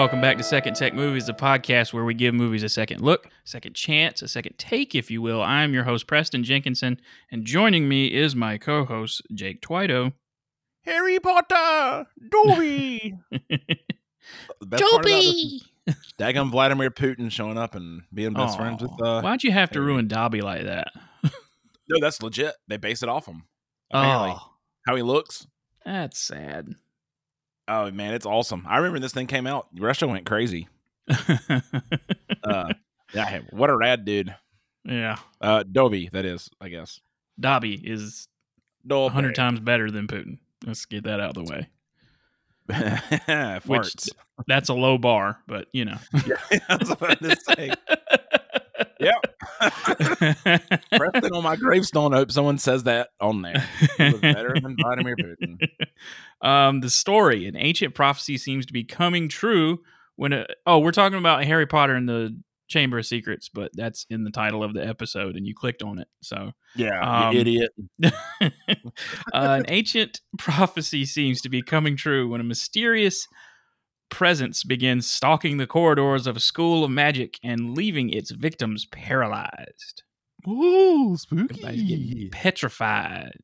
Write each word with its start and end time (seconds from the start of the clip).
welcome 0.00 0.20
back 0.22 0.38
to 0.38 0.42
Second 0.42 0.76
Take 0.76 0.94
Movies, 0.94 1.26
the 1.26 1.34
podcast 1.34 1.92
where 1.92 2.06
we 2.06 2.14
give 2.14 2.32
movies 2.32 2.62
a 2.62 2.70
second 2.70 3.02
look, 3.02 3.28
second 3.44 3.74
chance, 3.74 4.22
a 4.22 4.28
second 4.28 4.54
take, 4.56 4.94
if 4.94 5.10
you 5.10 5.20
will. 5.20 5.42
I'm 5.42 5.74
your 5.74 5.84
host, 5.84 6.06
Preston 6.06 6.42
Jenkinson, 6.42 6.98
and 7.30 7.44
joining 7.44 7.86
me 7.86 8.06
is 8.06 8.34
my 8.34 8.56
co 8.56 8.86
host, 8.86 9.20
Jake 9.34 9.60
Twido. 9.60 10.14
Harry 10.86 11.20
Potter, 11.20 12.06
Dobby. 12.30 13.14
The 13.30 13.38
best 14.66 14.82
part 14.82 15.04
about 15.04 15.04
this 15.04 15.26
is 15.26 15.62
Daggum 16.18 16.50
Vladimir 16.50 16.90
Putin 16.90 17.30
showing 17.30 17.58
up 17.58 17.74
and 17.74 18.00
being 18.14 18.32
best 18.32 18.56
friends 18.56 18.80
with. 18.80 18.92
Aw, 19.02 19.18
Uh, 19.18 19.20
Why'd 19.20 19.44
you 19.44 19.52
have 19.52 19.70
to 19.72 19.82
ruin 19.82 20.08
Dobby 20.08 20.40
like 20.40 20.64
that? 20.64 20.88
no, 21.90 21.98
that's 22.00 22.22
legit. 22.22 22.54
They 22.68 22.78
base 22.78 23.02
it 23.02 23.10
off 23.10 23.26
him. 23.26 23.42
Apparently. 23.90 24.30
Oh, 24.34 24.52
How 24.86 24.96
he 24.96 25.02
looks. 25.02 25.46
that's 25.84 26.18
sad. 26.18 26.68
Oh 27.70 27.90
man, 27.92 28.14
it's 28.14 28.26
awesome. 28.26 28.66
I 28.68 28.78
remember 28.78 28.98
this 28.98 29.12
thing 29.12 29.28
came 29.28 29.46
out. 29.46 29.68
Russia 29.78 30.06
went 30.08 30.26
crazy. 30.26 30.68
Uh, 32.42 32.72
yeah, 33.12 33.40
what 33.50 33.68
a 33.68 33.76
rad 33.76 34.04
dude. 34.06 34.34
yeah. 34.84 35.16
Uh, 35.42 35.62
Dobby, 35.62 36.08
that 36.12 36.24
is, 36.24 36.48
I 36.60 36.68
guess. 36.70 36.98
Dobby 37.38 37.74
is 37.74 38.28
a 38.84 38.88
Dobby. 38.88 39.12
hundred 39.12 39.34
times 39.34 39.60
better 39.60 39.90
than 39.90 40.06
Putin. 40.08 40.38
Let's 40.66 40.86
get 40.86 41.04
that 41.04 41.20
out 41.20 41.36
of 41.36 41.44
the 41.46 41.52
way. 41.52 41.68
Farts. 42.70 44.08
That's 44.46 44.70
a 44.70 44.74
low 44.74 44.96
bar, 44.96 45.38
but 45.46 45.68
you 45.72 45.84
know. 45.84 45.98
yeah, 46.26 46.58
I 46.68 46.76
was 46.76 46.90
about 46.90 47.20
to 47.20 47.36
say. 47.36 47.70
Yep. 49.00 49.24
Preston 50.92 51.32
on 51.32 51.42
my 51.42 51.56
gravestone. 51.56 52.14
I 52.14 52.18
hope 52.18 52.30
someone 52.30 52.58
says 52.58 52.84
that 52.84 53.08
on 53.20 53.42
there. 53.42 53.66
Better 53.98 54.54
than 54.60 54.76
Vladimir 54.76 55.16
Putin. 55.16 55.68
um, 56.46 56.80
the 56.80 56.90
story, 56.90 57.46
an 57.46 57.56
ancient 57.56 57.94
prophecy 57.94 58.36
seems 58.38 58.66
to 58.66 58.72
be 58.72 58.84
coming 58.84 59.28
true 59.28 59.80
when 60.16 60.32
a, 60.32 60.46
oh, 60.66 60.78
we're 60.78 60.92
talking 60.92 61.18
about 61.18 61.44
Harry 61.44 61.66
Potter 61.66 61.94
and 61.94 62.08
the 62.08 62.38
Chamber 62.68 62.98
of 62.98 63.06
Secrets, 63.06 63.48
but 63.48 63.70
that's 63.74 64.06
in 64.10 64.22
the 64.22 64.30
title 64.30 64.62
of 64.62 64.74
the 64.74 64.86
episode, 64.86 65.36
and 65.36 65.46
you 65.46 65.54
clicked 65.54 65.82
on 65.82 65.98
it. 65.98 66.08
So, 66.22 66.52
Yeah, 66.76 67.00
Um, 67.00 67.34
you 67.34 67.40
idiot. 67.40 67.72
uh, 68.04 68.50
an 69.32 69.64
ancient 69.68 70.20
prophecy 70.38 71.04
seems 71.04 71.40
to 71.42 71.48
be 71.48 71.62
coming 71.62 71.96
true 71.96 72.28
when 72.28 72.40
a 72.40 72.44
mysterious 72.44 73.26
presence 74.10 74.64
begins 74.64 75.08
stalking 75.08 75.56
the 75.56 75.66
corridors 75.66 76.26
of 76.26 76.36
a 76.36 76.40
school 76.40 76.84
of 76.84 76.90
magic 76.90 77.38
and 77.42 77.76
leaving 77.76 78.10
its 78.10 78.30
victims 78.30 78.84
paralyzed. 78.86 80.02
Ooh, 80.48 81.16
Everybody's 81.32 81.82
getting 81.82 82.30
petrified. 82.30 83.38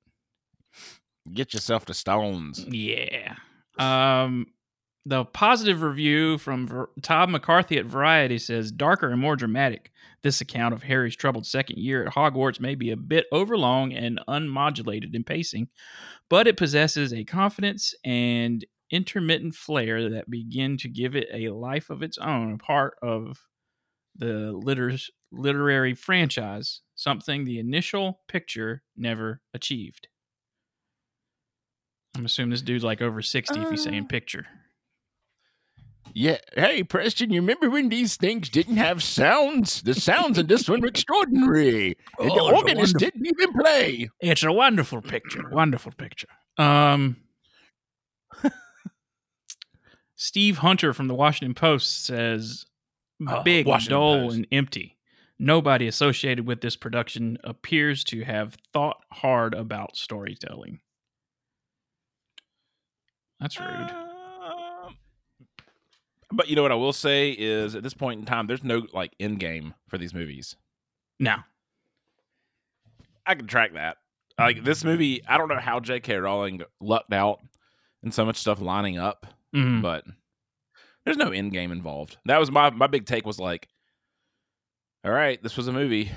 Get 1.32 1.54
yourself 1.54 1.84
to 1.86 1.94
stones. 1.94 2.64
Yeah. 2.68 3.34
Um, 3.78 4.46
the 5.04 5.24
positive 5.24 5.82
review 5.82 6.38
from 6.38 6.66
Ver- 6.66 6.88
Todd 7.02 7.30
McCarthy 7.30 7.78
at 7.78 7.86
Variety 7.86 8.38
says 8.38 8.72
darker 8.72 9.10
and 9.10 9.20
more 9.20 9.36
dramatic. 9.36 9.90
This 10.22 10.40
account 10.40 10.74
of 10.74 10.82
Harry's 10.82 11.14
troubled 11.14 11.46
second 11.46 11.78
year 11.78 12.06
at 12.06 12.14
Hogwarts 12.14 12.58
may 12.58 12.74
be 12.74 12.90
a 12.90 12.96
bit 12.96 13.26
overlong 13.30 13.92
and 13.92 14.20
unmodulated 14.28 15.14
in 15.14 15.22
pacing, 15.22 15.68
but 16.28 16.48
it 16.48 16.56
possesses 16.56 17.12
a 17.12 17.22
confidence 17.24 17.94
and 18.04 18.64
intermittent 18.90 19.54
flair 19.54 20.08
that 20.10 20.30
begin 20.30 20.76
to 20.78 20.88
give 20.88 21.16
it 21.16 21.28
a 21.32 21.48
life 21.50 21.90
of 21.90 22.02
its 22.02 22.18
own, 22.18 22.52
a 22.54 22.58
part 22.58 22.94
of 23.02 23.38
the 24.16 24.52
liter- 24.52 24.96
literary 25.32 25.94
franchise, 25.94 26.80
something 26.94 27.44
the 27.44 27.58
initial 27.58 28.20
picture 28.28 28.82
never 28.96 29.40
achieved. 29.54 30.08
I'm 32.16 32.24
assuming 32.24 32.50
this 32.50 32.62
dude's 32.62 32.84
like 32.84 33.02
over 33.02 33.20
60 33.20 33.60
if 33.60 33.70
he's 33.70 33.82
saying 33.82 34.04
Uh, 34.04 34.06
picture. 34.06 34.46
Yeah. 36.14 36.38
Hey, 36.54 36.82
Preston, 36.84 37.30
you 37.30 37.40
remember 37.42 37.68
when 37.68 37.88
these 37.90 38.16
things 38.16 38.48
didn't 38.48 38.76
have 38.78 39.02
sounds? 39.02 39.82
The 39.82 39.92
sounds 39.92 40.38
in 40.38 40.46
this 40.46 40.66
one 40.68 40.80
were 40.80 40.86
extraordinary. 40.86 41.96
Oh, 42.18 42.24
the 42.24 42.30
it's 42.32 42.40
organist 42.40 42.94
wonderful- 42.94 43.00
didn't 43.20 43.26
even 43.26 43.52
play. 43.60 44.08
It's 44.20 44.42
a 44.44 44.52
wonderful 44.52 45.02
picture. 45.02 45.42
Wonderful 45.50 45.92
picture. 45.92 46.28
Um 46.56 47.16
Steve 50.16 50.58
Hunter 50.58 50.92
from 50.92 51.08
the 51.08 51.14
Washington 51.14 51.54
Post 51.54 52.04
says 52.06 52.64
Oh, 53.26 53.42
big, 53.42 53.66
Washington 53.66 53.90
dull, 53.98 54.18
Post. 54.20 54.36
and 54.36 54.46
empty. 54.52 54.96
Nobody 55.38 55.86
associated 55.86 56.46
with 56.46 56.60
this 56.62 56.76
production 56.76 57.38
appears 57.44 58.02
to 58.04 58.24
have 58.24 58.56
thought 58.72 58.98
hard 59.12 59.54
about 59.54 59.96
storytelling. 59.96 60.80
That's 63.40 63.58
rude. 63.60 63.68
Um, 63.68 64.96
but 66.32 66.48
you 66.48 66.56
know 66.56 66.62
what 66.62 66.72
I 66.72 66.76
will 66.76 66.92
say 66.94 67.30
is 67.32 67.74
at 67.74 67.82
this 67.82 67.94
point 67.94 68.20
in 68.20 68.26
time, 68.26 68.46
there's 68.46 68.64
no 68.64 68.86
like 68.92 69.12
end 69.20 69.38
game 69.40 69.74
for 69.88 69.98
these 69.98 70.14
movies. 70.14 70.56
Now, 71.20 71.44
I 73.26 73.34
can 73.34 73.46
track 73.46 73.74
that. 73.74 73.98
Like 74.38 74.64
this 74.64 74.84
movie, 74.84 75.22
I 75.26 75.38
don't 75.38 75.48
know 75.48 75.58
how 75.58 75.80
J.K. 75.80 76.16
Rowling 76.16 76.62
lucked 76.80 77.12
out 77.12 77.40
and 78.02 78.12
so 78.12 78.24
much 78.24 78.36
stuff 78.36 78.60
lining 78.60 78.98
up, 78.98 79.26
Mhm. 79.56 79.82
but 79.82 80.04
there's 81.04 81.16
no 81.16 81.30
end 81.30 81.52
game 81.52 81.72
involved. 81.72 82.16
That 82.26 82.38
was 82.40 82.50
my 82.50 82.70
my 82.70 82.86
big 82.86 83.06
take 83.06 83.24
was 83.26 83.38
like, 83.38 83.68
all 85.04 85.12
right, 85.12 85.42
this 85.42 85.56
was 85.56 85.68
a 85.68 85.72
movie. 85.72 86.10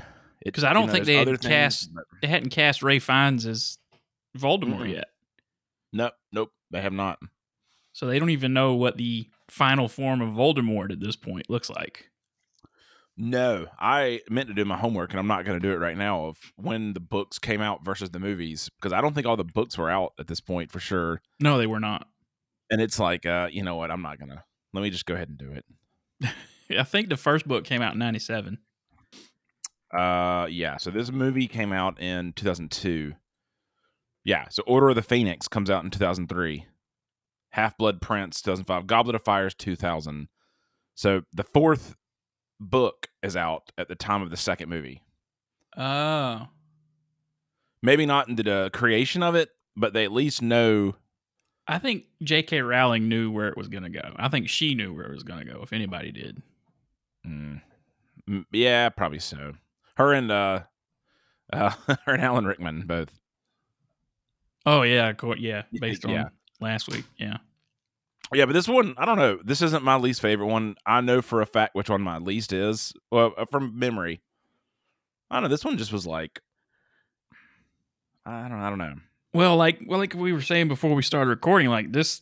'Cause 0.53 0.63
I 0.63 0.72
don't 0.73 0.88
know, 0.88 0.94
think 0.94 1.05
they 1.05 1.16
had 1.16 1.27
things, 1.27 1.39
cast- 1.45 1.94
but- 1.94 2.05
They 2.22 2.27
hadn't 2.27 2.50
cast 2.51 2.81
Ralph 2.81 3.03
Fiennes 3.03 3.45
as 3.45 3.77
Voldemort 4.38 4.83
Mm-mm. 4.88 4.91
yet. 4.94 5.09
Nope, 5.91 6.13
nope, 6.31 6.51
they 6.72 6.81
have 6.81 6.94
not. 6.94 7.19
So 7.91 8.07
they 8.07 8.19
don't 8.19 8.29
even 8.29 8.53
know 8.53 8.73
what 8.75 8.95
the 8.97 9.29
final 9.50 9.89
form 9.89 10.21
of 10.21 10.29
Voldemort 10.33 10.91
at 10.91 11.01
this 11.01 11.16
point 11.17 11.50
looks 11.50 11.69
like. 11.69 12.09
No, 13.17 13.67
I 13.77 14.21
meant 14.29 14.47
to 14.47 14.53
do 14.53 14.63
my 14.63 14.77
homework, 14.77 15.11
and 15.11 15.19
I'm 15.19 15.27
not 15.27 15.44
going 15.44 15.59
to 15.59 15.67
do 15.67 15.73
it 15.73 15.79
right 15.79 15.97
now. 15.97 16.27
Of 16.27 16.53
when 16.56 16.94
the 16.94 17.01
books 17.01 17.38
came 17.38 17.59
out 17.59 17.83
versus 17.83 18.11
the 18.11 18.19
movies, 18.19 18.69
because 18.77 18.94
I 18.94 19.01
don't 19.01 19.13
think 19.13 19.27
all 19.27 19.35
the 19.35 19.44
books 19.44 19.77
were 19.77 19.89
out 19.89 20.13
at 20.17 20.27
this 20.27 20.39
point 20.39 20.71
for 20.71 20.79
sure. 20.79 21.21
No, 21.41 21.57
they 21.57 21.67
were 21.67 21.81
not. 21.81 22.07
And 22.72 22.81
it's 22.81 23.00
like, 23.00 23.25
uh, 23.25 23.50
you 23.52 23.63
know 23.63 23.75
what? 23.75 23.91
I'm 23.91 24.02
not 24.02 24.19
gonna. 24.19 24.44
Let 24.74 24.81
me 24.81 24.90
just 24.90 25.06
go 25.06 25.16
ahead 25.16 25.30
and 25.30 25.38
do 25.38 25.52
it. 25.52 25.66
I 26.80 26.84
think 26.84 27.09
the 27.09 27.18
first 27.18 27.47
book 27.47 27.63
came 27.63 27.81
out 27.81 27.94
in 27.94 28.00
97. 28.00 28.59
Uh, 29.97 30.47
yeah. 30.50 30.78
So 30.78 30.91
this 30.91 31.12
movie 31.12 31.47
came 31.47 31.74
out 31.74 32.00
in 32.00 32.34
2002. 32.34 33.13
Yeah. 34.24 34.46
So 34.50 34.63
Order 34.68 34.90
of 34.90 34.96
the 34.96 35.02
Phoenix 35.02 35.47
comes 35.47 35.69
out 35.69 35.84
in 35.84 35.90
2003. 35.90 36.68
Half 37.52 37.78
Blood 37.78 38.02
Prince 38.02 38.41
2005. 38.44 38.86
Goblet 38.86 39.16
of 39.16 39.24
Fire 39.24 39.47
is 39.47 39.56
2000. 39.56 40.28
So 40.94 41.22
the 41.34 41.44
fourth 41.44 41.96
book 42.59 43.07
is 43.24 43.36
out 43.36 43.72
at 43.78 43.88
the 43.88 43.96
time 43.96 44.22
of 44.22 44.30
the 44.30 44.38
second 44.38 44.69
movie. 44.69 45.01
Oh. 45.75 46.47
Maybe 47.81 48.06
not 48.06 48.28
in 48.28 48.36
the 48.36 48.69
creation 48.74 49.24
of 49.24 49.36
it, 49.36 49.50
but 49.75 49.94
they 49.94 50.03
at 50.03 50.12
least 50.12 50.41
know. 50.41 50.96
I 51.69 51.78
think 51.78 52.06
J.K. 52.24 52.62
Rowling 52.62 53.07
knew 53.07 53.30
where 53.30 53.47
it 53.47 53.56
was 53.56 53.68
going 53.68 53.84
to 53.84 53.90
go. 53.90 54.13
I 54.16 54.28
think 54.28 54.50
she 54.50 54.74
knew 54.74 54.91
where 54.94 55.06
it 55.06 55.13
was 55.13 55.22
going 55.22 55.46
to 55.46 55.53
go, 55.53 55.62
if 55.62 55.72
anybody 55.72 56.12
did. 56.12 56.41
Mm, 57.28 57.62
yeah, 58.52 58.90
probably 58.90 59.19
so. 59.19 59.53
Her 59.96 60.13
and 60.13 60.31
uh, 60.31 60.62
uh, 61.53 61.69
her 62.06 62.13
and 62.13 62.24
Alan 62.24 62.46
Rickman 62.46 62.85
both. 62.88 63.12
Oh, 64.66 64.81
yeah. 64.81 65.13
co- 65.13 65.35
Yeah. 65.35 65.63
Based 65.80 66.03
on 66.06 66.12
yeah. 66.12 66.30
last 66.59 66.88
week. 66.90 67.06
Yeah. 67.18 67.38
Yeah, 68.34 68.46
but 68.46 68.53
this 68.53 68.68
one, 68.68 68.96
I 68.97 69.06
don't 69.06 69.18
know. 69.18 69.40
This 69.44 69.62
isn't 69.62 69.84
my 69.84 69.96
least 69.96 70.22
favorite 70.22 70.47
one. 70.47 70.75
I 70.86 71.01
know 71.01 71.22
for 71.22 71.42
a 71.42 71.45
fact 71.45 71.75
which 71.75 71.89
one 71.89 72.01
my 72.01 72.18
least 72.18 72.51
is. 72.51 72.94
Well, 73.12 73.33
uh, 73.38 73.45
from 73.45 73.77
memory, 73.77 74.22
I 75.30 75.36
don't 75.36 75.44
know. 75.44 75.50
This 75.50 75.65
one 75.65 75.77
just 75.77 75.94
was 75.94 76.07
like, 76.07 76.42
I 78.25 78.48
don't, 78.48 78.60
I 78.60 78.69
don't 78.69 78.77
know. 78.80 78.95
Well, 79.33 79.55
like 79.57 79.79
well, 79.85 79.99
like 79.99 80.13
we 80.13 80.33
were 80.33 80.41
saying 80.41 80.67
before 80.67 80.93
we 80.95 81.03
started 81.03 81.29
recording, 81.29 81.69
like 81.69 81.91
this 81.91 82.21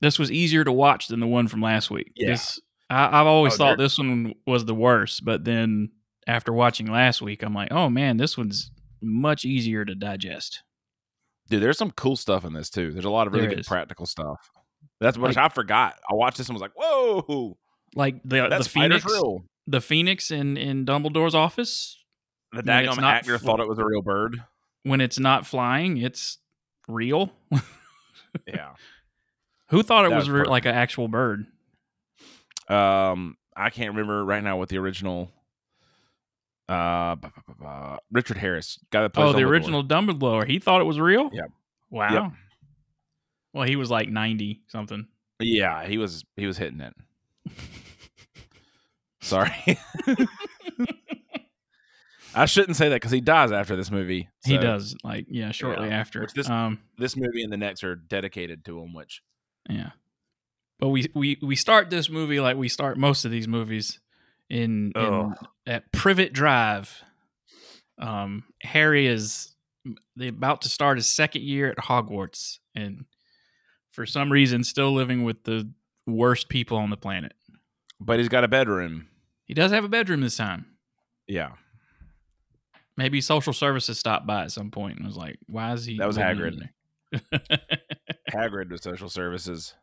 this 0.00 0.18
was 0.18 0.30
easier 0.30 0.64
to 0.64 0.72
watch 0.72 1.08
than 1.08 1.20
the 1.20 1.26
one 1.26 1.48
from 1.48 1.60
last 1.62 1.90
week. 1.90 2.12
Yeah. 2.16 2.30
This 2.32 2.60
I, 2.90 3.20
I've 3.20 3.26
always 3.26 3.54
Oh, 3.54 3.56
thought 3.58 3.78
this 3.78 3.98
one 3.98 4.34
was 4.46 4.64
the 4.64 4.74
worst, 4.74 5.24
but 5.24 5.44
then 5.44 5.90
after 6.26 6.52
watching 6.52 6.90
last 6.90 7.22
week, 7.22 7.42
I'm 7.42 7.54
like, 7.54 7.72
oh 7.72 7.88
man, 7.88 8.16
this 8.16 8.36
one's 8.36 8.70
much 9.00 9.44
easier 9.44 9.84
to 9.84 9.94
digest. 9.94 10.62
Dude, 11.48 11.62
there's 11.62 11.78
some 11.78 11.92
cool 11.92 12.16
stuff 12.16 12.44
in 12.44 12.52
this 12.52 12.70
too. 12.70 12.92
There's 12.92 13.04
a 13.04 13.10
lot 13.10 13.26
of 13.28 13.32
really 13.32 13.46
There 13.46 13.54
good 13.54 13.60
is. 13.60 13.68
practical 13.68 14.06
stuff. 14.06 14.50
That's 15.00 15.16
what 15.16 15.28
Like- 15.36 15.36
I 15.36 15.48
forgot. 15.48 15.94
I 16.10 16.14
watched 16.14 16.38
this 16.38 16.48
and 16.48 16.54
was 16.54 16.62
like, 16.62 16.72
whoa, 16.76 17.56
Like 17.94 18.20
the 18.24 18.48
that 18.48 18.62
the 18.62 18.68
phoenix, 18.68 19.04
real. 19.04 19.44
the 19.68 19.80
phoenix 19.80 20.30
in 20.32 20.56
in 20.56 20.84
Dumbledore's 20.84 21.34
office 21.36 21.96
The 22.52 22.62
daggum 22.62 22.98
actor 23.02 23.38
fl- 23.38 23.46
thought 23.46 23.60
it 23.60 23.68
was 23.68 23.78
a 23.78 23.84
real 23.84 24.02
bird. 24.02 24.42
When 24.86 25.00
it's 25.00 25.18
not 25.18 25.46
flying, 25.46 25.96
it's 25.98 26.38
real. 26.88 27.32
Yeah. 28.46 28.70
Who 29.70 29.82
thought 29.82 30.04
it 30.06 30.10
That 30.10 30.16
was 30.16 30.28
was 30.28 30.40
re- 30.40 30.44
like 30.46 30.64
an 30.66 30.74
actual 30.74 31.08
bird? 31.08 31.46
Um, 32.68 33.36
I 33.56 33.70
can't 33.70 33.90
remember 33.90 34.24
right 34.24 34.42
now 34.42 34.56
what 34.58 34.68
the 34.68 34.78
original. 34.78 35.30
Uh, 36.68 37.14
Richard 38.10 38.36
Harris, 38.36 38.78
guy 38.90 39.02
that 39.02 39.10
plays 39.12 39.28
Oh, 39.28 39.32
the 39.32 39.40
Dumbledore. 39.40 39.46
original 39.46 39.84
Dumbledore. 39.84 40.46
He 40.48 40.58
thought 40.58 40.80
it 40.80 40.84
was 40.84 40.98
real. 40.98 41.30
Yep. 41.32 41.50
Wow. 41.90 42.12
Yep. 42.12 42.32
Well, 43.54 43.64
he 43.68 43.76
was 43.76 43.90
like 43.90 44.08
ninety 44.08 44.62
something. 44.68 45.06
Yeah, 45.40 45.86
he 45.86 45.96
was 45.98 46.24
he 46.36 46.46
was 46.46 46.58
hitting 46.58 46.80
it. 46.80 46.94
Sorry. 49.20 49.78
I 52.36 52.44
shouldn't 52.46 52.76
say 52.76 52.88
that 52.90 52.96
because 52.96 53.10
he 53.12 53.20
dies 53.20 53.50
after 53.50 53.74
this 53.76 53.90
movie. 53.90 54.28
he 54.44 54.58
does 54.58 54.94
like 55.02 55.26
yeah 55.28 55.50
shortly 55.52 55.88
Yeah, 55.88 55.96
after 56.00 56.20
which 56.20 56.32
this- 56.34 56.48
um 56.50 56.80
This 56.98 57.16
movie 57.16 57.42
and 57.42 57.52
the 57.52 57.56
next 57.56 57.82
are 57.82 57.94
dedicated 57.96 58.64
to 58.66 58.78
him, 58.80 58.92
which 58.94 59.22
yeah 59.68 59.90
but 60.78 60.88
we 60.90 61.06
we 61.14 61.38
we 61.42 61.56
start 61.56 61.88
this 61.90 62.08
movie 62.10 62.38
like 62.40 62.56
we 62.56 62.68
start 62.68 62.98
most 62.98 63.24
of 63.24 63.30
these 63.30 63.48
movies 63.48 63.98
in, 64.50 64.92
in 64.94 65.34
at 65.66 65.90
privet 65.90 66.32
drive 66.32 67.02
um 67.98 68.44
harry 68.62 69.06
is 69.06 69.54
they 70.16 70.28
about 70.28 70.60
to 70.62 70.68
start 70.68 70.98
his 70.98 71.08
second 71.08 71.42
year 71.42 71.70
at 71.70 71.78
hogwarts 71.78 72.58
and 72.74 73.06
for 73.90 74.04
some 74.06 74.30
reason 74.30 74.62
still 74.62 74.92
living 74.92 75.24
with 75.24 75.42
the 75.44 75.68
worst 76.06 76.48
people 76.48 76.76
on 76.76 76.90
the 76.90 76.96
planet 76.96 77.32
but 77.98 78.18
he's 78.18 78.28
got 78.28 78.44
a 78.44 78.48
bedroom. 78.48 79.08
he 79.46 79.54
does 79.54 79.72
have 79.72 79.84
a 79.84 79.88
bedroom 79.88 80.20
this 80.20 80.36
time 80.36 80.66
Yeah. 81.26 81.52
Maybe 82.96 83.20
social 83.20 83.52
services 83.52 83.98
stopped 83.98 84.26
by 84.26 84.44
at 84.44 84.52
some 84.52 84.70
point 84.70 84.98
and 84.98 85.06
was 85.06 85.16
like 85.16 85.38
why 85.46 85.72
is 85.72 85.84
he 85.84 85.98
That 85.98 86.06
was 86.06 86.16
Hagrid. 86.16 86.68
Hagrid 88.30 88.70
with 88.70 88.82
social 88.82 89.08
services. 89.08 89.74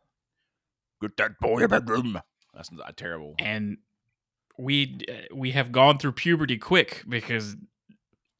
Get 1.00 1.16
that 1.16 1.38
boy 1.40 1.64
a 1.64 1.68
bedroom. 1.68 2.20
That's 2.54 2.70
not 2.70 2.96
terrible. 2.96 3.34
and 3.38 3.78
we 4.56 4.98
uh, 5.08 5.34
we 5.34 5.50
have 5.50 5.72
gone 5.72 5.98
through 5.98 6.12
puberty 6.12 6.58
quick 6.58 7.02
because 7.08 7.56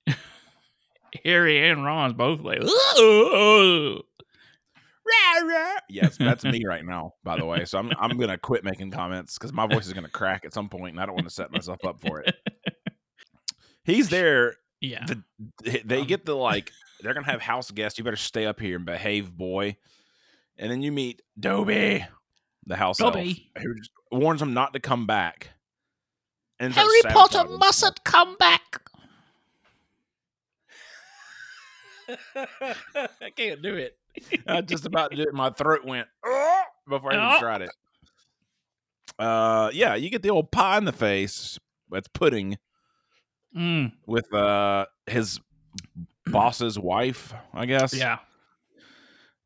Harry 1.24 1.68
and 1.68 1.84
Ron's 1.84 2.14
both 2.14 2.40
like, 2.40 2.62
"Ooh." 2.62 4.02
Yes, 5.88 6.16
that's 6.16 6.44
me 6.44 6.64
right 6.68 6.84
now, 6.84 7.14
by 7.24 7.36
the 7.36 7.44
way. 7.44 7.64
So 7.64 7.78
I'm 7.78 7.90
I'm 7.98 8.16
gonna 8.16 8.38
quit 8.38 8.64
making 8.64 8.90
comments 8.90 9.36
because 9.38 9.52
my 9.52 9.66
voice 9.66 9.86
is 9.86 9.92
gonna 9.92 10.08
crack 10.08 10.44
at 10.44 10.54
some 10.54 10.68
point, 10.68 10.92
and 10.94 11.00
I 11.00 11.06
don't 11.06 11.14
want 11.14 11.28
to 11.28 11.34
set 11.34 11.50
myself 11.52 11.84
up 11.84 12.00
for 12.00 12.20
it. 12.20 12.34
He's 13.84 14.08
there. 14.08 14.54
Yeah, 14.84 15.04
The, 15.06 15.22
they 15.84 16.00
Um, 16.00 16.06
get 16.06 16.24
the 16.26 16.34
like 16.34 16.72
they're 17.00 17.14
gonna 17.14 17.26
have 17.26 17.40
house 17.40 17.70
guests. 17.70 17.98
You 17.98 18.04
better 18.04 18.16
stay 18.16 18.46
up 18.46 18.60
here 18.60 18.76
and 18.76 18.84
behave, 18.86 19.36
boy. 19.36 19.76
And 20.58 20.70
then 20.70 20.82
you 20.82 20.92
meet 20.92 21.22
Dobby, 21.38 22.06
the 22.66 22.76
house 22.76 23.00
elf, 23.00 23.14
Dobby. 23.14 23.50
who 23.58 23.74
just 23.74 23.90
warns 24.12 24.40
him 24.40 24.54
not 24.54 24.72
to 24.74 24.80
come 24.80 25.06
back. 25.06 25.50
And 26.60 26.72
Harry 26.72 27.00
Potter 27.08 27.44
mustn't 27.48 28.04
come 28.04 28.36
back. 28.36 28.82
I 32.36 33.30
can't 33.36 33.62
do 33.62 33.74
it. 33.74 33.96
I 34.46 34.60
just 34.60 34.86
about 34.86 35.10
to 35.10 35.16
do 35.16 35.22
it. 35.22 35.34
My 35.34 35.50
throat 35.50 35.84
went 35.84 36.06
before 36.88 37.12
I 37.12 37.28
even 37.28 37.40
tried 37.40 37.62
it. 37.62 37.70
Uh, 39.18 39.70
yeah, 39.72 39.94
you 39.94 40.10
get 40.10 40.22
the 40.22 40.30
old 40.30 40.50
pie 40.52 40.78
in 40.78 40.84
the 40.84 40.92
face. 40.92 41.58
That's 41.90 42.08
pudding 42.08 42.58
Mm, 43.56 43.92
with 44.06 44.32
uh 44.34 44.86
his 45.06 45.40
boss's 46.26 46.78
wife. 46.78 47.32
I 47.52 47.66
guess. 47.66 47.94
yeah, 47.94 48.18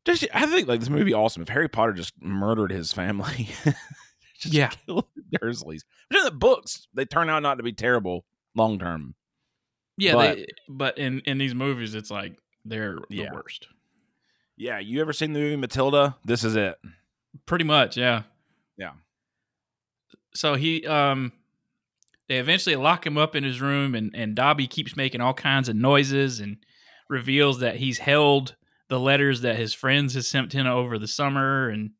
Just, 0.05 0.25
I 0.33 0.45
think 0.47 0.67
like 0.67 0.79
this 0.79 0.89
movie 0.89 1.13
awesome. 1.13 1.43
If 1.43 1.49
Harry 1.49 1.67
Potter 1.69 1.93
just 1.93 2.13
murdered 2.21 2.71
his 2.71 2.91
family, 2.91 3.49
just 4.39 4.53
Yeah. 4.53 4.69
killed 4.69 5.05
the 5.15 5.37
Dursleys. 5.37 5.81
But 6.09 6.19
in 6.19 6.25
the 6.25 6.31
books, 6.31 6.87
they 6.93 7.05
turn 7.05 7.29
out 7.29 7.43
not 7.43 7.55
to 7.55 7.63
be 7.63 7.73
terrible 7.73 8.25
long 8.55 8.79
term. 8.79 9.13
yeah. 9.97 10.13
But- 10.13 10.35
they, 10.37 10.47
but 10.67 10.97
in 10.97 11.19
in 11.21 11.37
these 11.37 11.53
movies, 11.53 11.93
it's 11.95 12.09
like 12.09 12.33
they're 12.65 12.97
Yeah. 13.09 13.29
the 13.29 13.35
worst. 13.35 13.67
Yeah, 14.57 14.79
you 14.79 14.99
ever 15.01 15.13
seen 15.13 15.33
the 15.33 15.39
movie 15.39 15.55
Matilda? 15.55 16.17
This 16.25 16.43
is 16.43 16.55
it. 16.55 16.77
Pretty 17.45 17.63
much, 17.63 17.95
yeah. 17.95 18.23
Yeah. 18.77 18.91
So 20.33 20.55
he 20.55 20.85
um 20.87 21.31
they 22.29 22.37
eventually 22.37 22.75
lock 22.77 23.05
him 23.05 23.17
up 23.17 23.35
in 23.35 23.43
his 23.43 23.59
room 23.59 23.95
and 23.95 24.11
and 24.15 24.35
Dobby 24.35 24.67
keeps 24.67 24.95
making 24.95 25.19
all 25.19 25.33
kinds 25.33 25.67
of 25.67 25.75
noises 25.75 26.39
and 26.39 26.57
reveals 27.09 27.59
that 27.59 27.77
he's 27.77 27.97
held 27.97 28.55
the 28.87 28.99
letters 28.99 29.41
that 29.41 29.57
his 29.57 29.73
friends 29.73 30.13
has 30.13 30.27
sent 30.27 30.53
him 30.53 30.67
over 30.67 30.97
the 30.97 31.07
summer 31.07 31.67
and 31.69 31.91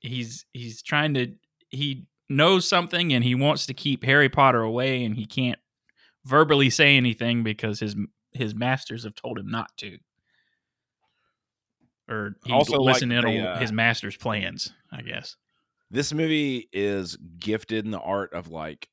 he's 0.00 0.44
he's 0.52 0.82
trying 0.82 1.14
to 1.14 1.32
he 1.70 2.06
knows 2.28 2.68
something 2.68 3.12
and 3.12 3.24
he 3.24 3.34
wants 3.34 3.66
to 3.66 3.74
keep 3.74 4.04
Harry 4.04 4.28
Potter 4.28 4.62
away 4.62 5.04
and 5.04 5.16
he 5.16 5.26
can't 5.26 5.58
verbally 6.24 6.70
say 6.70 6.96
anything 6.96 7.42
because 7.42 7.80
his 7.80 7.96
his 8.32 8.54
masters 8.54 9.04
have 9.04 9.14
told 9.14 9.38
him 9.38 9.50
not 9.50 9.70
to. 9.78 9.98
Or 12.08 12.36
he's 12.44 12.52
Also, 12.52 12.78
like, 12.78 12.94
listening 12.94 13.20
they, 13.20 13.38
to 13.38 13.46
uh, 13.46 13.58
his 13.58 13.72
master's 13.72 14.16
plans, 14.16 14.72
I 14.92 15.02
guess. 15.02 15.36
This 15.90 16.12
movie 16.12 16.68
is 16.72 17.16
gifted 17.38 17.84
in 17.84 17.90
the 17.90 18.00
art 18.00 18.32
of 18.32 18.48
like 18.48 18.88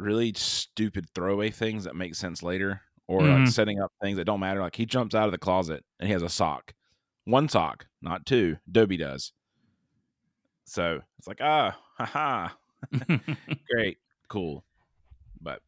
really 0.00 0.32
stupid 0.34 1.06
throwaway 1.14 1.50
things 1.50 1.84
that 1.84 1.94
make 1.96 2.14
sense 2.14 2.42
later, 2.42 2.82
or 3.06 3.28
like 3.28 3.42
Mhm. 3.42 3.48
setting 3.48 3.80
up 3.80 3.92
things 4.02 4.16
that 4.16 4.24
don't 4.24 4.40
matter. 4.40 4.60
Like 4.60 4.76
he 4.76 4.86
jumps 4.86 5.14
out 5.14 5.26
of 5.26 5.32
the 5.32 5.38
closet 5.38 5.84
and 5.98 6.06
he 6.08 6.12
has 6.12 6.22
a 6.22 6.28
sock, 6.28 6.74
one 7.24 7.48
sock, 7.48 7.86
not 8.02 8.26
two. 8.26 8.56
Dobby 8.70 8.96
does. 8.96 9.32
So 10.64 11.00
it's 11.18 11.26
like 11.28 11.40
ah, 11.42 11.76
haha, 11.98 12.48
great, 13.70 13.98
cool, 14.28 14.64
but 15.40 15.60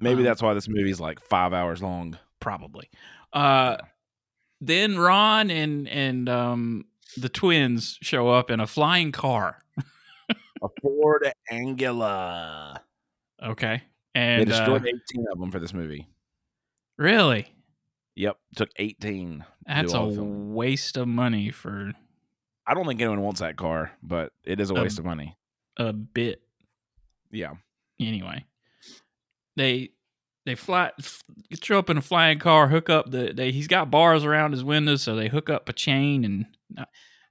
maybe 0.00 0.20
Um, 0.20 0.24
that's 0.24 0.42
why 0.42 0.54
this 0.54 0.68
movie's 0.68 1.00
like 1.00 1.20
five 1.20 1.52
hours 1.52 1.82
long. 1.82 2.18
probably. 2.40 2.90
Uh, 3.32 3.76
then 4.60 4.96
Ron 4.98 5.50
and 5.50 5.88
and 5.88 6.28
um, 6.28 6.84
the 7.16 7.28
twins 7.28 7.98
show 8.02 8.28
up 8.28 8.50
in 8.50 8.60
a 8.60 8.66
flying 8.66 9.10
car. 9.12 9.61
A 10.62 10.68
Ford 10.80 11.30
Anglia. 11.50 12.80
Okay, 13.42 13.82
They 14.14 14.20
and 14.20 14.42
uh, 14.52 14.56
destroyed 14.58 14.86
18 14.86 15.26
of 15.32 15.38
them 15.40 15.50
for 15.50 15.58
this 15.58 15.74
movie. 15.74 16.08
really, 16.96 17.52
Yep, 18.14 18.36
took 18.56 18.68
18. 18.76 19.44
that's 19.66 19.92
a 19.94 20.02
waste 20.04 20.96
of 20.96 21.08
money 21.08 21.50
for 21.50 21.92
I 22.66 22.74
don't 22.74 22.86
think 22.86 23.00
anyone 23.00 23.22
wants 23.22 23.40
that 23.40 23.56
car, 23.56 23.90
but 24.02 24.32
it 24.44 24.60
is 24.60 24.70
a 24.70 24.74
Um, 24.74 24.82
waste 24.82 24.98
of 25.00 25.04
money. 25.04 25.36
a 25.78 25.92
bit. 25.92 26.42
Yeah. 27.32 27.54
Anyway, 27.98 28.44
they 29.56 29.90
they 30.44 30.54
fly 30.54 30.90
show 31.62 31.78
up 31.78 31.90
in 31.90 31.96
a 31.96 32.02
flying 32.02 32.38
car. 32.38 32.68
Hook 32.68 32.88
up 32.90 33.10
the 33.10 33.32
they 33.34 33.50
he's 33.50 33.66
got 33.68 33.90
bars 33.90 34.24
around 34.24 34.52
his 34.52 34.62
windows, 34.62 35.02
so 35.02 35.16
they 35.16 35.28
hook 35.28 35.50
up 35.50 35.68
a 35.68 35.72
chain 35.72 36.24
and. 36.24 36.46
uh, 36.78 36.84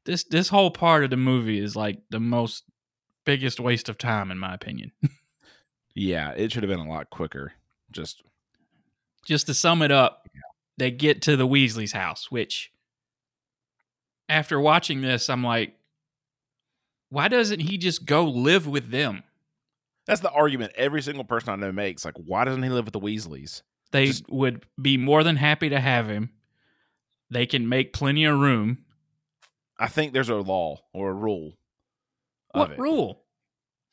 This 0.05 0.23
this 0.23 0.49
whole 0.49 0.71
part 0.71 1.03
of 1.03 1.09
the 1.11 1.17
movie 1.17 1.59
is 1.59 1.75
like 1.75 1.99
the 2.09 2.19
most 2.19 2.63
biggest 3.25 3.59
waste 3.59 3.89
of 3.89 3.97
time 3.97 4.31
in 4.31 4.37
my 4.37 4.53
opinion. 4.53 4.91
Yeah, 5.93 6.31
it 6.31 6.53
should 6.53 6.63
have 6.63 6.69
been 6.69 6.79
a 6.79 6.89
lot 6.89 7.09
quicker. 7.09 7.51
Just 7.91 8.23
just 9.25 9.47
to 9.47 9.53
sum 9.53 9.81
it 9.81 9.91
up, 9.91 10.25
they 10.77 10.89
get 10.89 11.23
to 11.23 11.35
the 11.35 11.45
Weasley's 11.45 11.91
house, 11.91 12.31
which 12.31 12.71
after 14.29 14.57
watching 14.57 15.01
this, 15.01 15.29
I'm 15.29 15.43
like, 15.43 15.75
why 17.09 17.27
doesn't 17.27 17.59
he 17.59 17.77
just 17.77 18.05
go 18.05 18.23
live 18.23 18.67
with 18.67 18.89
them? 18.89 19.23
that's 20.07 20.21
the 20.21 20.31
argument 20.31 20.71
every 20.75 21.01
single 21.01 21.25
person 21.25 21.49
I 21.49 21.55
know 21.57 21.73
makes. 21.73 22.05
Like, 22.05 22.15
why 22.15 22.45
doesn't 22.45 22.63
he 22.63 22.69
live 22.69 22.85
with 22.85 22.93
the 22.93 22.99
Weasleys? 23.01 23.61
They 23.91 24.07
Just- 24.07 24.29
would 24.29 24.65
be 24.81 24.95
more 24.95 25.25
than 25.25 25.35
happy 25.35 25.67
to 25.69 25.79
have 25.81 26.07
him. 26.07 26.29
They 27.29 27.45
can 27.45 27.67
make 27.67 27.91
plenty 27.91 28.23
of 28.23 28.39
room. 28.39 28.85
I 29.77 29.87
think 29.89 30.13
there's 30.13 30.29
a 30.29 30.35
law 30.37 30.77
or 30.93 31.09
a 31.09 31.13
rule. 31.13 31.57
What 32.53 32.77
rule? 32.77 33.23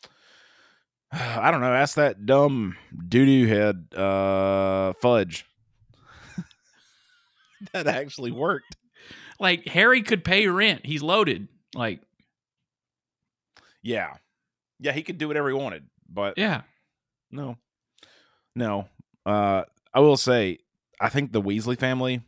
I 1.12 1.50
don't 1.50 1.60
know. 1.60 1.72
Ask 1.72 1.96
that 1.96 2.26
dumb 2.26 2.76
doo 3.08 3.24
doo 3.24 3.46
head 3.46 3.94
uh, 3.94 4.92
fudge. 5.00 5.46
that 7.72 7.86
actually 7.86 8.32
worked. 8.32 8.76
Like 9.40 9.66
Harry 9.66 10.02
could 10.02 10.24
pay 10.24 10.46
rent. 10.48 10.84
He's 10.84 11.02
loaded. 11.02 11.48
Like, 11.74 12.00
Yeah. 13.82 14.14
Yeah, 14.80 14.92
he 14.92 15.02
could 15.02 15.18
do 15.18 15.28
whatever 15.28 15.48
he 15.48 15.54
wanted, 15.54 15.86
but 16.08 16.34
yeah. 16.36 16.62
No. 17.30 17.56
No. 18.54 18.88
Uh 19.26 19.64
I 19.92 20.00
will 20.00 20.16
say 20.16 20.58
I 21.00 21.08
think 21.08 21.32
the 21.32 21.42
Weasley 21.42 21.78
family 21.78 22.22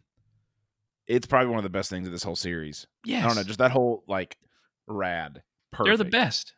it's 1.06 1.26
probably 1.26 1.48
one 1.48 1.58
of 1.58 1.64
the 1.64 1.70
best 1.70 1.90
things 1.90 2.06
of 2.06 2.12
this 2.12 2.22
whole 2.22 2.36
series. 2.36 2.86
Yeah, 3.04 3.24
I 3.24 3.26
don't 3.26 3.36
know, 3.36 3.42
just 3.42 3.58
that 3.58 3.72
whole 3.72 4.04
like 4.06 4.36
rad. 4.86 5.42
Perfect. 5.72 5.86
They're 5.86 6.04
the 6.04 6.10
best. 6.10 6.54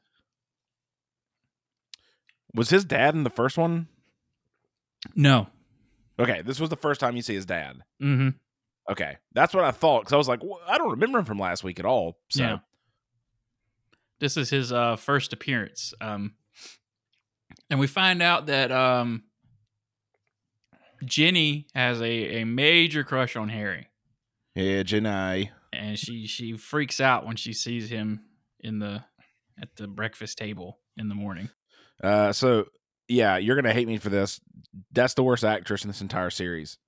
Was 2.54 2.70
his 2.70 2.84
dad 2.84 3.14
in 3.14 3.24
the 3.24 3.30
first 3.30 3.56
one? 3.56 3.88
No. 5.14 5.48
Okay, 6.18 6.42
this 6.42 6.60
was 6.60 6.70
the 6.70 6.76
first 6.76 7.00
time 7.00 7.16
you 7.16 7.22
see 7.22 7.34
his 7.34 7.46
dad. 7.46 7.82
Mm-hmm. 8.02 8.28
Okay. 8.90 9.16
That's 9.32 9.54
what 9.54 9.64
I 9.64 9.70
thought 9.70 10.04
cuz 10.04 10.12
I 10.12 10.16
was 10.16 10.28
like, 10.28 10.42
well, 10.42 10.60
I 10.66 10.76
don't 10.76 10.90
remember 10.90 11.18
him 11.18 11.24
from 11.24 11.38
last 11.38 11.64
week 11.64 11.78
at 11.78 11.86
all. 11.86 12.18
So 12.30 12.42
Yeah. 12.42 12.58
This 14.18 14.36
is 14.36 14.50
his 14.50 14.72
uh, 14.72 14.96
first 14.96 15.32
appearance. 15.32 15.94
Um, 16.00 16.34
and 17.70 17.80
we 17.80 17.86
find 17.88 18.22
out 18.22 18.46
that 18.46 18.70
um, 18.70 19.24
Ginny 21.04 21.66
has 21.74 22.00
a, 22.00 22.40
a 22.40 22.44
major 22.44 23.02
crush 23.02 23.34
on 23.34 23.48
Harry. 23.48 23.88
yeah, 24.54 24.82
Jenai. 24.84 25.50
And 25.72 25.98
she, 25.98 26.26
she 26.26 26.56
freaks 26.56 27.00
out 27.00 27.26
when 27.26 27.34
she 27.36 27.52
sees 27.52 27.88
him 27.88 28.20
in 28.62 28.78
the 28.78 29.04
at 29.60 29.68
the 29.76 29.86
breakfast 29.86 30.38
table 30.38 30.78
in 30.96 31.08
the 31.08 31.14
morning. 31.14 31.48
Uh, 32.02 32.32
so 32.32 32.66
yeah, 33.08 33.36
you're 33.36 33.56
gonna 33.56 33.72
hate 33.72 33.88
me 33.88 33.98
for 33.98 34.08
this. 34.08 34.40
That's 34.92 35.14
the 35.14 35.22
worst 35.22 35.44
actress 35.44 35.84
in 35.84 35.88
this 35.88 36.00
entire 36.00 36.30
series. 36.30 36.78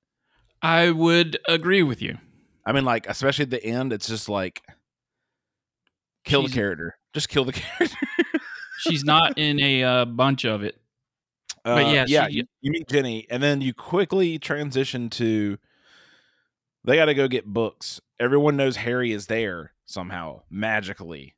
I 0.62 0.90
would 0.90 1.38
agree 1.48 1.82
with 1.82 2.00
you. 2.00 2.18
I 2.64 2.72
mean, 2.72 2.84
like 2.84 3.06
especially 3.08 3.42
at 3.44 3.50
the 3.50 3.64
end, 3.64 3.92
it's 3.92 4.08
just 4.08 4.28
like 4.28 4.62
kill 6.24 6.42
She's- 6.42 6.50
the 6.52 6.56
character. 6.56 6.96
Just 7.12 7.28
kill 7.28 7.44
the 7.44 7.52
character. 7.52 7.96
She's 8.78 9.04
not 9.04 9.38
in 9.38 9.60
a 9.60 9.84
uh, 9.84 10.04
bunch 10.04 10.44
of 10.44 10.62
it. 10.64 10.80
But 11.62 11.84
Uh, 11.86 11.90
yeah, 11.92 12.04
yeah. 12.08 12.26
she- 12.28 12.34
you, 12.38 12.44
you 12.60 12.72
meet 12.72 12.88
Ginny, 12.88 13.26
and 13.30 13.42
then 13.42 13.60
you 13.60 13.72
quickly 13.72 14.38
transition 14.38 15.10
to 15.10 15.58
they 16.84 16.96
got 16.96 17.06
to 17.06 17.14
go 17.14 17.28
get 17.28 17.46
books. 17.46 18.00
Everyone 18.20 18.56
knows 18.56 18.76
Harry 18.76 19.12
is 19.12 19.26
there 19.26 19.72
somehow 19.86 20.42
magically. 20.50 21.34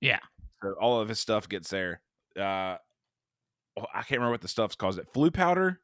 Yeah. 0.00 0.20
So 0.62 0.74
all 0.80 1.00
of 1.00 1.08
his 1.08 1.18
stuff 1.20 1.48
gets 1.48 1.70
there. 1.70 2.00
Uh, 2.38 2.76
oh, 3.76 3.86
I 3.94 3.98
can't 4.02 4.12
remember 4.18 4.32
what 4.32 4.40
the 4.40 4.48
stuff's 4.48 4.74
called. 4.76 4.94
Is 4.94 4.98
it 4.98 5.08
flu 5.12 5.30
powder 5.30 5.80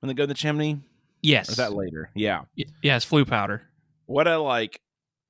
when 0.00 0.08
they 0.08 0.14
go 0.14 0.24
in 0.24 0.28
the 0.28 0.34
chimney? 0.34 0.74
Or 0.74 0.80
Yes. 1.22 1.48
is 1.50 1.56
that 1.56 1.72
later? 1.74 2.10
Yeah. 2.14 2.42
Y- 2.56 2.64
yeah, 2.82 2.96
it's 2.96 3.04
flu 3.04 3.24
powder. 3.24 3.62
What 4.06 4.26
a 4.26 4.38
like. 4.38 4.80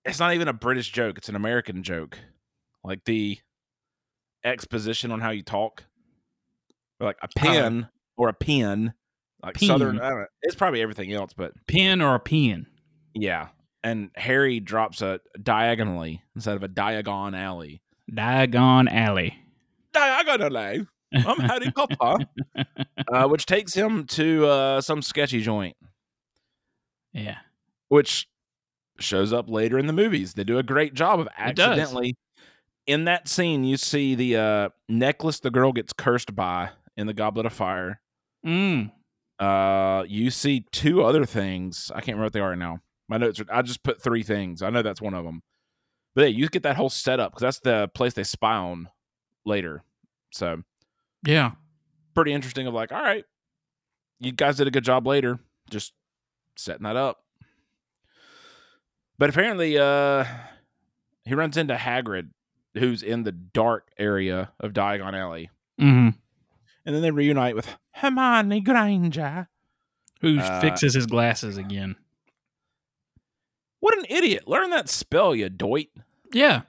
It's 0.04 0.18
not 0.18 0.34
even 0.34 0.48
a 0.48 0.52
British 0.52 0.90
joke. 0.92 1.18
It's 1.18 1.28
an 1.28 1.36
American 1.36 1.82
joke. 1.82 2.18
Like 2.84 3.04
the 3.04 3.38
exposition 4.44 5.10
on 5.12 5.20
how 5.20 5.30
you 5.30 5.42
talk. 5.42 5.84
Or 7.00 7.06
like 7.06 7.18
a 7.22 7.28
pen 7.36 7.88
or 8.16 8.28
a 8.28 8.32
pen. 8.34 8.94
Like 9.42 9.54
Pen. 9.56 9.68
southern. 9.68 10.00
I 10.00 10.08
don't 10.10 10.18
know. 10.20 10.26
It's 10.42 10.54
probably 10.54 10.82
everything 10.82 11.12
else, 11.12 11.32
but 11.34 11.52
pen 11.66 12.00
or 12.02 12.14
a 12.14 12.20
pen. 12.20 12.66
yeah. 13.14 13.48
And 13.82 14.10
Harry 14.14 14.60
drops 14.60 15.00
a 15.00 15.20
diagonally 15.42 16.20
instead 16.36 16.54
of 16.56 16.62
a 16.62 16.68
diagon 16.68 17.34
alley. 17.34 17.80
Diagon 18.10 18.90
Alley. 18.90 19.38
Diagonally. 19.92 20.86
I'm 21.14 21.40
Harry 21.40 21.70
Potter. 21.74 22.24
uh, 23.12 23.26
which 23.28 23.46
takes 23.46 23.74
him 23.74 24.04
to 24.06 24.46
uh, 24.46 24.80
some 24.80 25.02
sketchy 25.02 25.42
joint, 25.42 25.76
Yeah. 27.12 27.38
which 27.88 28.28
shows 29.00 29.32
up 29.32 29.48
later 29.50 29.78
in 29.78 29.86
the 29.86 29.92
movies. 29.92 30.34
They 30.34 30.44
do 30.44 30.58
a 30.58 30.62
great 30.62 30.94
job 30.94 31.20
of 31.20 31.28
accidentally. 31.36 32.14
In 32.86 33.04
that 33.04 33.28
scene, 33.28 33.64
you 33.64 33.76
see 33.76 34.14
the 34.14 34.36
uh, 34.36 34.68
necklace 34.88 35.40
the 35.40 35.50
girl 35.50 35.72
gets 35.72 35.92
cursed 35.92 36.34
by 36.34 36.70
in 36.96 37.06
the 37.06 37.14
Goblet 37.14 37.46
of 37.46 37.52
Fire. 37.52 38.00
Mm. 38.46 38.90
Uh, 39.38 40.04
you 40.08 40.30
see 40.30 40.64
two 40.72 41.02
other 41.02 41.24
things. 41.24 41.90
I 41.94 42.00
can't 42.00 42.08
remember 42.16 42.24
what 42.26 42.32
they 42.34 42.40
are 42.40 42.56
now. 42.56 42.80
My 43.08 43.16
notes 43.16 43.40
are. 43.40 43.46
I 43.50 43.62
just 43.62 43.82
put 43.82 44.02
three 44.02 44.22
things. 44.22 44.62
I 44.62 44.70
know 44.70 44.82
that's 44.82 45.00
one 45.00 45.14
of 45.14 45.24
them. 45.24 45.42
But 46.14 46.24
hey, 46.24 46.30
you 46.30 46.48
get 46.48 46.62
that 46.64 46.76
whole 46.76 46.90
setup 46.90 47.32
because 47.32 47.42
that's 47.42 47.60
the 47.60 47.88
place 47.94 48.14
they 48.14 48.24
spy 48.24 48.54
on 48.56 48.88
later. 49.44 49.82
So 50.32 50.62
Yeah. 51.24 51.52
pretty 52.14 52.32
interesting. 52.32 52.66
Of 52.66 52.74
like, 52.74 52.92
all 52.92 53.00
right, 53.02 53.24
you 54.18 54.32
guys 54.32 54.56
did 54.56 54.66
a 54.66 54.70
good 54.70 54.84
job 54.84 55.06
later, 55.06 55.38
just 55.70 55.92
setting 56.56 56.82
that 56.84 56.96
up. 56.96 57.24
But 59.18 59.30
apparently, 59.30 59.78
uh, 59.78 60.24
he 61.24 61.34
runs 61.34 61.56
into 61.56 61.74
Hagrid, 61.74 62.30
who's 62.74 63.02
in 63.02 63.22
the 63.24 63.32
dark 63.32 63.90
area 63.98 64.52
of 64.58 64.72
Diagon 64.72 65.14
Alley, 65.14 65.50
hmm 65.78 66.08
and 66.86 66.94
then 66.94 67.02
they 67.02 67.10
reunite 67.10 67.54
with 67.54 67.76
Hermione 67.92 68.60
Granger. 68.62 69.48
Who 70.22 70.38
Uh, 70.38 70.60
fixes 70.60 70.94
his 70.94 71.06
glasses 71.06 71.56
again? 71.58 71.96
What 73.80 73.98
an 73.98 74.04
idiot! 74.08 74.46
Learn 74.46 74.70
that 74.70 74.88
spell, 74.88 75.34
you 75.34 75.48
doit. 75.48 75.88
Yeah. 76.32 76.62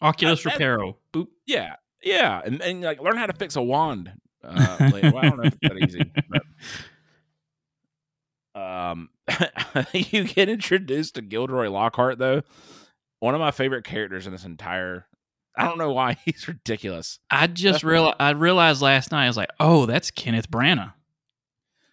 Oculus 0.00 0.42
Reparo. 0.42 0.96
Boop. 1.12 1.28
Yeah, 1.46 1.76
yeah, 2.02 2.40
and, 2.44 2.60
and 2.60 2.82
like 2.82 3.00
learn 3.00 3.16
how 3.16 3.26
to 3.26 3.32
fix 3.32 3.56
a 3.56 3.62
wand. 3.62 4.12
Uh. 4.42 4.90
Well, 5.02 5.18
I 5.18 5.28
don't 5.28 5.36
know 5.36 5.44
if 5.44 5.54
it's 5.54 5.58
that 5.62 5.78
easy. 5.78 6.12
But, 8.54 8.60
um, 8.60 9.10
you 9.92 10.24
get 10.24 10.48
introduced 10.48 11.14
to 11.14 11.22
Gilderoy 11.22 11.70
Lockhart 11.70 12.18
though. 12.18 12.42
One 13.20 13.34
of 13.34 13.40
my 13.40 13.52
favorite 13.52 13.84
characters 13.84 14.26
in 14.26 14.32
this 14.32 14.44
entire. 14.44 15.06
I 15.56 15.64
don't 15.66 15.78
know 15.78 15.92
why 15.92 16.16
he's 16.24 16.48
ridiculous. 16.48 17.18
I 17.30 17.46
just 17.46 17.84
realized 17.84 18.16
I 18.18 18.30
realized 18.30 18.82
last 18.82 19.12
night 19.12 19.24
I 19.24 19.28
was 19.28 19.36
like, 19.36 19.50
oh, 19.60 19.86
that's 19.86 20.10
Kenneth 20.10 20.50
Branagh. 20.50 20.92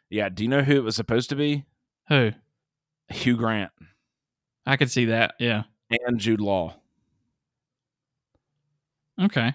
Yeah, 0.09 0.29
do 0.29 0.43
you 0.43 0.49
know 0.49 0.61
who 0.63 0.77
it 0.77 0.83
was 0.83 0.95
supposed 0.95 1.29
to 1.29 1.35
be? 1.35 1.65
Who? 2.07 2.31
Hugh 3.09 3.37
Grant 3.37 3.71
I 4.69 4.77
could 4.77 4.91
see 4.91 5.05
that. 5.05 5.33
Yeah. 5.39 5.63
and 5.89 6.19
Jude 6.19 6.39
Law. 6.41 6.75
Okay. 9.19 9.53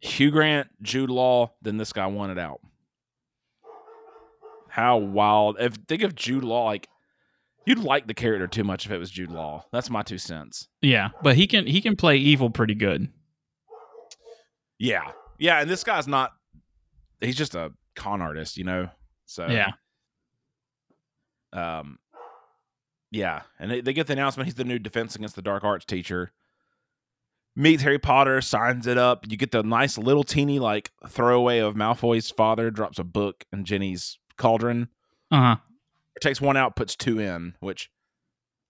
Hugh 0.00 0.30
Grant, 0.30 0.68
Jude 0.82 1.10
Law, 1.10 1.52
then 1.62 1.76
this 1.76 1.92
guy 1.92 2.06
won 2.06 2.30
it 2.30 2.38
out. 2.38 2.60
How 4.68 4.96
wild! 4.96 5.56
If 5.60 5.74
think 5.86 6.02
of 6.02 6.14
Jude 6.14 6.44
Law, 6.44 6.64
like 6.64 6.88
you'd 7.66 7.78
like 7.78 8.06
the 8.06 8.14
character 8.14 8.46
too 8.46 8.64
much 8.64 8.86
if 8.86 8.92
it 8.92 8.96
was 8.98 9.10
Jude 9.10 9.30
Law. 9.30 9.66
That's 9.70 9.90
my 9.90 10.02
two 10.02 10.16
cents. 10.16 10.68
Yeah, 10.80 11.10
but 11.22 11.36
he 11.36 11.46
can 11.46 11.66
he 11.66 11.82
can 11.82 11.94
play 11.94 12.16
evil 12.16 12.48
pretty 12.48 12.74
good. 12.74 13.08
Yeah, 14.78 15.10
yeah, 15.38 15.60
and 15.60 15.68
this 15.68 15.84
guy's 15.84 16.08
not. 16.08 16.32
He's 17.20 17.36
just 17.36 17.54
a 17.54 17.70
con 17.96 18.22
artist, 18.22 18.56
you 18.56 18.64
know. 18.64 18.88
So 19.26 19.46
Yeah. 19.46 19.72
um, 21.52 21.98
yeah, 23.12 23.42
and 23.60 23.70
they, 23.70 23.80
they 23.80 23.92
get 23.92 24.08
the 24.08 24.14
announcement 24.14 24.46
he's 24.48 24.56
the 24.56 24.64
new 24.64 24.80
Defense 24.80 25.14
Against 25.14 25.36
the 25.36 25.42
Dark 25.42 25.62
Arts 25.62 25.84
teacher. 25.84 26.32
Meets 27.54 27.82
Harry 27.82 27.98
Potter, 27.98 28.40
signs 28.40 28.86
it 28.86 28.96
up. 28.98 29.26
You 29.30 29.36
get 29.36 29.50
the 29.52 29.62
nice 29.62 29.98
little 29.98 30.24
teeny 30.24 30.58
like 30.58 30.90
throwaway 31.06 31.58
of 31.58 31.74
Malfoy's 31.74 32.30
father 32.30 32.70
drops 32.70 32.98
a 32.98 33.04
book 33.04 33.44
in 33.52 33.64
Ginny's 33.66 34.18
cauldron. 34.38 34.88
Uh 35.30 35.40
huh. 35.40 35.56
takes 36.22 36.40
one 36.40 36.56
out, 36.56 36.74
puts 36.76 36.96
two 36.96 37.18
in, 37.20 37.54
which 37.60 37.90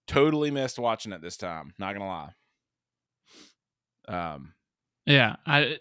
totally 0.05 0.51
missed 0.51 0.77
watching 0.77 1.13
it 1.13 1.21
this 1.21 1.37
time. 1.37 1.73
Not 1.79 1.93
gonna 1.93 2.05
lie. 2.07 2.33
Um, 4.35 4.53
Yeah. 5.05 5.37
I 5.45 5.79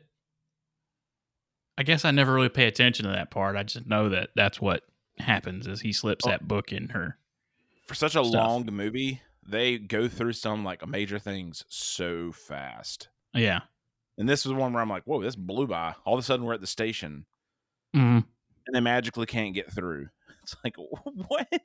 I 1.76 1.82
guess 1.82 2.04
I 2.04 2.10
never 2.12 2.32
really 2.32 2.48
pay 2.50 2.66
attention 2.66 3.06
to 3.06 3.12
that 3.12 3.30
part. 3.32 3.56
I 3.56 3.64
just 3.64 3.86
know 3.86 4.10
that 4.10 4.30
that's 4.36 4.60
what 4.60 4.84
happens 5.18 5.66
is 5.66 5.80
he 5.80 5.92
slips 5.92 6.24
Oh. 6.26 6.30
that 6.30 6.46
book 6.46 6.70
in 6.72 6.90
her. 6.90 7.18
For 7.86 7.94
such 7.94 8.16
a 8.16 8.24
Stuff. 8.24 8.32
long 8.34 8.66
movie, 8.70 9.20
they 9.46 9.78
go 9.78 10.08
through 10.08 10.34
some 10.34 10.64
like 10.64 10.86
major 10.86 11.18
things 11.18 11.64
so 11.68 12.32
fast. 12.32 13.08
Yeah. 13.34 13.60
And 14.18 14.28
this 14.28 14.44
was 14.44 14.54
one 14.54 14.72
where 14.72 14.82
I'm 14.82 14.88
like, 14.90 15.04
whoa, 15.04 15.22
this 15.22 15.36
blew 15.36 15.66
by. 15.66 15.94
All 16.04 16.14
of 16.14 16.20
a 16.20 16.22
sudden, 16.22 16.44
we're 16.44 16.54
at 16.54 16.60
the 16.60 16.66
station, 16.66 17.26
hmm 17.94 18.20
and 18.64 18.76
they 18.76 18.80
magically 18.80 19.26
can't 19.26 19.54
get 19.54 19.72
through. 19.72 20.08
It's 20.42 20.56
like, 20.64 20.74
what? 20.76 21.48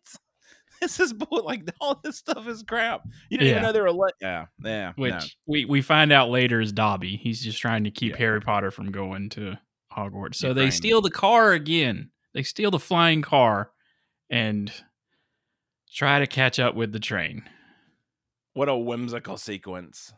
This 0.80 1.00
is 1.00 1.12
bull. 1.12 1.44
Like 1.44 1.64
all 1.82 2.00
this 2.04 2.18
stuff 2.18 2.48
is 2.48 2.62
crap. 2.62 3.02
You 3.30 3.40
didn't 3.40 3.50
even 3.52 3.64
know 3.64 3.72
they 3.72 3.82
were 3.82 3.92
let. 3.92 4.14
Yeah, 4.22 4.46
yeah. 4.64 4.94
Which 4.96 5.12
no. 5.12 5.20
we, 5.48 5.66
we 5.66 5.82
find 5.82 6.12
out 6.12 6.30
later 6.30 6.62
is 6.62 6.72
Dobby. 6.72 7.18
He's 7.18 7.44
just 7.44 7.60
trying 7.60 7.86
to 7.86 7.90
keep 7.92 8.12
Yeah. 8.12 8.18
Harry 8.20 8.42
Potter 8.42 8.70
from 8.70 8.92
going 8.92 9.30
to 9.30 9.58
Hogwarts. 9.92 10.36
So 10.36 10.54
they 10.54 10.70
steal 10.70 11.02
the 11.02 11.10
car 11.10 11.54
again. 11.54 12.12
They 12.36 12.44
steal 12.44 12.70
the 12.70 12.78
flying 12.78 13.24
car 13.24 13.72
and 14.30 14.72
try 15.94 16.20
to 16.20 16.28
catch 16.28 16.60
up 16.60 16.76
with 16.76 16.92
the 16.92 17.00
train. 17.00 17.44
What 18.54 18.70
a 18.70 18.76
whimsical 18.76 19.38
sequence. 19.38 20.14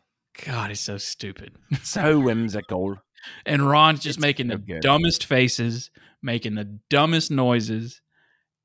God, 0.46 0.70
it's 0.70 0.80
so 0.80 0.96
stupid. 0.98 1.52
So 1.82 2.18
whimsical. 2.20 2.96
And 3.44 3.68
Ron's 3.68 4.00
just 4.00 4.18
It's 4.18 4.22
making 4.22 4.48
so 4.48 4.56
the 4.56 4.62
good. 4.62 4.80
dumbest 4.80 5.26
faces, 5.26 5.90
making 6.22 6.54
the 6.54 6.78
dumbest 6.88 7.30
noises, 7.30 8.00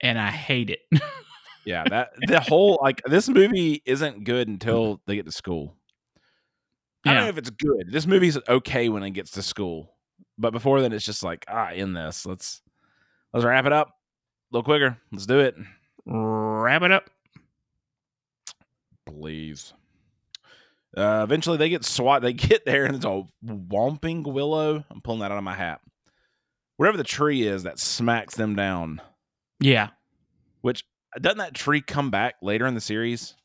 and 0.01 0.17
I 0.19 0.31
hate 0.31 0.69
it. 0.69 0.79
Yeah, 1.65 1.83
that 1.89 2.11
the 2.27 2.39
whole 2.39 2.77
like 2.79 3.01
this 3.07 3.27
movie 3.27 3.81
isn't 3.87 4.23
good 4.23 4.47
until 4.47 5.01
they 5.07 5.15
get 5.15 5.25
to 5.25 5.31
school. 5.31 5.75
I 7.03 7.13
don't 7.15 7.23
know 7.23 7.29
if 7.29 7.39
it's 7.39 7.49
good. 7.49 7.91
This 7.91 8.05
movie's 8.05 8.37
okay 8.47 8.87
when 8.87 9.01
it 9.01 9.09
gets 9.11 9.31
to 9.31 9.41
school, 9.41 9.91
but 10.37 10.51
before 10.53 10.79
then, 10.79 10.93
it's 10.93 11.03
just 11.03 11.23
like 11.23 11.43
ah, 11.47 11.71
in 11.71 11.93
this. 11.93 12.23
Let's 12.23 12.61
let's 13.33 13.43
wrap 13.43 13.65
it 13.65 13.73
up 13.73 13.87
a 13.87 13.93
little 14.51 14.63
quicker. 14.63 14.97
Let's 15.11 15.25
do 15.25 15.39
it, 15.39 15.55
Wrap 16.05 16.83
it 16.83 16.91
up. 16.91 17.09
please. 19.05 19.73
Uh, 20.95 21.21
eventually, 21.23 21.57
they 21.57 21.69
get 21.69 21.83
SWAT. 21.83 22.21
They 22.21 22.33
get 22.33 22.65
there, 22.65 22.85
and 22.85 22.95
it's 22.95 23.05
a 23.05 23.23
whomping 23.45 24.23
willow. 24.23 24.83
I'm 24.89 25.01
pulling 25.01 25.21
that 25.21 25.31
out 25.31 25.37
of 25.37 25.43
my 25.43 25.55
hat. 25.55 25.81
Wherever 26.77 26.97
the 26.97 27.03
tree 27.03 27.43
is 27.43 27.63
that 27.63 27.79
smacks 27.79 28.35
them 28.35 28.55
down. 28.55 29.01
Yeah. 29.59 29.89
Which 30.61 30.83
doesn't 31.19 31.37
that 31.37 31.53
tree 31.53 31.81
come 31.81 32.11
back 32.11 32.35
later 32.41 32.65
in 32.65 32.73
the 32.75 32.81
series 32.81 33.35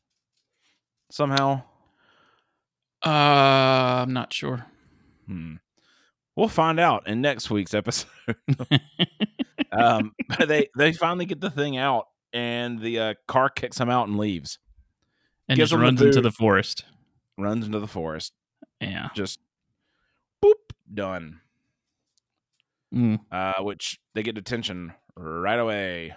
somehow? 1.09 1.63
Uh, 3.05 3.09
I'm 4.03 4.13
not 4.13 4.33
sure. 4.33 4.65
Hmm. 5.27 5.55
We'll 6.35 6.49
find 6.49 6.79
out 6.79 7.07
in 7.07 7.21
next 7.21 7.49
week's 7.49 7.73
episode. 7.73 8.09
um, 9.71 10.13
but 10.27 10.47
they 10.47 10.69
they 10.77 10.93
finally 10.93 11.25
get 11.25 11.39
the 11.41 11.49
thing 11.49 11.77
out, 11.77 12.07
and 12.33 12.79
the 12.79 12.99
uh, 12.99 13.13
car 13.27 13.49
kicks 13.49 13.79
him 13.79 13.89
out 13.89 14.07
and 14.07 14.17
leaves. 14.17 14.59
and 15.47 15.57
Gives 15.57 15.69
just 15.69 15.71
them 15.71 15.79
the 15.81 15.85
runs 15.85 16.01
into 16.01 16.21
the 16.21 16.31
forest. 16.31 16.85
Runs 17.37 17.65
into 17.65 17.79
the 17.79 17.87
forest. 17.87 18.33
Yeah. 18.79 19.09
Just 19.15 19.39
boop 20.43 20.53
done. 20.93 21.39
Mm. 22.93 23.19
uh, 23.31 23.63
which 23.63 24.01
they 24.15 24.21
get 24.23 24.35
detention 24.35 24.91
right 25.15 25.59
away. 25.59 26.13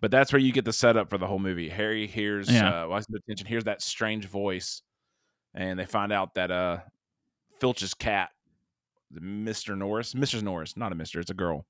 But 0.00 0.12
that's 0.12 0.32
where 0.32 0.38
you 0.40 0.52
get 0.52 0.64
the 0.64 0.72
setup 0.72 1.10
for 1.10 1.18
the 1.18 1.26
whole 1.26 1.40
movie. 1.40 1.68
Harry 1.68 2.06
hears, 2.06 2.48
Yeah. 2.48 2.84
uh, 2.84 2.96
in 2.96 3.04
detention, 3.12 3.46
hears 3.48 3.64
that 3.64 3.82
strange 3.82 4.26
voice, 4.26 4.82
and 5.54 5.78
they 5.80 5.84
find 5.84 6.12
out 6.12 6.34
that 6.36 6.50
uh, 6.52 6.78
Filch's 7.60 7.92
cat, 7.94 8.30
Mr. 9.12 9.76
Norris, 9.76 10.14
Mrs. 10.14 10.42
Norris, 10.42 10.76
not 10.76 10.92
a 10.92 10.94
Mister, 10.94 11.18
it's 11.18 11.30
a 11.30 11.34
girl. 11.34 11.66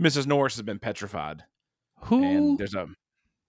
Mrs. 0.00 0.26
Norris 0.26 0.56
has 0.56 0.62
been 0.62 0.78
petrified, 0.78 1.44
Who 2.04 2.22
and 2.22 2.58
there's 2.58 2.74
a 2.74 2.86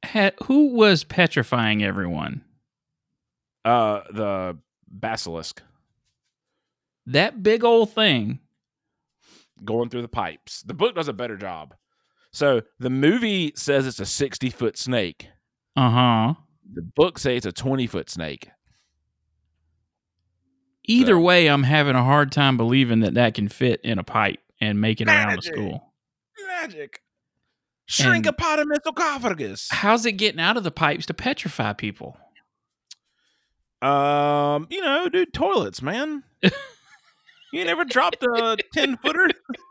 had, 0.03 0.33
who 0.45 0.73
was 0.73 1.03
petrifying 1.03 1.83
everyone? 1.83 2.43
uh, 3.65 4.01
the 4.11 4.57
basilisk 4.87 5.61
That 7.07 7.43
big 7.43 7.63
old 7.63 7.91
thing. 7.93 8.39
going 9.65 9.89
through 9.89 10.03
the 10.03 10.07
pipes. 10.07 10.61
The 10.63 10.73
book 10.73 10.95
does 10.95 11.07
a 11.09 11.13
better 11.13 11.35
job. 11.37 11.73
So 12.31 12.61
the 12.79 12.89
movie 12.89 13.51
says 13.55 13.85
it's 13.87 13.99
a 13.99 14.05
sixty 14.05 14.49
foot 14.49 14.77
snake. 14.77 15.29
Uh 15.75 15.89
huh. 15.89 16.33
The 16.71 16.81
book 16.81 17.17
says 17.19 17.37
it's 17.37 17.45
a 17.45 17.51
twenty 17.51 17.87
foot 17.87 18.09
snake. 18.09 18.49
Either 20.85 21.13
So- 21.13 21.19
way, 21.21 21.47
I'm 21.47 21.63
having 21.63 21.95
a 21.95 22.03
hard 22.03 22.31
time 22.31 22.55
believing 22.57 23.01
that 23.01 23.15
that 23.15 23.33
can 23.33 23.49
fit 23.49 23.81
in 23.83 23.99
a 23.99 24.03
pipe 24.03 24.39
and 24.61 24.79
make 24.79 25.01
it 25.01 25.07
around 25.07 25.35
the 25.35 25.41
school. 25.41 25.93
Magic. 26.47 27.01
Shrinkopotamus 27.89 28.83
sarcophagus. 28.83 29.67
How's 29.71 30.05
it 30.05 30.13
getting 30.13 30.41
out 30.41 30.57
of 30.57 30.63
the 30.63 30.71
pipes 30.71 31.05
to 31.07 31.13
petrify 31.13 31.73
people? 31.73 32.17
Um, 33.81 34.67
you 34.69 34.81
know, 34.81 35.07
dude, 35.07 35.33
toilets, 35.33 35.81
man. 35.81 36.23
you 37.53 37.63
never 37.63 37.85
dropped 37.85 38.23
a 38.23 38.57
ten 38.73 38.97
footer 38.97 39.29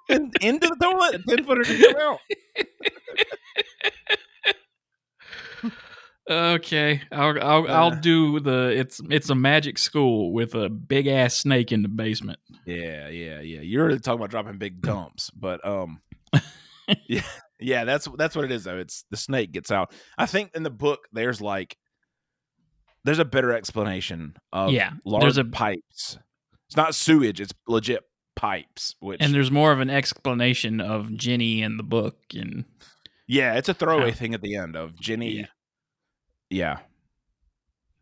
in, 0.09 0.31
into 0.41 0.69
the 0.69 0.77
toilet. 0.77 1.23
Ten 1.29 1.45
footer 1.45 1.65
to 1.65 1.93
come 1.93 2.01
out. 2.01 2.19
Okay, 6.29 7.03
I'll 7.13 7.41
I'll, 7.41 7.69
I'll 7.69 7.93
Uh. 7.93 8.01
do 8.01 8.41
the 8.41 8.75
it's 8.77 9.01
it's 9.11 9.31
a 9.31 9.37
magic 9.37 9.79
school 9.79 10.33
with 10.33 10.57
a 10.57 10.69
big 10.69 11.07
ass 11.07 11.37
snake 11.37 11.71
in 11.71 11.83
the 11.83 11.89
basement. 11.89 12.41
Yeah, 12.65 13.09
yeah, 13.09 13.41
yeah. 13.41 13.61
You're 13.61 13.91
talking 14.01 14.15
about 14.19 14.31
dropping 14.31 14.59
big 14.59 14.83
dumps, 14.83 15.31
but 15.31 15.65
um, 15.65 16.01
yeah, 17.07 17.23
yeah. 17.61 17.85
That's 17.85 18.09
that's 18.17 18.35
what 18.37 18.45
it 18.45 18.53
is 18.53 18.65
though. 18.65 18.79
It's 18.79 19.05
the 19.11 19.17
snake 19.17 19.53
gets 19.53 19.71
out. 19.71 19.93
I 20.19 20.27
think 20.27 20.51
in 20.55 20.63
the 20.63 20.71
book 20.71 21.09
there's 21.13 21.41
like 21.41 21.77
there's 23.05 23.19
a 23.19 23.25
better 23.25 23.53
explanation 23.53 24.35
of 24.53 24.71
Yeah, 24.73 24.93
large 25.05 25.23
there's 25.23 25.39
a- 25.39 25.45
pipes. 25.45 26.19
It's 26.69 26.77
not 26.77 26.95
sewage. 26.95 27.41
It's 27.41 27.53
legit 27.69 28.03
pipes. 28.35 28.97
Which 29.01 29.21
And 29.23 29.33
there's 29.33 29.51
more 29.53 29.71
of 29.73 29.79
an 29.81 29.89
explanation 29.91 30.81
of 30.81 31.15
Ginny 31.15 31.63
in 31.63 31.77
the 31.77 31.85
book 31.85 32.17
and 32.35 32.65
Yeah, 33.29 33.55
it's 33.55 33.69
a 33.69 33.75
throwaway 33.75 34.11
How- 34.11 34.17
thing 34.17 34.35
at 34.35 34.43
the 34.43 34.57
end 34.57 34.75
of 34.77 34.99
Ginny. 35.01 35.33
Yeah. 35.37 35.47
Yeah. 36.51 36.79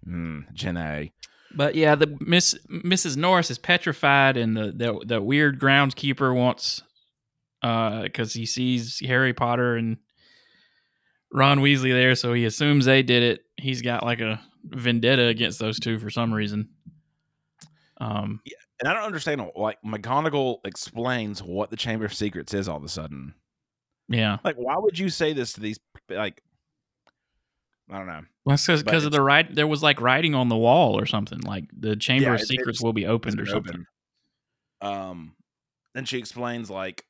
Mm, 0.07 0.53
Ginny. 0.53 1.13
But 1.57 1.75
yeah, 1.77 1.95
the 1.95 2.17
Miss 2.21 2.55
Mrs. 2.69 3.17
Norris 3.17 3.51
is 3.51 3.59
petrified, 3.59 4.37
and 4.37 4.57
the 4.57 4.73
the, 4.73 5.01
the 5.07 5.23
weird 5.23 5.61
groundskeeper 5.61 6.35
wants, 6.35 6.83
because 8.03 8.33
he 8.35 8.45
sees 8.47 9.01
Harry 9.01 9.33
Potter 9.33 9.77
and 9.77 9.97
Ron 11.33 11.61
Weasley 11.61 11.93
there, 11.93 12.15
so 12.15 12.33
he 12.33 12.45
assumes 12.45 12.85
they 12.85 13.03
did 13.03 13.23
it. 13.23 13.45
He's 13.57 13.81
got 13.83 14.05
like 14.05 14.21
a 14.21 14.41
vendetta 14.65 15.27
against 15.27 15.59
those 15.59 15.81
two 15.81 15.99
for 15.99 16.11
some 16.11 16.33
reason. 16.33 16.69
Um, 18.01 18.41
And 18.81 18.89
I 18.89 18.93
don't 18.95 19.05
understand. 19.05 19.43
Like 19.57 19.79
McGonagall 19.85 20.59
explains 20.65 21.43
what 21.43 21.71
the 21.71 21.77
Chamber 21.77 22.05
of 22.05 22.13
Secrets 22.15 22.53
is 22.55 22.69
all 22.69 22.77
of 22.77 22.85
a 22.85 22.89
sudden. 22.89 23.35
yeah, 24.09 24.39
Like, 24.45 24.57
why 24.57 24.77
would 24.77 24.99
you 24.99 25.09
say 25.09 25.33
this 25.33 25.53
to 25.55 25.61
these? 25.61 25.79
Like, 26.11 26.43
I 27.91 27.99
don't 27.99 28.07
know. 28.07 28.23
well, 28.45 28.57
because 28.57 28.83
But 28.83 28.95
of 28.95 29.13
the 29.13 29.21
right, 29.23 29.53
there 29.55 29.67
was 29.67 29.83
like 29.83 30.01
writing 30.01 30.35
on 30.35 30.49
the 30.49 30.57
wall 30.57 30.99
or 30.99 31.07
something. 31.07 31.41
Like 31.41 31.65
the 31.77 31.97
Chamber 31.97 32.29
Yeah, 32.31 32.35
of 32.35 32.41
Secrets 32.43 32.83
will 32.83 32.93
be 32.93 33.07
opened 33.07 33.41
or 33.41 33.47
something. 33.47 33.85
open. 34.83 35.01
Um, 35.01 35.37
then 35.95 36.05
she 36.05 36.19
explains 36.19 36.69
like 36.71 37.05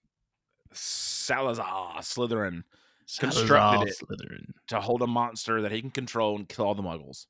Salazar 0.74 1.96
Slytherin 2.00 2.62
constructed 3.18 3.48
Salazar 3.48 3.86
it. 3.86 3.96
Slytherin. 3.98 4.44
to 4.68 4.80
hold 4.80 5.02
a 5.02 5.06
monster 5.06 5.62
that 5.62 5.72
he 5.72 5.80
can 5.80 5.90
control 5.90 6.36
and 6.36 6.48
kill 6.48 6.66
all 6.66 6.74
the 6.74 6.82
Muggles. 6.82 7.26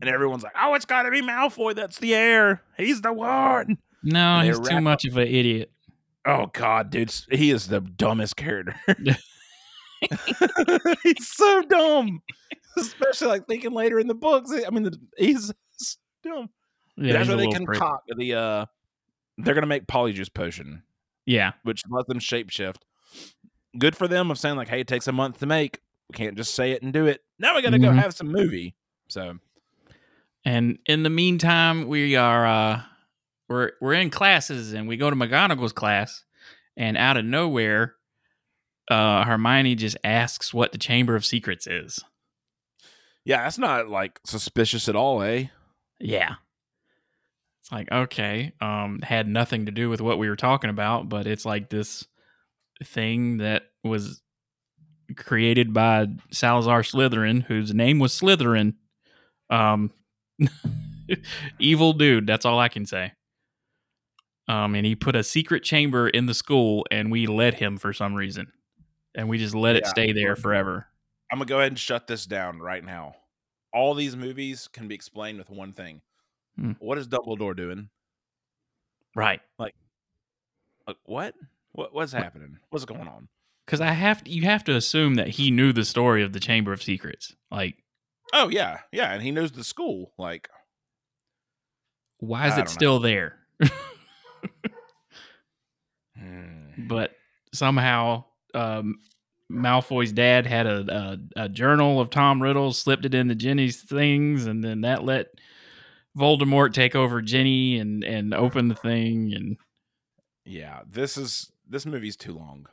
And 0.00 0.08
everyone's 0.08 0.42
like, 0.44 0.52
"Oh, 0.60 0.74
it's 0.74 0.84
got 0.84 1.02
to 1.02 1.10
be 1.10 1.22
Malfoy. 1.22 1.74
That's 1.74 1.98
the 1.98 2.14
heir. 2.14 2.62
He's 2.76 3.00
the 3.00 3.12
one." 3.12 3.78
No, 4.02 4.40
he's 4.40 4.60
too 4.60 4.80
much 4.80 5.04
of 5.04 5.16
an 5.16 5.26
idiot. 5.26 5.72
Oh 6.24 6.46
God, 6.52 6.90
dude, 6.90 7.12
he 7.30 7.50
is 7.50 7.66
the 7.66 7.80
dumbest 7.80 8.36
character. 8.36 8.76
he's 11.02 11.26
so 11.26 11.62
dumb, 11.62 12.22
especially 12.76 13.26
like 13.28 13.46
thinking 13.48 13.72
later 13.72 13.98
in 13.98 14.06
the 14.06 14.14
books. 14.14 14.52
I 14.52 14.70
mean, 14.70 14.84
the, 14.84 14.98
he's 15.16 15.52
dumb. 16.22 16.48
Yeah, 16.96 17.24
That's 17.24 17.28
they 17.28 17.46
prick. 17.64 17.78
concoct 17.80 18.10
the. 18.16 18.34
uh 18.34 18.66
They're 19.38 19.54
gonna 19.54 19.66
make 19.66 19.86
polyjuice 19.86 20.32
potion, 20.32 20.82
Yeah, 21.28 21.52
which 21.62 21.82
lets 21.90 22.08
them 22.08 22.20
shapeshift. 22.20 22.76
Good 23.78 23.94
for 23.96 24.08
them 24.08 24.30
of 24.30 24.38
saying 24.38 24.56
like, 24.56 24.68
"Hey, 24.68 24.80
it 24.80 24.86
takes 24.88 25.06
a 25.08 25.12
month 25.12 25.40
to 25.40 25.46
make. 25.46 25.78
We 26.10 26.14
can't 26.16 26.36
just 26.38 26.54
say 26.54 26.72
it 26.72 26.82
and 26.82 26.90
do 26.92 27.04
it. 27.06 27.20
Now 27.38 27.54
we 27.54 27.60
got 27.62 27.70
to 27.70 27.78
go 27.78 27.90
Mhm. 27.90 27.98
have 28.00 28.14
some 28.14 28.28
movie." 28.32 28.74
So 29.08 29.38
And 30.44 30.78
in 30.86 31.02
the 31.02 31.10
meantime, 31.10 31.86
we 31.86 32.16
are 32.16 32.46
uh 32.46 32.82
we're 33.48 33.72
we're 33.80 33.92
in 33.94 34.08
classes 34.10 34.72
and 34.72 34.88
we 34.88 34.96
go 34.96 35.10
to 35.10 35.16
McGonagall's 35.16 35.72
class 35.74 36.24
and 36.76 36.96
out 36.96 37.16
of 37.18 37.24
nowhere 37.26 37.96
uh 38.90 39.24
Hermione 39.24 39.74
just 39.74 39.98
asks 40.02 40.54
what 40.54 40.72
the 40.72 40.78
Chamber 40.78 41.14
of 41.14 41.26
Secrets 41.26 41.66
is. 41.66 41.98
yeah, 43.26 43.42
that's 43.42 43.58
not 43.58 43.88
like 43.90 44.18
suspicious 44.24 44.88
at 44.88 44.96
all, 44.96 45.20
eh? 45.22 45.48
Yeah. 46.00 46.36
Like, 47.70 47.90
okay, 47.92 48.52
um 48.60 49.00
had 49.02 49.28
nothing 49.28 49.66
to 49.66 49.72
do 49.72 49.90
with 49.90 50.00
what 50.00 50.18
we 50.18 50.28
were 50.28 50.36
talking 50.36 50.70
about, 50.70 51.08
but 51.08 51.26
it's 51.26 51.44
like 51.44 51.68
this 51.68 52.06
thing 52.84 53.38
that 53.38 53.64
was 53.84 54.22
created 55.16 55.72
by 55.72 56.06
Salazar 56.30 56.82
Slytherin, 56.82 57.42
whose 57.42 57.74
name 57.74 57.98
was 57.98 58.18
Slytherin. 58.18 58.74
Um 59.50 59.90
evil 61.58 61.92
dude, 61.92 62.26
that's 62.26 62.44
all 62.44 62.58
I 62.58 62.68
can 62.68 62.86
say. 62.86 63.12
Um 64.46 64.74
and 64.74 64.86
he 64.86 64.94
put 64.94 65.16
a 65.16 65.22
secret 65.22 65.62
chamber 65.62 66.08
in 66.08 66.26
the 66.26 66.34
school 66.34 66.86
and 66.90 67.10
we 67.10 67.26
let 67.26 67.54
him 67.54 67.76
for 67.76 67.92
some 67.92 68.14
reason. 68.14 68.52
And 69.14 69.28
we 69.28 69.38
just 69.38 69.54
let 69.54 69.76
it 69.76 69.86
stay 69.86 70.12
there 70.12 70.36
forever. 70.36 70.86
I'm 71.30 71.38
gonna 71.38 71.48
go 71.48 71.58
ahead 71.58 71.72
and 71.72 71.78
shut 71.78 72.06
this 72.06 72.24
down 72.24 72.60
right 72.60 72.84
now. 72.84 73.16
All 73.74 73.94
these 73.94 74.16
movies 74.16 74.68
can 74.72 74.88
be 74.88 74.94
explained 74.94 75.38
with 75.38 75.50
one 75.50 75.72
thing. 75.72 76.00
Hmm. 76.58 76.72
What 76.80 76.98
is 76.98 77.06
Dumbledore 77.08 77.56
doing? 77.56 77.88
Right. 79.14 79.40
Like, 79.58 79.74
what? 81.04 81.34
What 81.72 81.94
what's 81.94 82.12
happening? 82.12 82.58
What's 82.70 82.84
going 82.84 83.06
on? 83.06 83.28
Cuz 83.66 83.80
I 83.80 83.92
have 83.92 84.24
to, 84.24 84.30
you 84.30 84.42
have 84.42 84.64
to 84.64 84.74
assume 84.74 85.14
that 85.16 85.28
he 85.28 85.50
knew 85.50 85.72
the 85.72 85.84
story 85.84 86.22
of 86.22 86.32
the 86.32 86.40
Chamber 86.40 86.72
of 86.72 86.82
Secrets. 86.82 87.34
Like 87.50 87.76
Oh 88.32 88.48
yeah, 88.48 88.78
yeah, 88.92 89.12
and 89.12 89.22
he 89.22 89.30
knows 89.30 89.52
the 89.52 89.64
school. 89.64 90.12
Like, 90.18 90.48
why 92.18 92.46
is 92.46 92.54
I 92.54 92.56
it 92.56 92.58
don't 92.58 92.66
know. 92.66 92.72
still 92.72 92.98
there? 93.00 93.36
hmm, 96.18 96.86
but 96.88 97.12
somehow 97.52 98.24
um, 98.54 98.98
Malfoy's 99.50 100.12
dad 100.12 100.46
had 100.46 100.66
a, 100.66 101.18
a 101.36 101.44
a 101.44 101.48
journal 101.48 102.00
of 102.00 102.10
Tom 102.10 102.42
Riddle, 102.42 102.72
slipped 102.72 103.04
it 103.04 103.14
into 103.14 103.34
Ginny's 103.34 103.82
things, 103.82 104.46
and 104.46 104.62
then 104.62 104.82
that 104.82 105.04
let 105.04 105.28
Voldemort 106.18 106.72
take 106.72 106.94
over 106.94 107.22
Ginny 107.22 107.78
and 107.78 108.04
and 108.04 108.34
open 108.34 108.68
the 108.68 108.74
thing. 108.74 109.32
And 109.34 109.56
yeah, 110.44 110.80
this 110.88 111.16
is 111.16 111.50
this 111.68 111.86
movie's 111.86 112.16
too 112.16 112.32
long. 112.32 112.66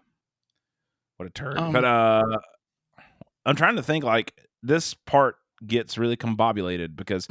What 1.18 1.28
a 1.28 1.30
turd! 1.30 1.58
Um, 1.58 1.72
but 1.72 1.86
uh, 1.86 2.24
I'm 3.46 3.56
trying 3.56 3.76
to 3.78 3.84
think. 3.84 4.04
Like, 4.04 4.34
this 4.62 4.94
part 4.94 5.36
gets 5.66 5.98
really 5.98 6.18
combobulated 6.18 6.96
because 6.96 7.28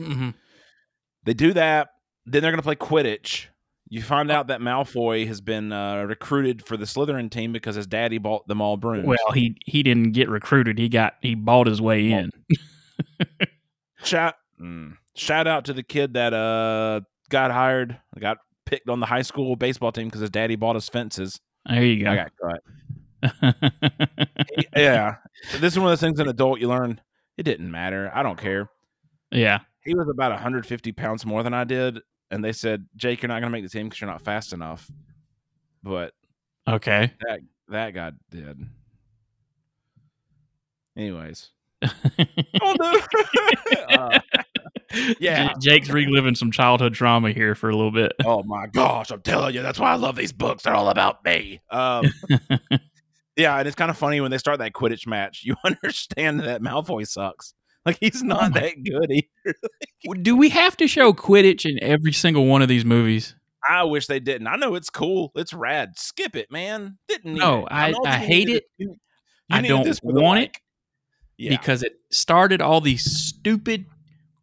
they 1.24 1.35
do 1.35 1.53
that. 1.53 1.88
Then 2.27 2.42
they're 2.42 2.53
going 2.53 2.59
to 2.59 2.62
play 2.62 2.77
Quidditch. 2.77 3.46
You 3.90 4.03
find 4.03 4.31
out 4.31 4.46
that 4.46 4.61
Malfoy 4.61 5.27
has 5.27 5.42
been 5.42 5.70
uh, 5.70 6.05
recruited 6.05 6.66
for 6.66 6.77
the 6.77 6.87
Slytherin 6.87 7.31
team 7.31 7.53
because 7.53 7.77
his 7.77 7.87
daddy 7.87 8.16
bought 8.16 8.48
them 8.48 8.62
all 8.62 8.79
brooms. 8.79 9.07
well, 9.07 9.33
he 9.35 9.57
he 9.66 9.83
didn't 9.83 10.12
get 10.12 10.31
recruited; 10.31 10.79
he 10.79 10.88
got 10.88 11.14
he 11.20 11.35
bought 11.35 11.66
his 11.66 11.83
way 11.83 12.11
in. 12.11 12.31
shout 14.03 14.35
mm, 14.61 14.96
shout 15.16 15.46
out 15.46 15.64
to 15.66 15.72
the 15.72 15.83
kid 15.83 16.14
that 16.14 16.33
uh 16.35 17.00
got 17.31 17.50
hired, 17.50 17.98
got 18.18 18.38
picked 18.66 18.88
on 18.88 19.00
the 19.00 19.07
high 19.07 19.22
school 19.22 19.57
baseball 19.57 19.92
team 19.92 20.09
because 20.09 20.20
his 20.20 20.31
daddy 20.31 20.57
bought 20.57 20.74
his 20.77 20.88
fences. 20.88 21.40
There 21.68 21.85
you 21.85 22.07
I 22.09 22.16
go. 22.16 22.24
got 22.24 22.33
cut. 22.42 22.61
yeah, 24.77 25.16
this 25.59 25.72
is 25.72 25.79
one 25.79 25.87
of 25.88 25.92
those 25.92 26.00
things. 26.00 26.18
An 26.20 26.29
adult, 26.29 26.61
you 26.61 26.68
learn 26.68 27.00
it 27.37 27.42
didn't 27.44 27.70
matter. 27.70 28.11
I 28.14 28.22
don't 28.22 28.38
care. 28.38 28.68
yeah, 29.31 29.61
He 29.85 29.94
was 29.94 30.09
about 30.09 30.31
150 30.33 30.92
pounds 30.92 31.24
more 31.27 31.42
than 31.42 31.55
I 31.55 31.64
did, 31.64 32.00
and 32.31 32.44
they 32.44 32.53
said, 32.53 32.87
"Jake, 32.96 33.22
you're 33.22 33.29
not 33.29 33.40
going 33.40 33.50
to 33.50 33.57
make 33.57 33.62
the 33.64 33.68
team 33.70 33.87
because 33.88 34.00
you're 34.00 34.11
not 34.11 34.22
fast 34.22 34.53
enough." 34.53 34.90
But 35.83 36.12
Okay. 36.68 37.12
that 37.27 37.40
that 37.68 37.90
got 37.92 38.12
did. 38.31 38.61
Anyways, 40.96 41.50
oh 42.62 42.74
no! 42.81 43.00
uh, 43.88 44.20
Yeah. 45.19 45.53
Jake's 45.61 45.89
reliving 45.91 46.35
some 46.35 46.51
childhood 46.51 46.95
trauma 46.95 47.33
here 47.33 47.55
for 47.55 47.69
a 47.71 47.75
little 47.77 47.91
bit. 47.91 48.13
oh 48.25 48.43
my 48.45 48.67
gosh, 48.67 49.11
I'm 49.11 49.23
telling 49.23 49.55
you, 49.55 49.63
that's 49.63 49.79
why 49.79 49.93
I 49.93 49.97
love 49.97 50.17
these 50.17 50.33
books. 50.33 50.63
They're 50.65 50.75
all 50.75 50.89
about 50.89 51.25
me. 51.25 51.61
Um, 51.71 52.07
yeah, 53.37 53.59
and 53.59 53.67
it's 53.67 53.75
kind 53.75 53.91
of 53.91 53.97
funny 53.99 54.21
when 54.21 54.31
they 54.31 54.39
start 54.39 54.59
that 54.61 54.73
Quidditch 54.73 55.07
match. 55.07 55.43
You 55.45 55.57
understand 55.65 56.41
that 56.41 56.63
Malfoy 56.63 57.07
sucks. 57.07 57.55
Like 57.87 57.99
he's 58.01 58.23
not 58.23 58.53
my- 58.53 58.61
that 58.61 58.75
good 58.85 59.11
either. 59.11 60.17
Do 60.23 60.37
we 60.37 60.49
have 60.51 60.77
to 60.79 60.87
show 60.87 61.13
Quidditch 61.13 61.65
in 61.69 61.83
every 61.83 62.13
single 62.13 62.47
one 62.47 62.63
of 62.63 62.69
these 62.69 62.85
movies? 62.85 63.35
I 63.69 63.85
wish 63.85 64.07
they 64.07 64.21
didn't. 64.21 64.47
I 64.47 64.57
know 64.57 64.75
it's 64.75 64.91
cool. 64.91 65.33
It's 65.35 65.53
rad. 65.55 65.99
Skip 65.99 66.37
it, 66.37 66.51
man. 66.53 66.99
Didn't 67.09 67.35
No, 67.35 67.61
it. 67.67 67.69
I- 67.73 67.95
I 68.05 68.17
hate 68.19 68.49
it. 68.49 68.65
You- 68.79 68.91
you 68.91 68.97
I 69.51 69.61
don't 69.63 69.99
want 70.03 70.41
it 70.41 70.57
Yeah. 71.37 71.51
because 71.51 71.83
it 71.83 71.93
started 72.11 72.63
all 72.63 72.81
these 72.81 73.05
stupid 73.05 73.85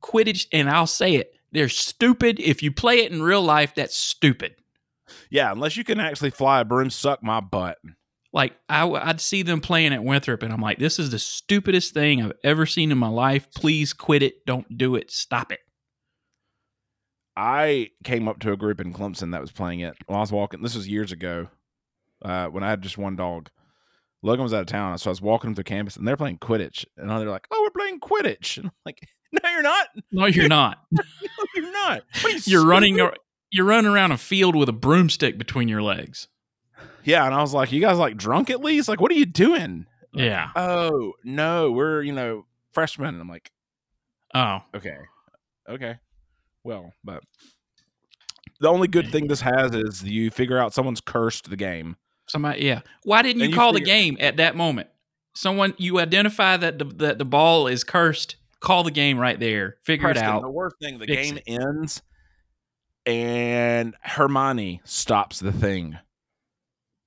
Quidditch, 0.02 0.48
and 0.52 0.70
I'll 0.70 0.88
say 0.88 1.16
it. 1.16 1.34
They're 1.52 1.70
stupid. 1.70 2.40
If 2.40 2.64
you 2.64 2.72
play 2.72 3.00
it 3.00 3.12
in 3.12 3.22
real 3.22 3.42
life, 3.42 3.76
that's 3.76 3.96
stupid. 3.96 4.56
yeah, 5.30 5.52
unless 5.52 5.76
you 5.78 5.84
can 5.84 6.00
actually 6.00 6.32
fly 6.32 6.62
a 6.62 6.66
broom, 6.66 6.90
suck 6.90 7.22
my 7.24 7.40
butt. 7.40 7.78
Like 8.34 8.54
I, 8.70 8.86
would 8.86 9.20
see 9.20 9.44
them 9.44 9.60
playing 9.60 9.94
at 9.94 10.04
Winthrop, 10.04 10.44
and 10.44 10.54
I'm 10.54 10.62
like, 10.62 10.80
this 10.80 11.00
is 11.00 11.12
the 11.12 11.20
stupidest 11.20 11.94
thing 11.94 12.22
I've 12.22 12.32
ever 12.44 12.66
seen 12.66 12.92
in 12.92 12.98
my 12.98 13.10
life. 13.10 13.48
Please 13.54 13.92
quit 13.92 14.24
it. 14.24 14.46
Don't 14.46 14.78
do 14.78 14.96
it. 14.96 15.12
Stop 15.12 15.52
it. 15.52 15.60
I 17.36 17.90
came 18.04 18.28
up 18.28 18.40
to 18.40 18.52
a 18.52 18.58
group 18.58 18.80
in 18.80 18.94
Clemson 18.94 19.32
that 19.32 19.42
was 19.42 19.52
playing 19.52 19.82
it 19.82 19.96
while 20.06 20.20
I 20.20 20.22
was 20.22 20.32
walking. 20.32 20.62
This 20.62 20.76
was 20.76 20.88
years 20.88 21.12
ago 21.12 21.48
uh, 22.24 22.48
when 22.48 22.64
I 22.64 22.70
had 22.70 22.82
just 22.82 22.98
one 22.98 23.16
dog. 23.16 23.50
Logan 24.24 24.44
was 24.44 24.54
out 24.54 24.62
of 24.62 24.68
town, 24.68 24.98
so 24.98 25.10
I 25.10 25.12
was 25.12 25.22
walking 25.22 25.56
through 25.56 25.64
campus 25.64 25.96
and 25.96 26.08
they're 26.08 26.18
playing 26.18 26.38
Quidditch. 26.38 26.86
And 26.98 27.10
they're 27.10 27.26
like, 27.26 27.48
oh, 27.50 27.62
we're 27.64 27.82
playing 27.82 28.00
Quidditch. 28.00 28.58
And 28.62 28.68
I'm 28.68 28.74
like, 28.86 29.00
no, 29.44 29.50
you're 29.50 29.62
not. 29.62 29.88
No, 30.12 30.26
you're 30.26 30.48
not. 30.48 30.80
No, 30.94 31.46
you're 31.56 31.72
not. 31.72 32.02
Are 32.24 32.30
you, 32.30 32.40
You're 32.46 32.66
running. 32.66 32.98
You're 33.52 33.66
running 33.66 33.92
around 33.92 34.12
a 34.12 34.18
field 34.18 34.56
with 34.56 34.70
a 34.70 34.74
broomstick 34.74 35.38
between 35.38 35.68
your 35.68 35.82
legs. 35.82 36.28
Yeah. 37.04 37.26
And 37.26 37.34
I 37.36 37.42
was 37.42 37.54
like, 37.54 37.72
you 37.72 37.82
guys 37.82 37.98
like 37.98 38.16
drunk 38.16 38.50
at 38.50 38.62
least? 38.62 38.88
Like, 38.88 39.02
what 39.02 39.12
are 39.12 39.16
you 39.16 39.26
doing? 39.26 39.86
Yeah. 40.14 40.50
Oh, 40.56 41.14
no, 41.24 41.72
we're, 41.72 42.02
you 42.04 42.14
know, 42.14 42.46
freshmen. 42.74 43.10
And 43.10 43.22
I'm 43.22 43.28
like, 43.30 43.52
Oh, 44.34 44.60
okay. 44.76 44.96
Okay. 45.68 45.96
Well, 46.64 46.94
but 47.04 47.24
the 48.60 48.70
only 48.70 48.88
good 48.88 49.12
thing 49.12 49.28
this 49.28 49.42
has 49.42 49.74
is 49.76 50.04
you 50.04 50.30
figure 50.32 50.58
out 50.58 50.74
someone's 50.74 51.02
cursed 51.02 51.50
the 51.50 51.58
game. 51.58 51.98
somebody. 52.28 52.64
Yeah. 52.64 52.82
Why 53.04 53.22
didn't 53.24 53.42
you, 53.42 53.50
you 53.50 53.56
call 53.56 53.74
the 53.74 53.82
game 53.82 54.16
at 54.20 54.38
that 54.38 54.56
moment? 54.56 54.90
Someone 55.36 55.74
you 55.78 56.00
identify 56.00 56.56
that 56.58 56.78
the 56.80 56.86
that 56.86 57.18
the 57.18 57.26
ball 57.26 57.68
is 57.68 57.84
cursed. 57.84 58.36
Call 58.62 58.84
the 58.84 58.92
game 58.92 59.18
right 59.18 59.40
there. 59.40 59.76
Figure 59.84 60.06
Preston, 60.08 60.26
it 60.26 60.30
out. 60.30 60.42
The 60.44 60.50
worst 60.50 60.76
thing, 60.82 61.00
the 61.00 61.08
game 61.08 61.40
ends 61.48 62.02
and 63.06 63.96
Hermione 64.02 64.82
stops 64.84 65.40
the 65.40 65.52
thing. 65.52 65.98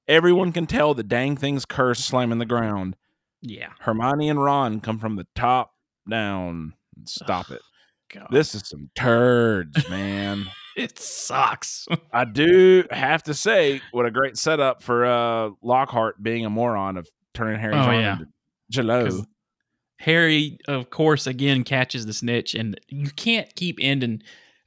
Everyone 0.09 0.53
can 0.53 0.67
tell 0.67 0.95
the 0.95 1.03
dang 1.05 1.37
thing's 1.37 1.65
cursed 1.65 2.05
slamming 2.05 2.39
the 2.39 2.45
ground. 2.47 2.97
Yeah. 3.41 3.71
Hermione 3.81 4.29
and 4.29 4.43
Ron 4.43 4.81
come 4.81 4.99
from 4.99 5.17
the 5.17 5.27
top 5.35 5.73
down. 6.09 6.75
and 6.97 7.09
Stop 7.09 7.51
it. 7.51 7.63
God. 8.13 8.27
This 8.31 8.55
is 8.55 8.69
some 8.69 8.91
turds, 8.95 9.89
man. 9.89 10.47
it 10.77 10.99
sucks. 10.99 11.87
I 12.13 12.25
do 12.25 12.85
have 12.91 13.23
to 13.25 13.35
say, 13.35 13.81
what 13.93 14.07
a 14.07 14.11
great 14.11 14.37
setup 14.37 14.83
for 14.83 15.05
uh 15.07 15.51
Lockhart 15.63 16.23
being 16.23 16.45
a 16.45 16.51
moron 16.51 16.97
of 16.97 17.09
turning 17.33 17.61
Harry's 17.61 17.77
Oh, 17.79 17.91
yeah. 17.93 18.13
into 18.15 18.27
Jello. 18.71 19.25
Harry, 19.99 20.59
of 20.69 20.91
course, 20.91 21.27
again 21.27 21.65
catches 21.65 22.07
the 22.07 22.13
snitch, 22.13 22.55
and 22.55 22.79
you 22.89 23.11
can't 23.11 23.55
keep 23.57 23.79
ending. 23.81 24.23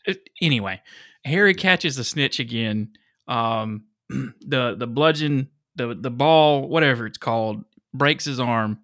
uh, 0.07 0.13
Anyway, 0.41 0.81
Harry 1.25 1.53
catches 1.53 1.95
the 1.95 2.03
snitch 2.03 2.39
again. 2.39 2.89
Um, 3.27 3.83
the 4.09 4.75
the 4.77 4.87
bludgeon, 4.87 5.49
the 5.75 5.93
the 5.95 6.09
ball, 6.11 6.67
whatever 6.67 7.05
it's 7.05 7.17
called, 7.17 7.63
breaks 7.93 8.25
his 8.25 8.39
arm. 8.39 8.79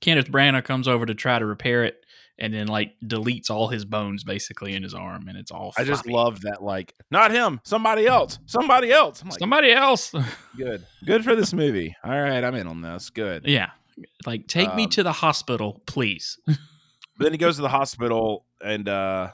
Kenneth 0.00 0.30
Branagh 0.30 0.64
comes 0.64 0.88
over 0.88 1.04
to 1.04 1.14
try 1.14 1.38
to 1.38 1.44
repair 1.44 1.84
it, 1.84 2.02
and 2.38 2.54
then 2.54 2.66
like 2.68 2.94
deletes 3.04 3.50
all 3.50 3.68
his 3.68 3.84
bones 3.84 4.24
basically 4.24 4.74
in 4.74 4.82
his 4.82 4.94
arm, 4.94 5.28
and 5.28 5.36
it's 5.36 5.50
all. 5.50 5.74
I 5.76 5.84
just 5.84 6.06
love 6.06 6.40
that, 6.40 6.62
like, 6.62 6.94
not 7.10 7.30
him, 7.32 7.60
somebody 7.64 8.06
else, 8.06 8.38
somebody 8.46 8.90
else. 8.90 9.22
Like, 9.22 9.38
somebody 9.38 9.72
else. 9.72 10.14
good, 10.56 10.86
good 11.04 11.22
for 11.22 11.36
this 11.36 11.52
movie. 11.52 11.94
All 12.02 12.10
right, 12.18 12.42
I'm 12.42 12.54
in 12.54 12.66
on 12.66 12.80
this. 12.80 13.10
Good. 13.10 13.46
yeah, 13.46 13.72
like 14.26 14.46
take 14.46 14.74
me 14.74 14.84
Um, 14.84 14.90
to 14.90 15.02
the 15.02 15.12
hospital, 15.12 15.82
please. 15.86 16.38
But 16.46 16.56
then 17.18 17.32
he 17.32 17.38
goes 17.38 17.56
to 17.56 17.62
the 17.62 17.68
hospital, 17.68 18.46
and 18.64 18.88
uh 18.88 19.32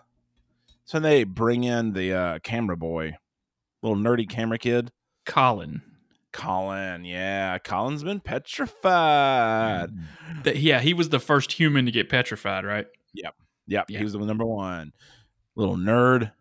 so 0.85 1.01
they 1.01 1.25
bring 1.25 1.65
in 1.65 1.93
the 1.93 2.13
uh 2.13 2.39
camera 2.41 2.77
boy, 2.77 3.17
little 3.83 3.97
nerdy 3.99 4.29
camera 4.29 4.59
kid, 4.59 4.91
Colin. 5.25 5.83
Colin. 6.33 7.05
Yeah, 7.05 7.57
Colin's 7.59 8.05
been 8.05 8.21
petrified. 8.21 9.91
That 10.45 10.57
yeah, 10.57 10.81
he 10.81 10.95
was 10.95 11.09
the 11.09 11.19
first 11.21 11.53
human 11.53 11.87
to 11.87 11.91
get 11.91 12.09
petrified, 12.09 12.65
right? 12.65 12.87
Yep, 13.15 13.35
Yeah. 13.67 13.83
he 13.99 14.05
was 14.05 14.13
the 14.13 14.19
number 14.19 14.45
one. 14.45 14.93
Little 15.55 15.77
nerd. 15.77 16.33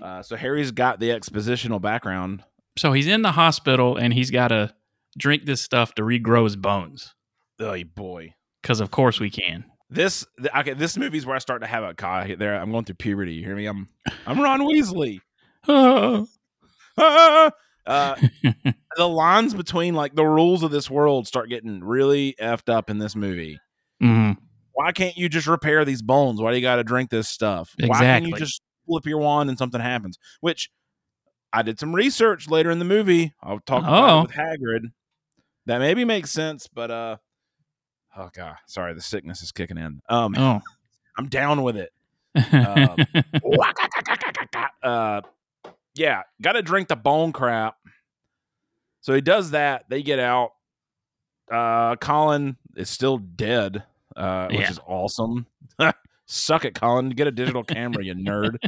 Uh, 0.00 0.22
so 0.22 0.36
Harry's 0.36 0.70
got 0.70 1.00
the 1.00 1.08
expositional 1.08 1.80
background. 1.82 2.44
So 2.76 2.92
he's 2.92 3.08
in 3.08 3.22
the 3.22 3.32
hospital 3.32 3.96
and 3.96 4.14
he's 4.14 4.30
got 4.30 4.48
to 4.48 4.72
drink 5.18 5.44
this 5.44 5.60
stuff 5.60 5.92
to 5.96 6.02
regrow 6.02 6.44
his 6.44 6.54
bones. 6.54 7.16
Oh 7.60 7.82
boy. 7.94 8.34
Because 8.62 8.80
of 8.80 8.90
course 8.90 9.20
we 9.20 9.30
can. 9.30 9.64
This 9.90 10.26
th- 10.38 10.50
okay. 10.54 10.74
This 10.74 10.96
movie's 10.98 11.24
where 11.26 11.36
I 11.36 11.38
start 11.38 11.62
to 11.62 11.66
have 11.66 11.82
a 11.84 11.94
guy 11.94 12.34
there. 12.34 12.54
I'm 12.54 12.70
going 12.70 12.84
through 12.84 12.96
puberty. 12.96 13.34
You 13.34 13.44
hear 13.44 13.56
me? 13.56 13.66
I'm 13.66 13.88
I'm 14.26 14.40
Ron 14.40 14.60
Weasley. 14.60 15.20
Uh, 17.88 18.16
the 18.98 19.08
lines 19.08 19.54
between 19.54 19.94
like 19.94 20.14
the 20.14 20.26
rules 20.26 20.62
of 20.62 20.70
this 20.70 20.90
world 20.90 21.26
start 21.26 21.48
getting 21.48 21.82
really 21.82 22.34
effed 22.38 22.68
up 22.70 22.90
in 22.90 22.98
this 22.98 23.16
movie. 23.16 23.58
Mhm. 24.02 24.36
Why 24.72 24.92
can't 24.92 25.16
you 25.16 25.30
just 25.30 25.46
repair 25.46 25.86
these 25.86 26.02
bones? 26.02 26.38
Why 26.38 26.50
do 26.50 26.56
you 26.56 26.62
got 26.62 26.76
to 26.76 26.84
drink 26.84 27.08
this 27.08 27.30
stuff? 27.30 27.74
Why 27.80 27.98
can't 28.00 28.26
you 28.26 28.36
just 28.36 28.60
flip 28.86 29.06
your 29.06 29.16
wand 29.20 29.48
and 29.48 29.56
something 29.56 29.80
happens? 29.80 30.18
Which 30.42 30.68
I 31.50 31.62
did 31.62 31.80
some 31.80 31.94
research 31.94 32.46
later 32.50 32.70
in 32.70 32.78
the 32.78 32.84
movie. 32.84 33.32
I'll 33.42 33.60
talk 33.60 33.84
about 33.84 34.10
Oh. 34.10 34.18
it 34.18 34.22
with 34.26 34.32
Hagrid. 34.32 34.90
That 35.64 35.78
maybe 35.78 36.04
makes 36.04 36.30
sense, 36.30 36.68
but 36.70 36.90
uh, 36.90 37.16
oh 38.16 38.30
god, 38.34 38.56
sorry, 38.66 38.94
the 38.94 39.00
sickness 39.00 39.42
is 39.42 39.52
kicking 39.52 39.78
in. 39.78 40.00
Um, 40.08 40.34
Oh. 40.36 40.60
I'm 41.18 41.28
down 41.28 41.62
with 41.64 41.76
it. 41.76 41.92
Um, 42.52 42.96
uh, 44.82 45.20
yeah, 45.94 46.22
got 46.40 46.52
to 46.52 46.62
drink 46.62 46.86
the 46.88 46.94
bone 46.96 47.32
crap. 47.32 47.76
So 49.00 49.14
he 49.14 49.20
does 49.20 49.50
that. 49.50 49.86
They 49.88 50.02
get 50.02 50.20
out. 50.20 50.50
Uh, 51.50 51.96
Colin 51.96 52.56
is 52.76 52.88
still 52.88 53.18
dead, 53.18 53.82
uh, 54.14 54.46
which 54.48 54.60
Yeah. 54.60 54.70
is 54.70 54.78
awesome. 54.86 55.46
Suck 56.26 56.64
it, 56.66 56.74
Colin. 56.74 57.08
Get 57.10 57.26
a 57.26 57.32
digital 57.32 57.64
camera, 57.64 58.04
you 58.04 58.14
nerd. 58.14 58.58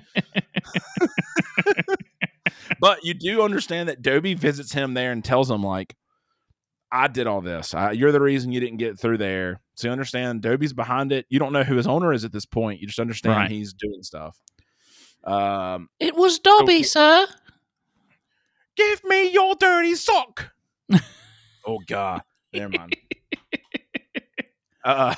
but 2.81 3.05
you 3.05 3.15
do 3.15 3.43
understand 3.43 3.89
that 3.89 4.03
Dobby 4.03 4.35
visits 4.35 4.73
him 4.73 4.95
there 4.95 5.13
and 5.13 5.25
tells 5.25 5.51
him, 5.51 5.63
like, 5.63 5.95
I 6.93 7.07
did 7.09 7.27
all 7.27 7.41
this. 7.41 7.73
I, 7.75 7.93
you're 7.93 8.13
the 8.13 8.21
reason 8.21 8.51
you 8.53 8.61
didn't 8.61 8.79
get 8.79 8.99
through 8.99 9.19
there. 9.19 9.61
So 9.75 9.89
you 9.89 9.93
understand 9.93 10.43
Dobby's 10.43 10.73
behind 10.73 11.13
it. 11.13 11.25
You 11.29 11.39
don't 11.39 11.53
know 11.53 11.63
who 11.63 11.77
his 11.77 11.87
owner 11.87 12.13
is 12.13 12.25
at 12.25 12.33
this 12.33 12.47
point. 12.47 12.81
You 12.81 12.87
just 12.87 12.99
understand 12.99 13.37
Right. 13.37 13.51
he's 13.51 13.73
doing 13.73 14.03
stuff. 14.03 14.37
Um, 15.25 15.89
It 16.01 16.17
was 16.17 16.39
Dobby, 16.39 16.75
Okay. 16.77 16.83
sir. 16.83 17.27
give 18.77 19.05
me 19.05 19.31
your 19.33 19.55
dirty 19.55 19.95
sock. 19.95 20.53
oh 21.67 21.79
God, 21.87 22.23
never 22.53 22.71
mind. 22.71 22.97
uh, 24.85 25.15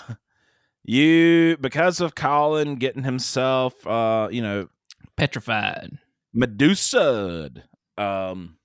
you 0.84 1.56
because 1.60 2.00
of 2.00 2.14
Colin 2.14 2.74
getting 2.76 3.04
himself, 3.04 3.86
uh, 3.86 4.28
you 4.30 4.42
know, 4.42 4.68
Petrified. 5.16 5.98
Medusa. 6.32 7.50
Um, 7.96 8.56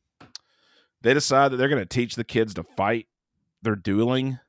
they 1.08 1.14
decide 1.14 1.52
that 1.52 1.58
they're 1.58 1.70
going 1.70 1.82
to 1.82 1.86
teach 1.86 2.16
the 2.16 2.24
kids 2.26 2.54
to 2.56 2.64
fight. 2.76 3.08
They're 3.62 3.78
dueling. 3.78 4.40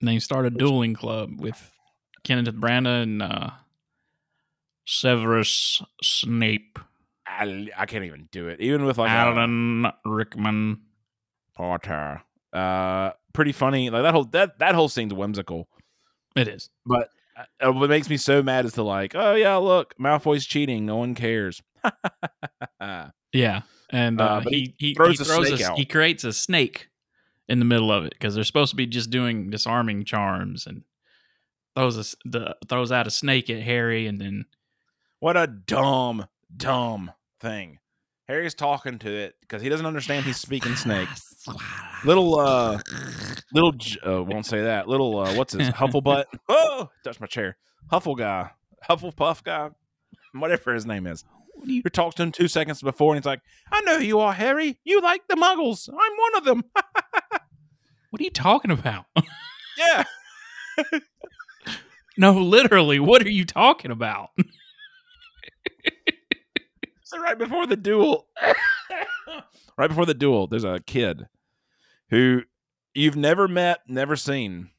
And 0.00 0.08
they 0.08 0.18
start 0.18 0.46
a 0.46 0.50
dueling 0.50 0.94
club 0.94 1.40
with 1.40 1.70
Kenneth 2.24 2.54
Branagh 2.56 3.04
and 3.04 3.22
uh, 3.22 3.50
Severus 4.84 5.80
Snape, 6.02 6.80
I, 7.24 7.68
I 7.76 7.86
can't 7.86 8.04
even 8.04 8.28
do 8.32 8.48
it, 8.48 8.60
even 8.60 8.84
with 8.84 8.98
like 8.98 9.10
a 9.10 9.12
Alan 9.12 9.86
Rickman. 10.04 10.80
Potter. 11.54 12.22
Uh, 12.52 13.12
pretty 13.32 13.52
funny. 13.52 13.88
Like 13.90 14.02
that 14.02 14.12
whole 14.12 14.24
that 14.24 14.58
that 14.58 14.74
whole 14.74 14.88
scene's 14.88 15.14
whimsical. 15.14 15.68
It 16.34 16.48
is. 16.48 16.68
But 16.84 17.10
uh, 17.60 17.72
what 17.72 17.88
makes 17.90 18.08
me 18.08 18.16
so 18.16 18.42
mad 18.42 18.64
is 18.64 18.72
to 18.72 18.82
like, 18.82 19.14
oh 19.14 19.34
yeah, 19.34 19.56
look, 19.56 19.94
Malfoy's 19.98 20.46
cheating. 20.46 20.84
No 20.84 20.96
one 20.96 21.14
cares. 21.14 21.62
Yeah, 23.34 23.62
and 23.92 24.20
uh, 24.20 24.24
Uh, 24.24 24.40
but 24.40 24.52
he, 24.52 24.74
he 24.78 24.88
he 24.88 24.94
throws 24.94 25.18
he 25.18 25.24
throws 25.24 25.60
a, 25.60 25.70
out. 25.70 25.78
he 25.78 25.84
creates 25.84 26.24
a 26.24 26.32
snake 26.32 26.88
in 27.48 27.58
the 27.58 27.64
middle 27.64 27.92
of 27.92 28.04
it 28.04 28.14
because 28.18 28.34
they're 28.34 28.44
supposed 28.44 28.70
to 28.70 28.76
be 28.76 28.86
just 28.86 29.10
doing 29.10 29.50
disarming 29.50 30.04
charms 30.04 30.66
and 30.66 30.82
throws 31.76 31.96
a, 31.98 32.28
the 32.28 32.56
throws 32.68 32.90
out 32.90 33.06
a 33.06 33.10
snake 33.10 33.48
at 33.50 33.62
Harry 33.62 34.06
and 34.06 34.20
then 34.20 34.46
what 35.20 35.36
a 35.36 35.46
dumb, 35.46 36.26
dumb 36.56 37.12
thing. 37.40 37.78
Harry's 38.28 38.54
talking 38.54 38.98
to 39.00 39.10
it 39.10 39.34
because 39.40 39.60
he 39.62 39.68
doesn't 39.68 39.84
understand 39.86 40.24
he's 40.24 40.36
speaking 40.38 40.74
snake. 40.76 41.08
Little 42.04 42.38
uh 42.38 42.80
little 43.52 43.74
uh, 44.06 44.22
won't 44.22 44.46
say 44.46 44.62
that. 44.62 44.88
Little 44.88 45.18
uh 45.18 45.34
what's 45.34 45.52
his 45.52 45.68
Hufflebutt? 45.68 46.24
Oh, 46.48 46.88
touch 47.04 47.20
my 47.20 47.26
chair. 47.26 47.56
Huffle 47.92 48.16
guy, 48.16 48.50
Hufflepuff 48.88 49.42
guy, 49.44 49.70
whatever 50.32 50.72
his 50.74 50.86
name 50.86 51.06
is. 51.06 51.24
You 51.64 51.82
talked 51.82 52.16
to 52.16 52.24
him 52.24 52.32
two 52.32 52.48
seconds 52.48 52.82
before, 52.82 53.14
and 53.14 53.22
he's 53.22 53.26
like, 53.26 53.42
"I 53.70 53.80
know 53.82 53.98
who 53.98 54.04
you 54.04 54.20
are, 54.20 54.32
Harry. 54.32 54.78
You 54.84 55.00
like 55.00 55.26
the 55.28 55.36
Muggles. 55.36 55.88
I'm 55.88 55.96
one 55.96 56.36
of 56.36 56.44
them." 56.44 56.64
what 58.10 58.20
are 58.20 58.24
you 58.24 58.30
talking 58.30 58.70
about? 58.70 59.06
yeah, 59.78 60.04
no, 62.16 62.32
literally, 62.32 62.98
what 62.98 63.24
are 63.24 63.30
you 63.30 63.44
talking 63.44 63.90
about? 63.90 64.30
So 67.12 67.18
right 67.18 67.36
before 67.36 67.66
the 67.66 67.76
duel, 67.76 68.26
right 69.76 69.88
before 69.88 70.06
the 70.06 70.14
duel, 70.14 70.46
there's 70.46 70.64
a 70.64 70.80
kid 70.80 71.26
who 72.08 72.42
you've 72.94 73.16
never 73.16 73.46
met, 73.46 73.80
never 73.86 74.16
seen, 74.16 74.70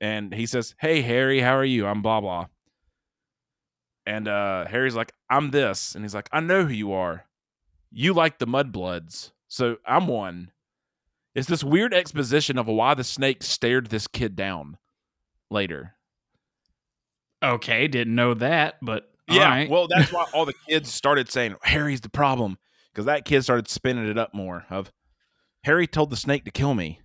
and 0.00 0.34
he 0.34 0.46
says, 0.46 0.74
"Hey 0.80 1.02
Harry, 1.02 1.40
how 1.40 1.56
are 1.56 1.64
you? 1.64 1.86
I'm 1.86 2.02
blah 2.02 2.20
blah." 2.20 2.46
And 4.04 4.26
uh, 4.26 4.66
Harry's 4.66 4.96
like, 4.96 5.12
"I'm 5.30 5.50
this," 5.50 5.94
and 5.94 6.04
he's 6.04 6.14
like, 6.14 6.28
"I 6.32 6.40
know 6.40 6.64
who 6.64 6.72
you 6.74 6.92
are. 6.92 7.24
You 7.90 8.12
like 8.14 8.38
the 8.38 8.46
Mudbloods, 8.46 9.32
so 9.48 9.76
I'm 9.86 10.06
one." 10.06 10.50
It's 11.34 11.48
this 11.48 11.62
weird 11.62 11.92
exposition 11.92 12.56
of 12.58 12.66
why 12.66 12.94
the 12.94 13.04
snake 13.04 13.42
stared 13.42 13.88
this 13.88 14.06
kid 14.06 14.36
down 14.36 14.78
later. 15.50 15.94
Okay, 17.42 17.86
didn't 17.88 18.14
know 18.14 18.34
that, 18.34 18.76
but 18.80 19.10
Yeah, 19.28 19.42
all 19.44 19.48
right. 19.50 19.68
well, 19.70 19.86
that's 19.88 20.12
why 20.12 20.24
all 20.32 20.46
the 20.46 20.54
kids 20.68 20.92
started 20.92 21.30
saying 21.30 21.54
Harry's 21.62 22.00
the 22.00 22.08
problem 22.08 22.56
because 22.92 23.04
that 23.04 23.24
kid 23.26 23.42
started 23.42 23.68
spinning 23.68 24.08
it 24.08 24.16
up 24.18 24.32
more. 24.32 24.64
Of 24.70 24.90
Harry 25.64 25.86
told 25.86 26.10
the 26.10 26.16
snake 26.16 26.44
to 26.46 26.50
kill 26.50 26.74
me. 26.74 27.00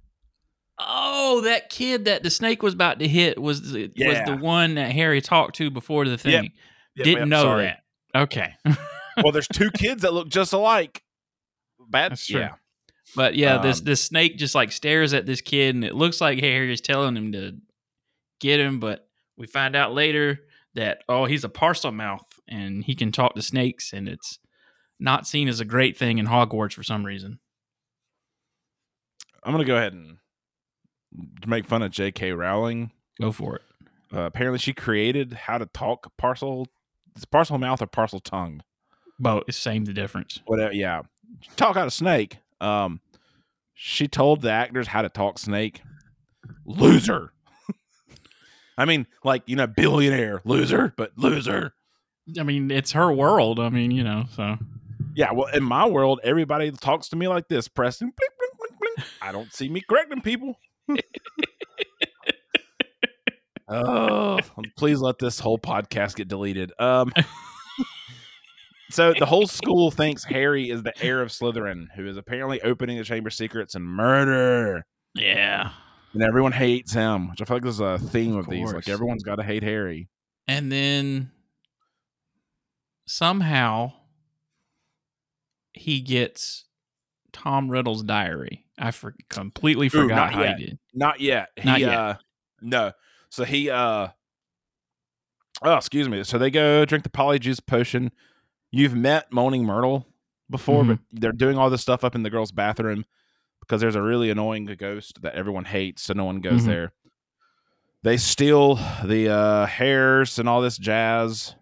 oh, 0.80 1.42
that 1.42 1.70
kid 1.70 2.06
that 2.06 2.24
the 2.24 2.30
snake 2.30 2.64
was 2.64 2.74
about 2.74 3.00
to 3.00 3.08
hit 3.08 3.40
was 3.40 3.72
the, 3.74 3.92
was 3.98 4.18
the 4.26 4.38
one 4.38 4.76
that 4.76 4.92
Harry 4.94 5.20
talked 5.22 5.56
to 5.58 5.70
before 5.70 6.06
the 6.06 6.18
thing. 6.18 6.52
Yep, 6.96 7.06
Didn't 7.06 7.20
yep, 7.20 7.28
know 7.28 7.42
sorry. 7.44 7.66
that. 7.66 7.81
Okay. 8.16 8.54
well, 9.24 9.32
there's 9.32 9.48
two 9.48 9.72
kids 9.72 10.02
that 10.04 10.14
look 10.14 10.30
just 10.30 10.54
alike. 10.54 11.04
Bad, 11.90 12.12
That's 12.12 12.26
true. 12.26 12.42
yeah. 12.42 12.54
But 13.16 13.36
yeah, 13.36 13.58
this 13.58 13.80
Um, 13.80 13.86
this 13.86 14.02
snake 14.02 14.38
just 14.38 14.56
like 14.56 14.72
stares 14.72 15.14
at 15.14 15.26
this 15.26 15.42
kid, 15.42 15.76
and 15.76 15.84
it 15.84 15.96
looks 15.96 16.22
like 16.22 16.40
Harry 16.40 16.72
is 16.72 16.80
telling 16.82 17.18
him 17.18 17.32
to 17.34 17.58
get 18.40 18.60
him. 18.60 18.80
But 18.80 19.08
we 19.38 19.48
find 19.48 19.76
out 19.76 19.94
later 19.94 20.40
that 20.76 21.04
oh, 21.10 21.26
he's 21.26 21.44
a 21.44 21.50
Parselmouth, 21.50 22.24
and 22.48 22.84
he 22.84 22.96
can 22.96 23.12
talk 23.12 23.36
to 23.36 23.42
snakes, 23.42 23.92
and 23.92 24.08
it's 24.08 24.40
not 25.00 25.28
seen 25.28 25.48
as 25.50 25.60
a 25.60 25.66
great 25.66 25.98
thing 25.98 26.20
in 26.20 26.28
Hogwarts 26.28 26.74
for 26.74 26.84
some 26.84 27.06
reason. 27.06 27.40
I'm 29.44 29.52
gonna 29.52 29.66
go 29.66 29.76
ahead 29.76 29.94
and 29.94 30.18
make 31.46 31.66
fun 31.66 31.82
of 31.82 31.92
J.K. 31.92 32.32
Rowling. 32.32 32.92
Go 33.20 33.32
for 33.32 33.58
it. 33.58 33.62
Uh, 34.14 34.22
apparently, 34.22 34.60
she 34.60 34.74
created 34.74 35.34
how 35.34 35.58
to 35.58 35.66
talk 35.66 36.12
parcel. 36.18 36.68
It's 37.16 37.26
Parselmouth 37.26 37.82
or 37.82 37.88
Parseltongue. 37.88 38.62
Both 39.20 39.44
it's 39.48 39.58
same 39.58 39.86
the 39.86 39.94
difference. 39.94 40.40
Whatever. 40.46 40.74
Yeah, 40.74 41.04
talk 41.56 41.78
out 41.78 41.88
of 41.88 41.94
snake. 41.94 42.38
Um, 42.60 43.02
she 43.74 44.08
told 44.08 44.42
the 44.42 44.52
actors 44.52 44.88
how 44.88 45.02
to 45.02 45.10
talk 45.10 45.40
snake. 45.40 45.82
Loser. 46.66 47.32
I 48.78 48.86
mean, 48.86 49.06
like 49.24 49.44
you 49.46 49.56
know, 49.56 49.68
billionaire 49.68 50.42
loser, 50.44 50.94
but 50.98 51.12
loser. 51.18 51.74
I 52.40 52.44
mean, 52.44 52.72
it's 52.72 52.94
her 52.94 53.12
world. 53.12 53.60
I 53.60 53.70
mean, 53.70 53.92
you 53.92 54.04
know, 54.04 54.26
so 54.36 54.58
Yeah, 55.16 55.34
well, 55.34 55.48
in 55.54 55.64
my 55.64 55.88
world, 55.88 56.20
everybody 56.24 56.72
talks 56.72 57.10
to 57.10 57.16
me 57.16 57.28
like 57.28 57.48
this, 57.48 57.68
Preston. 57.68 58.12
Blink, 58.18 58.32
blink, 58.40 58.54
blink, 58.58 58.96
blink. 58.96 59.10
I 59.22 59.32
don't 59.32 59.54
see 59.54 59.70
me 59.70 59.82
correcting 59.82 60.22
people. 60.22 60.60
oh, 63.72 64.40
please 64.78 65.00
let 65.00 65.20
this 65.20 65.40
whole 65.40 65.58
podcast 65.58 66.16
get 66.16 66.28
deleted. 66.28 66.72
Um, 66.80 67.12
so 68.90 69.14
the 69.18 69.26
whole 69.26 69.48
school 69.48 69.92
thinks 69.92 70.24
Harry 70.24 70.70
is 70.70 70.84
the 70.84 70.94
heir 71.04 71.22
of 71.22 71.30
Slytherin, 71.30 71.88
who 71.96 72.08
is 72.08 72.18
apparently 72.18 72.62
opening 72.62 72.98
the 72.98 73.04
Chamber 73.04 73.30
of 73.30 73.34
Secrets 73.34 73.76
and 73.76 73.86
murder, 73.86 74.86
yeah. 75.14 75.72
and 76.14 76.24
everyone 76.24 76.52
hates 76.52 76.94
him. 76.94 77.30
Which 77.30 77.42
I 77.42 77.46
feel 77.46 77.58
like 77.58 77.66
is 77.66 77.80
a 77.80 77.98
theme 77.98 78.34
of, 78.34 78.46
Of 78.46 78.52
these. 78.52 78.74
Like 78.74 78.90
everyone's 78.90 79.24
got 79.24 79.36
to 79.36 79.44
hate 79.44 79.64
Harry. 79.64 80.10
And 80.48 80.72
then 80.72 81.32
somehow 83.06 83.94
he 85.74 86.02
gets 86.02 86.66
Tom 87.32 87.70
Riddle's 87.70 88.04
diary. 88.04 88.66
I 88.78 88.92
for- 88.92 89.16
completely 89.30 89.88
Ooh, 89.88 89.90
forgot 89.90 90.16
not 90.16 90.34
how 90.34 90.42
yet. 90.44 90.58
he 90.58 90.66
did. 90.66 90.80
Not 90.94 91.20
yet. 91.20 91.50
Not 91.64 91.80
yet. 91.80 91.94
Uh, 91.94 92.16
no. 92.62 92.92
So 93.32 93.44
he. 93.46 93.70
uh 93.72 94.10
Oh, 95.64 95.76
excuse 95.76 96.08
me. 96.10 96.24
So 96.24 96.38
they 96.38 96.50
go 96.52 96.86
drink 96.86 97.04
the 97.04 97.10
polyjuice 97.10 97.64
potion. 97.66 98.12
You've 98.72 98.96
met 98.96 99.32
Moaning 99.32 99.64
Myrtle 99.66 100.08
before, 100.50 100.84
but 100.84 101.00
they're 101.12 101.32
doing 101.32 101.58
all 101.58 101.70
this 101.70 101.82
stuff 101.82 102.04
up 102.04 102.16
in 102.16 102.24
the 102.24 102.30
girls' 102.32 102.52
bathroom 102.52 103.06
because 103.60 103.80
there's 103.80 103.96
a 103.96 104.02
really 104.02 104.30
annoying 104.32 104.66
ghost 104.66 105.22
that 105.22 105.36
everyone 105.36 105.66
hates, 105.66 106.02
so 106.04 106.14
no 106.14 106.26
one 106.26 106.40
goes 106.42 106.64
Mhm. 106.64 106.66
there. 106.66 106.94
They 108.04 108.18
steal 108.18 108.76
the 109.04 109.30
uh 109.30 109.66
hairs 109.68 110.40
and 110.40 110.50
all 110.50 110.62
this 110.62 110.78
jazz. 110.80 111.56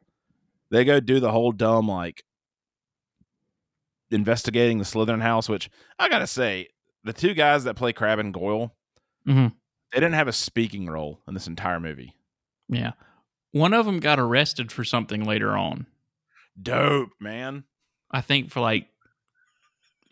They 0.72 0.86
go 0.86 1.00
do 1.02 1.20
the 1.20 1.32
whole 1.32 1.52
dumb 1.52 1.88
like 1.90 2.24
investigating 4.12 4.78
the 4.78 4.86
Slytherin 4.86 5.22
house, 5.22 5.50
which 5.50 5.70
I 6.00 6.08
gotta 6.10 6.28
say, 6.28 6.70
the 7.04 7.14
two 7.14 7.34
guys 7.34 7.64
that 7.66 7.76
play 7.76 7.92
Crabbe 7.94 8.20
and 8.20 8.34
Goyle, 8.34 8.74
Mhm. 9.28 9.54
They 9.94 10.00
didn't 10.00 10.14
have 10.16 10.28
a 10.28 10.34
speaking 10.34 10.88
role 10.88 11.20
in 11.28 11.34
this 11.34 11.48
entire 11.48 11.80
movie. 11.80 12.16
Yeah. 12.68 12.92
One 13.52 13.74
of 13.74 13.86
them 13.86 14.00
got 14.00 14.20
arrested 14.20 14.72
for 14.72 14.84
something 14.84 15.24
later 15.26 15.58
on. 15.58 15.88
Dope, 16.62 17.10
man. 17.20 17.64
I 18.12 18.22
think 18.22 18.52
for 18.52 18.60
like 18.60 18.88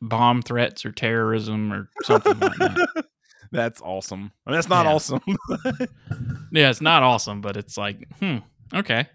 bomb 0.01 0.41
threats 0.41 0.85
or 0.85 0.91
terrorism 0.91 1.71
or 1.73 1.89
something 2.03 2.39
like 2.39 2.57
that. 2.57 3.05
That's 3.51 3.79
awesome. 3.81 4.31
I 4.45 4.49
mean, 4.51 4.57
that's 4.57 4.67
not 4.69 4.85
Yeah. 4.85 4.93
awesome. 4.93 5.21
Yeah, 6.51 6.69
it's 6.69 6.81
not 6.81 7.03
awesome, 7.03 7.41
but 7.41 7.55
it's 7.57 7.77
like, 7.77 8.07
hmm, 8.19 8.37
okay. 8.73 9.07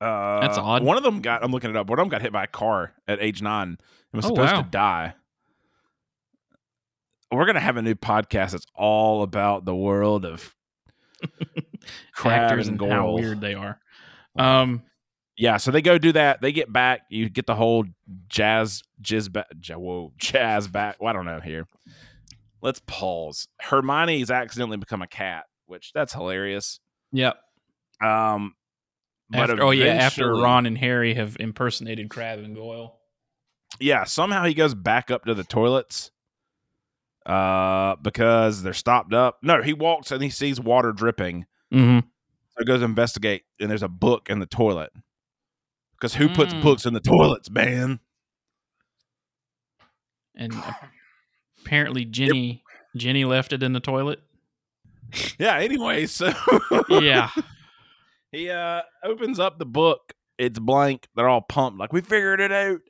Uh, 0.00 0.40
That's 0.40 0.58
odd. 0.58 0.82
One 0.82 0.96
of 0.96 1.02
them 1.02 1.20
got. 1.20 1.42
I'm 1.42 1.50
looking 1.50 1.70
it 1.70 1.76
up. 1.76 1.88
One 1.88 1.98
of 1.98 2.02
them 2.04 2.08
got 2.08 2.22
hit 2.22 2.32
by 2.32 2.44
a 2.44 2.48
car 2.48 2.92
at 3.06 3.20
age 3.22 3.42
nine 3.42 3.68
and 3.70 3.78
was 4.12 4.24
Oh, 4.24 4.28
supposed 4.28 4.52
wow. 4.54 4.62
to 4.62 4.68
die. 4.68 5.14
We're 7.30 7.46
gonna 7.46 7.60
have 7.60 7.76
a 7.76 7.82
new 7.82 7.94
podcast 7.94 8.52
that's 8.52 8.66
all 8.74 9.22
about 9.22 9.64
the 9.64 9.74
world 9.74 10.24
of 10.24 10.54
Actors 12.24 12.68
and 12.68 12.80
and 12.80 12.92
how 12.92 13.12
weird 13.12 13.40
they 13.40 13.54
are. 13.54 13.80
Um, 14.36 14.82
Yeah, 15.36 15.56
so 15.56 15.70
they 15.70 15.82
go 15.82 15.98
do 15.98 16.12
that. 16.12 16.40
They 16.40 16.52
get 16.52 16.72
back. 16.72 17.02
You 17.10 17.28
get 17.28 17.46
the 17.46 17.54
whole 17.54 17.84
jazz, 18.28 18.82
jizz 19.02 19.32
back. 19.32 19.46
Whoa, 19.70 20.12
jazz 20.18 20.68
back. 20.68 20.96
Well, 21.00 21.10
I 21.10 21.12
don't 21.12 21.26
know 21.26 21.40
here. 21.40 21.66
Let's 22.60 22.80
pause. 22.86 23.46
Hermione's 23.60 24.30
accidentally 24.30 24.78
become 24.78 25.02
a 25.02 25.06
cat, 25.06 25.44
which 25.66 25.92
that's 25.92 26.12
hilarious. 26.12 26.80
yep. 27.12 27.36
Um, 28.02 28.54
but 29.30 29.50
After, 29.50 29.62
oh 29.62 29.70
yeah, 29.70 29.92
after 29.94 30.32
Ron 30.32 30.66
and 30.66 30.78
Harry 30.78 31.14
have 31.14 31.36
impersonated 31.38 32.08
Crabbe 32.08 32.38
and 32.40 32.54
Goyle. 32.54 32.98
yeah, 33.80 34.04
somehow 34.04 34.44
he 34.44 34.54
goes 34.54 34.74
back 34.74 35.10
up 35.10 35.24
to 35.26 35.34
the 35.34 35.44
toilets 35.44 36.10
uh 37.28 37.96
because 38.02 38.62
they're 38.62 38.72
stopped 38.72 39.12
up. 39.12 39.38
No, 39.42 39.62
he 39.62 39.72
walks 39.74 40.10
and 40.10 40.22
he 40.22 40.30
sees 40.30 40.58
water 40.60 40.92
dripping. 40.92 41.46
Mm-hmm. 41.72 41.98
So 42.00 42.54
he 42.58 42.64
goes 42.64 42.80
to 42.80 42.86
investigate 42.86 43.42
and 43.60 43.70
there's 43.70 43.82
a 43.82 43.88
book 43.88 44.28
in 44.30 44.38
the 44.38 44.46
toilet. 44.46 44.90
Because 45.92 46.14
who 46.14 46.28
puts 46.28 46.54
Mm. 46.54 46.62
books 46.62 46.86
in 46.86 46.94
the 46.94 47.00
toilets, 47.00 47.50
man? 47.50 48.00
And 50.34 50.54
apparently 51.64 52.04
Ginny 52.04 52.62
Ginny 52.96 53.24
left 53.24 53.52
it 53.52 53.62
in 53.62 53.72
the 53.72 53.80
toilet. 53.80 54.20
Yeah, 55.38 55.56
anyway, 55.56 56.04
so 56.04 56.30
Yeah. 56.90 57.30
he 58.30 58.50
uh 58.50 58.82
opens 59.02 59.38
up 59.40 59.58
the 59.58 59.64
book. 59.66 60.12
It's 60.36 60.58
blank. 60.58 61.08
They're 61.16 61.28
all 61.28 61.40
pumped, 61.40 61.78
like 61.78 61.92
we 61.94 62.00
figured 62.02 62.40
it 62.40 62.52
out. 62.52 62.80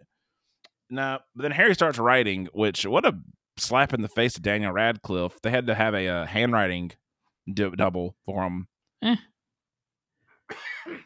No, 0.90 1.18
but 1.36 1.42
then 1.42 1.52
Harry 1.52 1.74
starts 1.74 1.96
writing, 1.98 2.48
which 2.52 2.84
what 2.86 3.06
a 3.06 3.16
slap 3.58 3.92
in 3.92 4.02
the 4.02 4.08
face 4.08 4.36
of 4.36 4.42
Daniel 4.42 4.72
Radcliffe. 4.72 5.40
They 5.42 5.50
had 5.50 5.66
to 5.66 5.74
have 5.74 5.94
a 5.94 6.06
uh, 6.08 6.26
handwriting 6.26 6.92
d- 7.52 7.70
double 7.76 8.16
for 8.24 8.42
him 8.44 8.68
Eh. 9.02 9.16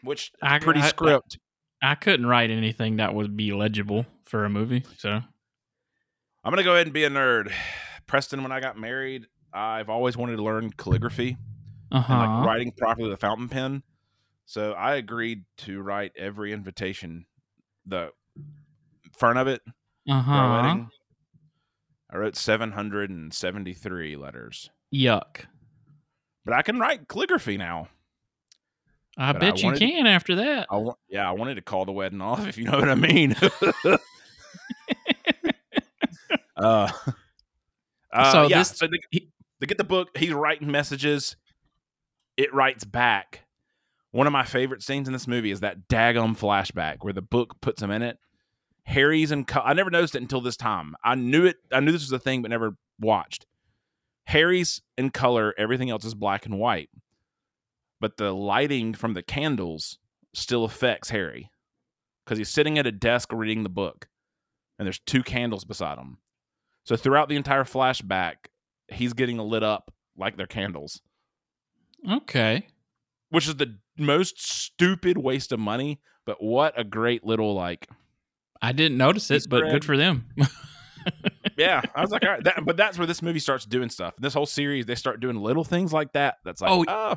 Which 0.03 0.31
I- 0.41 0.59
pretty 0.59 0.79
I- 0.81 0.85
I- 0.85 0.89
script. 0.89 1.37
I 1.81 1.95
couldn't 1.95 2.25
write 2.27 2.49
anything 2.49 2.95
that 2.97 3.13
would 3.13 3.35
be 3.35 3.51
legible 3.51 4.05
for 4.23 4.45
a 4.45 4.49
movie. 4.49 4.83
So 4.97 5.09
I'm 5.09 6.51
gonna 6.51 6.63
go 6.63 6.73
ahead 6.75 6.87
and 6.87 6.93
be 6.93 7.03
a 7.03 7.09
nerd. 7.09 7.51
Preston, 8.07 8.41
when 8.43 8.51
I 8.53 8.59
got 8.61 8.77
married, 8.77 9.27
I've 9.53 9.89
always 9.89 10.15
wanted 10.17 10.37
to 10.37 10.43
learn 10.43 10.71
calligraphy 10.71 11.37
uh 11.91 12.03
and 12.07 12.19
like 12.19 12.45
writing 12.47 12.71
properly 12.71 13.09
with 13.09 13.13
a 13.13 13.17
fountain 13.17 13.49
pen. 13.49 13.83
So 14.45 14.73
I 14.73 14.95
agreed 14.95 15.43
to 15.59 15.81
write 15.81 16.11
every 16.17 16.51
invitation, 16.53 17.25
the 17.85 18.11
front 19.17 19.37
of 19.39 19.47
it 19.47 19.61
Uh 20.09 20.23
for 20.23 20.29
our 20.31 20.61
huh. 20.61 20.61
wedding. 20.67 20.89
I 22.13 22.17
wrote 22.17 22.35
773 22.35 24.15
letters, 24.17 24.69
Yuck. 24.93 25.45
but 26.45 26.53
I 26.53 26.61
can 26.61 26.77
write 26.79 27.07
calligraphy 27.07 27.57
now. 27.57 27.87
I 29.17 29.33
But 29.33 29.43
I 29.43 29.49
bet 29.51 29.59
you 29.61 29.65
wanted- 29.69 29.79
can 29.79 30.05
after 30.07 30.35
that. 30.35 30.67
I 30.71 30.83
yeah, 31.09 31.27
I 31.27 31.31
wanted 31.31 31.55
to 31.55 31.61
call 31.63 31.85
the 31.85 31.91
wedding 31.91 32.21
off, 32.21 32.45
if 32.47 32.57
you 32.57 32.65
know 32.65 32.77
what 32.77 32.89
I 32.89 32.95
mean. 32.95 33.35
uh, 36.57 36.87
uh, 38.11 38.31
So 38.31 38.47
yeah, 38.47 38.59
this- 38.59 38.69
so 38.77 38.87
they, 38.87 38.99
he- 39.11 39.29
they 39.59 39.65
get 39.67 39.77
the 39.77 39.83
book. 39.83 40.09
He's 40.17 40.33
writing 40.33 40.69
messages. 40.71 41.35
It 42.37 42.53
writes 42.53 42.83
back. 42.83 43.45
One 44.11 44.27
of 44.27 44.33
my 44.33 44.43
favorite 44.43 44.83
scenes 44.83 45.07
in 45.07 45.13
this 45.13 45.27
movie 45.27 45.51
is 45.51 45.61
that 45.61 45.87
daggum 45.87 46.37
flashback 46.37 46.97
where 47.01 47.13
the 47.13 47.21
book 47.21 47.59
puts 47.61 47.81
him 47.81 47.89
in 47.89 48.01
it. 48.03 48.17
Harry's 48.85 49.31
in. 49.31 49.45
Co- 49.45 49.61
I 49.61 49.73
never 49.73 49.89
noticed 49.89 50.15
it 50.15 50.21
until 50.21 50.41
this 50.41 50.57
time. 50.57 50.95
I 51.03 51.15
knew 51.15 51.45
it. 51.45 51.57
I 51.71 51.79
knew 51.79 51.91
this 51.91 52.01
was 52.03 52.11
a 52.11 52.19
thing, 52.19 52.41
but 52.41 52.51
never 52.51 52.75
watched. 52.99 53.45
Harry's 54.27 54.81
in 54.97 55.09
color. 55.09 55.53
Everything 55.57 55.89
else 55.89 56.05
is 56.05 56.13
black 56.15 56.45
and 56.45 56.57
white. 56.59 56.89
But 57.99 58.17
the 58.17 58.33
lighting 58.33 58.93
from 58.93 59.13
the 59.13 59.23
candles 59.23 59.97
still 60.33 60.65
affects 60.65 61.09
Harry 61.09 61.49
because 62.25 62.37
he's 62.37 62.49
sitting 62.49 62.77
at 62.77 62.87
a 62.87 62.91
desk 62.91 63.31
reading 63.31 63.63
the 63.63 63.69
book, 63.69 64.07
and 64.77 64.85
there's 64.85 64.99
two 64.99 65.23
candles 65.23 65.63
beside 65.63 65.97
him. 65.97 66.17
So 66.85 66.95
throughout 66.97 67.29
the 67.29 67.35
entire 67.37 67.63
flashback, 67.63 68.35
he's 68.89 69.13
getting 69.13 69.37
lit 69.37 69.63
up 69.63 69.93
like 70.17 70.35
they're 70.35 70.45
candles, 70.47 71.01
Okay. 72.09 72.67
which 73.29 73.47
is 73.47 73.55
the 73.55 73.77
most 73.97 74.41
stupid 74.45 75.17
waste 75.17 75.51
of 75.53 75.59
money. 75.59 76.01
But 76.25 76.41
what 76.43 76.77
a 76.79 76.83
great 76.83 77.23
little 77.25 77.53
like, 77.53 77.87
I 78.63 78.71
didn't 78.71 78.97
notice 78.97 79.29
it, 79.29 79.45
but 79.49 79.69
good 79.69 79.83
for 79.85 79.97
them. 79.97 80.25
yeah. 81.57 81.81
I 81.93 82.01
was 82.01 82.11
like, 82.11 82.23
all 82.23 82.29
right, 82.29 82.43
that, 82.45 82.63
but 82.65 82.77
that's 82.77 82.97
where 82.97 83.05
this 83.07 83.21
movie 83.21 83.39
starts 83.39 83.65
doing 83.65 83.89
stuff. 83.89 84.13
This 84.17 84.33
whole 84.33 84.45
series, 84.45 84.85
they 84.85 84.95
start 84.95 85.19
doing 85.19 85.35
little 85.35 85.63
things 85.63 85.91
like 85.93 86.13
that. 86.13 86.37
That's 86.45 86.61
like, 86.61 86.71
Oh, 86.71 86.85
oh, 86.87 87.15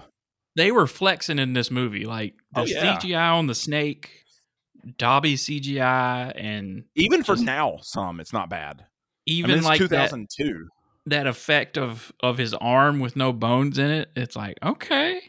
they 0.57 0.73
were 0.73 0.87
flexing 0.87 1.39
in 1.39 1.53
this 1.53 1.71
movie, 1.71 2.05
like 2.05 2.35
the 2.53 2.63
Oh, 2.63 2.65
yeah. 2.65 2.97
CGI 2.99 3.33
on 3.35 3.47
the 3.47 3.55
snake, 3.55 4.11
Dobby 4.99 5.37
CGI, 5.37 6.33
and 6.37 6.85
even 6.95 7.23
for 7.23 7.35
just- 7.35 7.45
now, 7.45 7.79
some 7.83 8.21
it's 8.21 8.33
not 8.33 8.49
bad. 8.51 8.81
I 8.83 8.85
even 9.27 9.49
mean, 9.51 9.59
it's 9.59 9.67
like 9.67 9.81
that 9.81 10.11
2002. 10.11 10.69
that 11.07 11.27
effect 11.27 11.77
of 11.77 12.13
of 12.23 12.39
his 12.39 12.55
arm 12.55 13.01
with 13.01 13.17
no 13.17 13.33
bones 13.33 13.79
in 13.79 13.91
it. 13.91 14.09
It's 14.15 14.37
like 14.37 14.57
okay, 14.63 15.21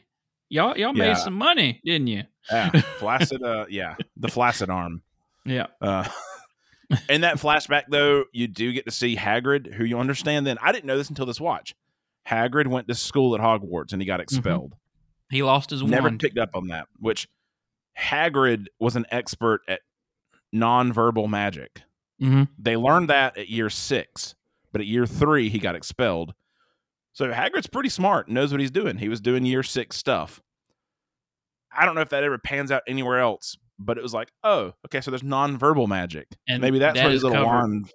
y'all 0.50 0.78
y'all 0.78 0.96
Yeah. 0.96 1.08
made 1.08 1.18
some 1.18 1.34
money, 1.34 1.82
didn't 1.84 2.08
you? 2.08 2.24
Yeah, 2.52 2.70
flaccid. 3.00 3.42
Uh, 3.42 3.66
yeah, 3.70 3.96
the 4.16 4.28
flaccid 4.28 4.70
arm. 4.70 5.02
Yeah. 5.48 5.68
Uh, 5.82 6.08
in 7.10 7.22
that 7.22 7.38
flashback, 7.38 7.84
though, 7.90 8.26
you 8.34 8.48
do 8.48 8.72
get 8.74 8.86
to 8.86 8.92
see 8.92 9.16
Hagrid, 9.16 9.74
who 9.74 9.84
you 9.84 10.00
understand. 10.00 10.46
Then 10.46 10.58
I 10.62 10.72
didn't 10.72 10.86
know 10.86 10.98
this 10.98 11.10
until 11.10 11.26
this 11.26 11.40
watch. 11.42 11.74
Hagrid 12.28 12.68
went 12.68 12.88
to 12.90 12.96
school 12.96 13.34
at 13.36 13.42
Hogwarts 13.42 13.94
and 13.94 14.02
he 14.02 14.06
got 14.06 14.20
expelled. 14.20 14.76
He 15.32 15.44
lost 15.44 15.70
his 15.72 15.82
Never 15.84 16.10
wand. 16.10 16.20
picked 16.20 16.38
up 16.38 16.50
on 16.54 16.68
that. 16.68 16.88
Which 17.00 17.28
Hagrid 17.98 18.68
was 18.80 18.96
an 18.96 19.06
expert 19.12 19.62
at 19.68 19.80
nonverbal 20.54 21.30
magic. 21.30 21.82
hmm 22.20 22.44
They 22.60 22.76
learned 22.78 23.10
that 23.10 23.38
at 23.38 23.50
year 23.50 23.70
six, 23.70 24.36
but 24.72 24.82
at 24.82 24.88
year 24.88 25.06
three 25.06 25.50
he 25.50 25.60
got 25.60 25.76
expelled. 25.76 26.34
So 27.14 27.30
Hagrid's 27.32 27.68
pretty 27.68 27.90
smart, 27.90 28.30
knows 28.30 28.52
what 28.52 28.60
he's 28.62 28.72
doing. 28.72 28.98
He 28.98 29.10
was 29.10 29.20
doing 29.22 29.46
year 29.46 29.64
six 29.64 29.98
stuff. 29.98 30.42
I 31.76 31.86
don't 31.86 31.96
know 31.96 32.02
if 32.02 32.10
that 32.10 32.24
ever 32.24 32.38
pans 32.38 32.72
out 32.72 32.84
anywhere 32.88 33.20
else, 33.20 33.58
but 33.80 33.98
it 33.98 34.02
was 34.02 34.14
like, 34.14 34.30
oh, 34.44 34.74
okay, 34.86 35.02
so 35.02 35.12
there's 35.12 35.24
nonverbal 35.24 35.88
magic. 35.88 36.28
And 36.48 36.62
Maybe 36.62 36.80
that's 36.80 36.98
that 36.98 37.04
what 37.04 37.12
is 37.12 37.18
his 37.18 37.24
little 37.24 37.46
covered- 37.46 37.58
wand. 37.58 37.92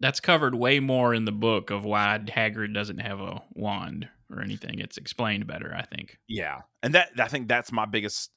That's 0.00 0.18
covered 0.18 0.56
way 0.56 0.80
more 0.80 1.14
in 1.14 1.26
the 1.26 1.32
book 1.32 1.70
of 1.70 1.84
why 1.84 2.18
Hagrid 2.26 2.74
doesn't 2.74 2.98
have 2.98 3.20
a 3.20 3.40
wand 3.54 4.08
or 4.30 4.42
anything. 4.42 4.80
It's 4.80 4.96
explained 4.96 5.46
better, 5.46 5.72
I 5.72 5.82
think. 5.82 6.18
Yeah, 6.28 6.62
and 6.82 6.94
that 6.94 7.10
I 7.20 7.28
think 7.28 7.46
that's 7.46 7.70
my 7.70 7.86
biggest. 7.86 8.30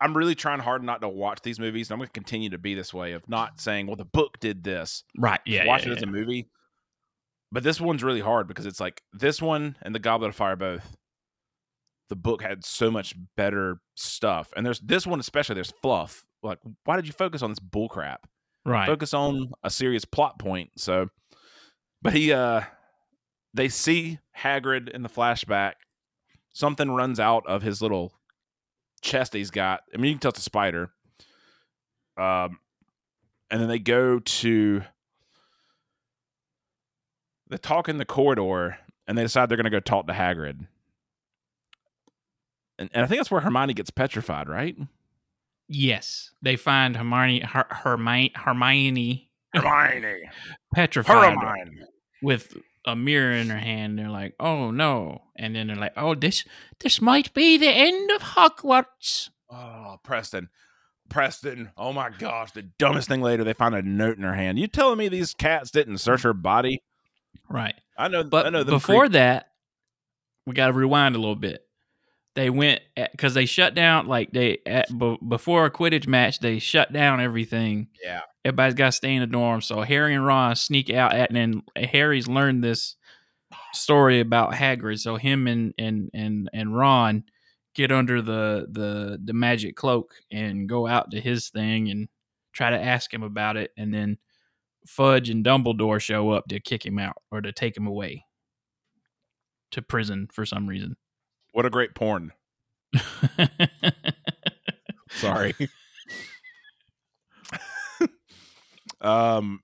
I'm 0.00 0.16
really 0.16 0.36
trying 0.36 0.60
hard 0.60 0.82
not 0.82 1.00
to 1.00 1.08
watch 1.08 1.40
these 1.42 1.58
movies. 1.58 1.88
And 1.88 1.94
I'm 1.94 1.98
going 1.98 2.08
to 2.08 2.12
continue 2.12 2.50
to 2.50 2.58
be 2.58 2.74
this 2.74 2.92
way 2.94 3.12
of 3.12 3.28
not 3.28 3.60
saying, 3.60 3.86
well, 3.86 3.96
the 3.96 4.04
book 4.04 4.38
did 4.40 4.64
this. 4.64 5.04
Right. 5.16 5.40
Yeah. 5.46 5.66
watch 5.66 5.86
yeah, 5.86 5.92
it 5.92 5.96
as 5.96 6.02
yeah. 6.02 6.08
a 6.08 6.12
movie. 6.12 6.48
But 7.52 7.62
this 7.62 7.80
one's 7.80 8.02
really 8.02 8.20
hard 8.20 8.48
because 8.48 8.66
it's 8.66 8.80
like 8.80 9.02
this 9.12 9.42
one 9.42 9.76
and 9.82 9.94
the 9.94 10.00
Goblet 10.00 10.30
of 10.30 10.36
Fire 10.36 10.56
both. 10.56 10.96
The 12.08 12.16
book 12.16 12.42
had 12.42 12.64
so 12.64 12.90
much 12.90 13.14
better 13.36 13.78
stuff, 13.96 14.52
and 14.56 14.66
there's 14.66 14.80
this 14.80 15.06
one 15.06 15.20
especially. 15.20 15.54
There's 15.54 15.72
fluff. 15.82 16.24
Like, 16.42 16.58
why 16.84 16.96
did 16.96 17.06
you 17.06 17.12
focus 17.12 17.42
on 17.42 17.50
this 17.50 17.60
bullcrap? 17.60 18.18
Right. 18.66 18.86
Focus 18.86 19.14
on 19.14 19.52
a 19.62 19.70
serious 19.70 20.04
plot 20.04 20.38
point. 20.38 20.70
So, 20.76 21.08
but 22.02 22.12
he, 22.12 22.32
uh 22.32 22.62
they 23.54 23.68
see 23.68 24.18
Hagrid 24.38 24.88
in 24.88 25.02
the 25.02 25.08
flashback. 25.08 25.74
Something 26.52 26.90
runs 26.90 27.20
out 27.20 27.46
of 27.46 27.62
his 27.62 27.82
little 27.82 28.12
chest 29.02 29.34
he's 29.34 29.50
got. 29.50 29.82
I 29.94 29.98
mean, 29.98 30.10
you 30.10 30.14
can 30.14 30.20
tell 30.20 30.30
it's 30.30 30.40
a 30.40 30.42
spider. 30.42 30.90
Um, 32.16 32.58
and 33.50 33.60
then 33.60 33.68
they 33.68 33.78
go 33.78 34.18
to 34.18 34.82
they 37.48 37.56
talk 37.58 37.88
in 37.88 37.98
the 37.98 38.04
corridor, 38.04 38.78
and 39.06 39.16
they 39.16 39.22
decide 39.22 39.48
they're 39.48 39.56
going 39.56 39.64
to 39.64 39.70
go 39.70 39.80
talk 39.80 40.06
to 40.06 40.12
Hagrid. 40.14 40.66
And, 42.82 42.90
and 42.92 43.04
I 43.04 43.06
think 43.06 43.18
that's 43.20 43.30
where 43.30 43.40
Hermione 43.40 43.74
gets 43.74 43.90
petrified, 43.90 44.48
right? 44.48 44.76
Yes. 45.68 46.32
They 46.42 46.56
find 46.56 46.96
Hermione, 46.96 47.40
Her, 47.40 47.64
Hermione, 47.70 48.32
Hermione 48.34 49.30
Hermione, 49.54 50.30
petrified 50.74 51.34
Hermione. 51.38 51.80
with 52.22 52.56
a 52.86 52.96
mirror 52.96 53.32
in 53.32 53.48
her 53.50 53.58
hand. 53.58 53.98
They're 53.98 54.08
like, 54.10 54.34
"Oh 54.40 54.70
no!" 54.70 55.22
And 55.36 55.54
then 55.54 55.66
they're 55.68 55.76
like, 55.76 55.92
"Oh, 55.96 56.14
this 56.14 56.44
this 56.80 57.00
might 57.00 57.32
be 57.34 57.56
the 57.58 57.68
end 57.68 58.10
of 58.10 58.22
Hogwarts." 58.22 59.30
Oh, 59.50 59.98
Preston. 60.02 60.48
Preston. 61.10 61.70
Oh 61.76 61.92
my 61.92 62.08
gosh. 62.10 62.52
The 62.52 62.62
dumbest 62.62 63.08
thing 63.08 63.20
later, 63.20 63.44
they 63.44 63.52
find 63.52 63.74
a 63.74 63.82
note 63.82 64.16
in 64.16 64.22
her 64.24 64.34
hand. 64.34 64.58
You 64.58 64.66
telling 64.66 64.96
me 64.98 65.08
these 65.08 65.34
cats 65.34 65.70
didn't 65.70 65.98
search 65.98 66.22
her 66.22 66.32
body? 66.32 66.82
Right. 67.48 67.74
I 67.98 68.08
know 68.08 68.24
But 68.24 68.46
I 68.46 68.50
know 68.50 68.64
them 68.64 68.74
before 68.76 69.00
creep- 69.02 69.12
that, 69.12 69.50
we 70.46 70.54
got 70.54 70.68
to 70.68 70.72
rewind 70.72 71.14
a 71.14 71.18
little 71.18 71.36
bit. 71.36 71.66
They 72.34 72.48
went 72.50 72.80
eh, 72.96 73.08
because 73.12 73.34
they 73.34 73.46
shut 73.46 73.74
down 73.74 74.06
like 74.06 74.32
they 74.32 74.58
eh, 74.66 74.70
at, 74.80 74.98
b- 74.98 75.18
before 75.26 75.66
a 75.66 75.70
Quidditch 75.70 76.06
match. 76.06 76.38
They 76.38 76.58
shut 76.58 76.92
down 76.92 77.20
everything. 77.20 77.88
Yeah. 78.02 78.20
Everybody's 78.44 78.74
got 78.74 78.86
to 78.86 78.92
stay 78.92 79.14
in 79.14 79.20
the 79.20 79.26
dorm. 79.26 79.60
So 79.60 79.82
Harry 79.82 80.14
and 80.14 80.26
Ron 80.26 80.56
sneak 80.56 80.90
out, 80.90 81.14
at, 81.14 81.30
and 81.30 81.36
then 81.36 81.62
Harry's 81.76 82.26
learned 82.26 82.64
this 82.64 82.96
story 83.72 84.20
about 84.20 84.52
Hagrid. 84.52 84.98
So 84.98 85.16
him 85.16 85.46
and 85.46 85.74
and 85.78 86.10
and 86.14 86.48
and 86.52 86.76
Ron 86.76 87.24
get 87.74 87.92
under 87.92 88.22
the 88.22 88.66
the 88.70 89.18
the 89.22 89.32
magic 89.32 89.76
cloak 89.76 90.14
and 90.30 90.68
go 90.68 90.86
out 90.86 91.10
to 91.10 91.20
his 91.20 91.50
thing 91.50 91.90
and 91.90 92.08
try 92.52 92.70
to 92.70 92.80
ask 92.80 93.12
him 93.12 93.22
about 93.22 93.56
it, 93.56 93.70
and 93.76 93.92
then 93.92 94.18
Fudge 94.86 95.30
and 95.30 95.44
Dumbledore 95.44 96.00
show 96.00 96.30
up 96.30 96.48
to 96.48 96.60
kick 96.60 96.84
him 96.84 96.98
out 96.98 97.16
or 97.30 97.40
to 97.40 97.52
take 97.52 97.76
him 97.76 97.86
away 97.86 98.24
to 99.70 99.82
prison 99.82 100.28
for 100.32 100.44
some 100.44 100.66
reason. 100.66 100.96
What 101.52 101.66
a 101.66 101.70
great 101.70 101.94
porn. 101.94 102.32
Sorry. 105.10 105.54
um 109.00 109.60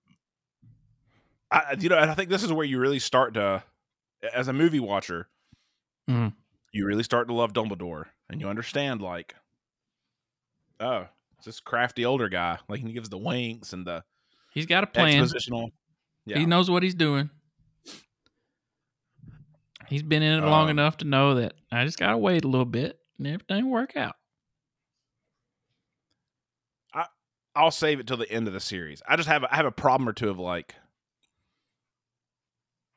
I 1.51 1.77
you 1.79 1.89
know, 1.89 1.99
and 1.99 2.11
I 2.11 2.15
think 2.15 2.29
this 2.31 2.43
is 2.43 2.53
where 2.53 2.67
you 2.67 2.79
really 2.79 2.99
start 2.99 3.35
to 3.35 3.63
as 4.35 4.49
a 4.49 4.53
movie 4.53 4.81
watcher, 4.81 5.29
Mhm. 6.11 6.35
you 6.73 6.87
really 6.87 7.03
start 7.03 7.29
to 7.29 7.35
love 7.35 7.53
Dumbledore 7.53 8.07
and 8.29 8.41
you 8.41 8.49
understand 8.49 9.01
like 9.01 9.35
oh, 10.81 11.07
it's 11.39 11.47
this 11.47 11.61
crafty 11.61 12.05
older 12.05 12.29
guy. 12.29 12.59
Like 12.69 12.81
he 12.81 12.93
gives 12.93 13.09
the 13.09 13.19
winks 13.19 13.73
and 13.73 13.87
the 13.87 14.05
he's 14.53 14.67
got 14.67 14.85
a 14.85 14.87
plan. 14.87 15.23
expositional. 15.25 15.71
Yeah. 16.27 16.39
He 16.39 16.47
knows 16.47 16.71
what 16.71 16.83
he's 16.83 16.95
doing. 16.95 17.31
He's 19.89 20.03
been 20.03 20.23
in 20.23 20.43
it 20.43 20.47
long 20.47 20.65
Um, 20.65 20.71
enough 20.71 20.99
to 20.99 21.05
know 21.05 21.35
that 21.37 21.55
I 21.73 21.85
just 21.85 21.99
gotta 21.99 22.19
wait 22.19 22.45
a 22.45 22.49
little 22.49 22.65
bit 22.67 22.99
and 23.19 23.27
everything 23.27 23.65
will 23.65 23.73
work 23.73 23.97
out. 23.97 24.17
I 26.95 27.07
I'll 27.55 27.71
save 27.71 28.01
it 28.01 28.07
till 28.07 28.17
the 28.17 28.31
end 28.31 28.47
of 28.47 28.53
the 28.53 28.61
series. 28.61 29.03
I 29.09 29.17
just 29.17 29.29
have 29.29 29.43
a, 29.45 29.53
I 29.53 29.57
have 29.57 29.67
a 29.67 29.71
problem 29.73 30.09
or 30.09 30.13
two 30.13 30.31
of 30.31 30.39
like. 30.39 30.75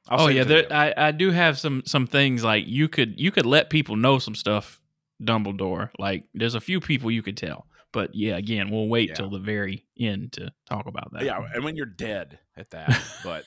I'll 0.09 0.21
oh 0.25 0.27
yeah, 0.27 0.43
the 0.43 0.65
there, 0.67 0.73
I 0.73 0.93
I 0.97 1.11
do 1.11 1.31
have 1.31 1.59
some 1.59 1.83
some 1.85 2.07
things 2.07 2.43
like 2.43 2.65
you 2.67 2.87
could 2.89 3.19
you 3.19 3.31
could 3.31 3.45
let 3.45 3.69
people 3.69 3.95
know 3.95 4.19
some 4.19 4.35
stuff 4.35 4.81
Dumbledore. 5.23 5.91
Like, 5.99 6.25
there's 6.33 6.55
a 6.55 6.61
few 6.61 6.79
people 6.79 7.11
you 7.11 7.21
could 7.21 7.37
tell, 7.37 7.67
but 7.91 8.15
yeah, 8.15 8.35
again, 8.37 8.71
we'll 8.71 8.87
wait 8.87 9.09
Yeah. 9.09 9.15
till 9.15 9.29
the 9.29 9.37
very 9.39 9.85
end 9.99 10.33
to 10.33 10.51
talk 10.67 10.87
about 10.87 11.13
that. 11.13 11.23
Yeah, 11.23 11.39
and 11.53 11.63
when 11.63 11.75
you're 11.75 11.85
dead 11.85 12.39
at 12.57 12.71
that, 12.71 12.99
but 13.23 13.45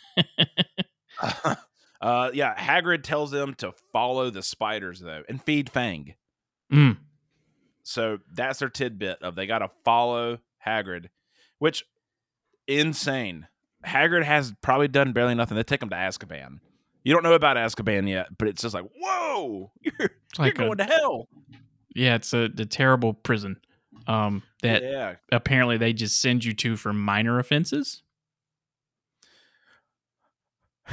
uh, 2.05 2.31
yeah, 2.35 2.55
Hagrid 2.55 3.03
tells 3.03 3.31
them 3.31 3.55
to 3.55 3.73
follow 3.93 4.29
the 4.31 4.43
spiders 4.43 5.01
though 5.01 5.23
and 5.29 5.43
feed 5.43 5.71
Fang. 5.71 6.15
Mm, 6.73 6.99
So 7.83 8.19
that's 8.33 8.59
their 8.59 8.69
tidbit 8.69 9.23
of 9.23 9.35
they 9.37 9.47
got 9.47 9.61
to 9.61 9.71
follow 9.85 10.39
Hagrid, 10.67 11.07
which 11.59 11.85
insane. 12.69 13.49
Hagrid 13.87 14.25
has 14.25 14.53
probably 14.63 14.89
done 14.89 15.13
barely 15.13 15.35
nothing. 15.35 15.57
They 15.57 15.63
take 15.63 15.83
him 15.83 15.89
to 15.91 15.97
Azkaban. 15.97 16.61
You 17.05 17.13
don't 17.13 17.23
know 17.23 17.35
about 17.35 17.57
Azkaban 17.57 18.09
yet, 18.09 18.29
but 18.39 18.49
it's 18.49 18.63
just 18.63 18.75
like, 18.75 18.87
whoa, 18.99 19.71
you're, 19.81 20.11
like 20.39 20.57
you're 20.59 20.67
a, 20.67 20.69
going 20.69 20.79
to 20.79 20.85
hell. 20.85 21.29
yeah, 21.95 22.15
it's 22.17 22.33
a 22.33 22.49
the 22.49 22.65
terrible 22.67 23.13
prison 23.15 23.57
um, 24.07 24.43
that 24.63 24.83
yeah, 24.83 25.15
apparently 25.33 25.77
they 25.79 25.93
just 25.93 26.21
send 26.21 26.45
you 26.45 26.53
to 26.55 26.77
for 26.77 26.93
minor 26.93 27.39
offenses. 27.39 28.03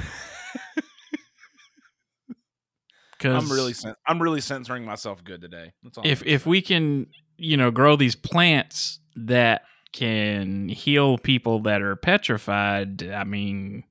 Because 3.21 3.43
I'm 3.43 3.51
really, 3.51 3.73
I'm 4.07 4.21
really 4.21 4.41
censoring 4.41 4.85
myself 4.85 5.23
good 5.23 5.41
today. 5.41 5.73
If 6.03 6.23
if 6.25 6.45
we 6.45 6.61
can 6.61 7.07
you 7.37 7.57
know 7.57 7.71
grow 7.71 7.95
these 7.95 8.15
plants 8.15 8.99
that 9.15 9.63
can 9.93 10.69
heal 10.69 11.17
people 11.17 11.59
that 11.59 11.81
are 11.81 11.97
petrified 11.97 13.03
i 13.11 13.25
mean 13.25 13.83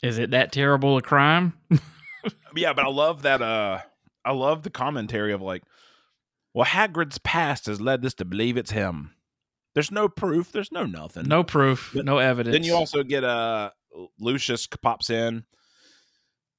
is 0.00 0.16
it 0.18 0.30
that 0.30 0.52
terrible 0.52 0.96
a 0.96 1.02
crime 1.02 1.54
yeah, 2.56 2.72
but 2.72 2.84
I 2.84 2.88
love 2.88 3.22
that. 3.22 3.42
Uh, 3.42 3.80
I 4.24 4.32
love 4.32 4.62
the 4.62 4.70
commentary 4.70 5.32
of 5.32 5.40
like, 5.40 5.62
well, 6.54 6.66
Hagrid's 6.66 7.18
past 7.18 7.66
has 7.66 7.80
led 7.80 8.04
us 8.04 8.14
to 8.14 8.24
believe 8.24 8.56
it's 8.56 8.70
him. 8.70 9.12
There's 9.74 9.90
no 9.90 10.08
proof. 10.08 10.52
There's 10.52 10.72
no 10.72 10.86
nothing. 10.86 11.28
no 11.28 11.44
proof 11.44 11.92
But 11.94 12.06
no 12.06 12.16
evidence 12.16 12.54
Then 12.54 12.64
you 12.64 12.74
also 12.74 13.02
get 13.02 13.24
uh 13.24 13.70
Lucius 14.18 14.66
pops 14.66 15.10
in, 15.10 15.44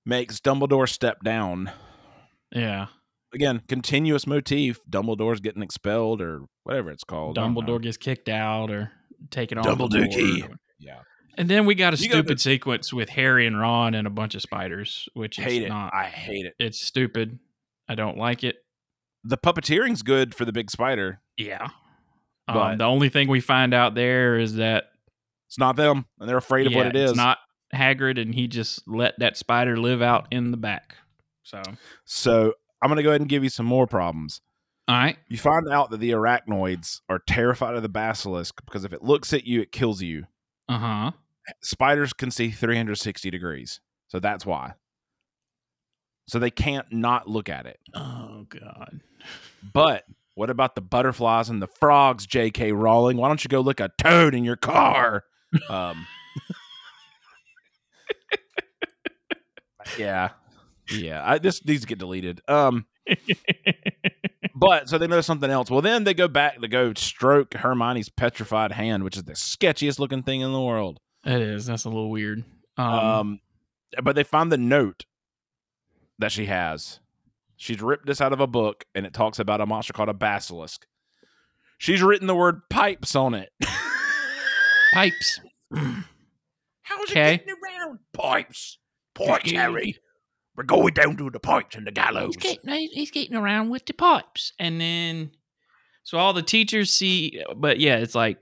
makes 0.07 0.39
Dumbledore 0.39 0.89
step 0.89 1.21
down. 1.23 1.71
yeah 2.51 2.87
Again, 3.33 3.61
continuous 3.67 4.25
motif. 4.25 4.79
Dumbledore's 4.89 5.41
getting 5.41 5.61
expelled 5.61 6.21
or 6.21 6.43
whatever 6.63 6.89
it's 6.91 7.03
called. 7.03 7.37
I 7.37 7.41
don't 7.41 7.53
know. 7.53 7.61
dumbledore 7.61 7.81
gets 7.81 7.97
kicked 7.97 8.29
out 8.29 8.71
or 8.71 8.89
taken 9.31 9.57
off 9.57 9.65
Dumbledore. 9.65 10.55
Yeah, 10.79 10.99
and 11.37 11.49
then 11.49 11.65
we 11.65 11.75
got 11.75 11.93
a 11.93 11.97
You 11.97 12.09
stupid 12.09 12.37
the- 12.37 12.41
sequence 12.41 12.93
with 12.93 13.09
harry 13.09 13.45
and 13.45 13.59
ron 13.59 13.93
and 13.95 14.07
a 14.07 14.09
bunch 14.09 14.33
of 14.35 14.41
spiders 14.41 15.09
which 15.13 15.37
is 15.39 15.43
hate 15.45 15.63
it. 15.63 15.69
not 15.69 15.93
I 15.93 16.05
hate 16.05 16.45
it. 16.45 16.53
it's 16.57 16.79
stupid 16.79 17.37
i 17.89 17.95
don't 17.95 18.17
like 18.17 18.43
it 18.45 18.55
The 19.25 19.37
puppeteering's 19.37 20.03
good 20.03 20.33
for 20.33 20.45
the 20.45 20.53
big 20.53 20.71
spider. 20.71 21.19
yeah 21.35 21.67
But- 22.47 22.55
um, 22.73 22.77
the 22.77 22.85
only 22.85 23.09
thing 23.09 23.27
we 23.27 23.41
find 23.41 23.73
out 23.73 23.93
there 23.93 24.39
is 24.39 24.55
that 24.55 24.85
It's 25.47 25.59
not 25.59 25.75
them, 25.75 26.05
and 26.19 26.29
they're 26.29 26.37
afraid 26.37 26.65
of 26.67 26.73
what 26.73 26.83
Yeah, 26.85 26.89
it 26.89 26.95
is. 26.95 27.09
It's 27.11 27.17
not 27.17 27.39
Hagrid, 27.73 28.19
and 28.21 28.33
he 28.33 28.47
just 28.47 28.87
let 28.87 29.17
that 29.19 29.37
spider 29.37 29.77
live 29.77 30.01
out 30.01 30.27
in 30.31 30.51
the 30.51 30.57
back. 30.57 30.95
So, 31.43 31.61
so 32.05 32.53
I'm 32.81 32.89
gonna 32.89 33.03
go 33.03 33.09
ahead 33.09 33.21
and 33.21 33.29
give 33.29 33.43
you 33.43 33.49
some 33.49 33.65
more 33.65 33.87
problems. 33.87 34.41
All 34.87 34.95
right. 34.95 35.17
You 35.27 35.37
find 35.37 35.67
out 35.67 35.89
that 35.91 35.99
the 35.99 36.11
arachnoids 36.11 37.01
are 37.09 37.19
terrified 37.19 37.75
of 37.75 37.81
the 37.81 37.89
basilisk 37.89 38.63
because 38.65 38.85
if 38.85 38.93
it 38.93 39.03
looks 39.03 39.33
at 39.33 39.45
you, 39.45 39.61
it 39.61 39.71
kills 39.73 40.01
you. 40.01 40.25
uh 40.69 40.77
huh. 40.77 41.11
spiders 41.61 42.13
can 42.13 42.31
see 42.31 42.51
360 42.51 43.29
degrees. 43.29 43.81
So 44.07 44.19
that's 44.19 44.45
why. 44.45 44.73
So 46.27 46.39
they 46.39 46.51
can't 46.51 46.85
not 46.91 47.27
look 47.27 47.49
at 47.49 47.65
it. 47.65 47.79
Oh 47.93 48.45
God. 48.49 49.01
But 49.73 50.05
what 50.35 50.49
about 50.49 50.75
the 50.75 50.81
butterflies 50.81 51.49
and 51.49 51.61
the 51.61 51.67
frogs, 51.67 52.25
J.K. 52.25 52.71
Rowling? 52.71 53.17
Why 53.17 53.27
don't 53.27 53.43
you 53.43 53.49
go 53.49 53.59
look 53.61 53.79
a 53.79 53.89
toad 53.97 54.33
in 54.35 54.43
your 54.43 54.57
car? 54.57 55.23
Um, 55.69 56.05
yeah. 59.97 60.29
Yeah. 60.89 61.21
I, 61.25 61.37
this 61.37 61.63
needs 61.65 61.81
to 61.81 61.87
get 61.87 61.99
deleted. 61.99 62.41
Um, 62.47 62.85
but 64.55 64.89
so 64.89 64.97
they 64.97 65.07
notice 65.07 65.25
something 65.25 65.49
else. 65.49 65.69
Well, 65.69 65.81
then 65.81 66.03
they 66.03 66.13
go 66.13 66.27
back 66.27 66.59
to 66.61 66.67
go 66.67 66.93
stroke 66.95 67.53
Hermione's 67.53 68.09
petrified 68.09 68.71
hand, 68.71 69.03
which 69.03 69.17
is 69.17 69.23
the 69.23 69.33
sketchiest 69.33 69.99
looking 69.99 70.23
thing 70.23 70.41
in 70.41 70.51
the 70.51 70.61
world. 70.61 70.99
it 71.25 71.41
is. 71.41 71.65
That's 71.65 71.85
a 71.85 71.89
little 71.89 72.09
weird. 72.09 72.43
Um, 72.77 72.87
Um, 72.93 73.39
but 74.03 74.15
they 74.15 74.23
find 74.23 74.51
the 74.51 74.57
note 74.57 75.05
that 76.19 76.31
she 76.31 76.45
has. 76.45 76.99
She's 77.55 77.81
ripped 77.81 78.05
this 78.05 78.21
out 78.21 78.33
of 78.33 78.39
a 78.39 78.47
book, 78.47 78.85
and 78.93 79.05
it 79.05 79.13
talks 79.13 79.39
about 79.39 79.61
a 79.61 79.65
monster 79.65 79.93
called 79.93 80.09
a 80.09 80.13
basilisk. 80.13 80.85
She's 81.79 82.01
written 82.01 82.27
the 82.27 82.35
word 82.35 82.61
pipes 82.69 83.15
on 83.15 83.33
it. 83.33 83.49
pipes. 84.93 85.39
How's 85.73 87.09
Okay. 87.09 87.37
getting 87.37 87.53
around? 87.53 87.99
Pipes. 88.13 88.77
Pipes, 89.25 89.51
Harry. 89.51 89.97
We're 90.55 90.63
going 90.63 90.93
down 90.93 91.17
to 91.17 91.29
the 91.29 91.39
pipes 91.39 91.75
and 91.75 91.85
the 91.85 91.91
gallows. 91.91 92.35
He's 92.35 92.43
getting, 92.55 92.69
he's- 92.73 92.91
he's 92.93 93.11
getting 93.11 93.35
around 93.35 93.69
with 93.69 93.85
the 93.85 93.93
pipes, 93.93 94.53
and 94.59 94.79
then 94.81 95.31
so 96.03 96.17
all 96.17 96.33
the 96.33 96.41
teachers 96.41 96.91
see. 96.93 97.43
But 97.55 97.79
yeah, 97.79 97.97
it's 97.97 98.15
like 98.15 98.37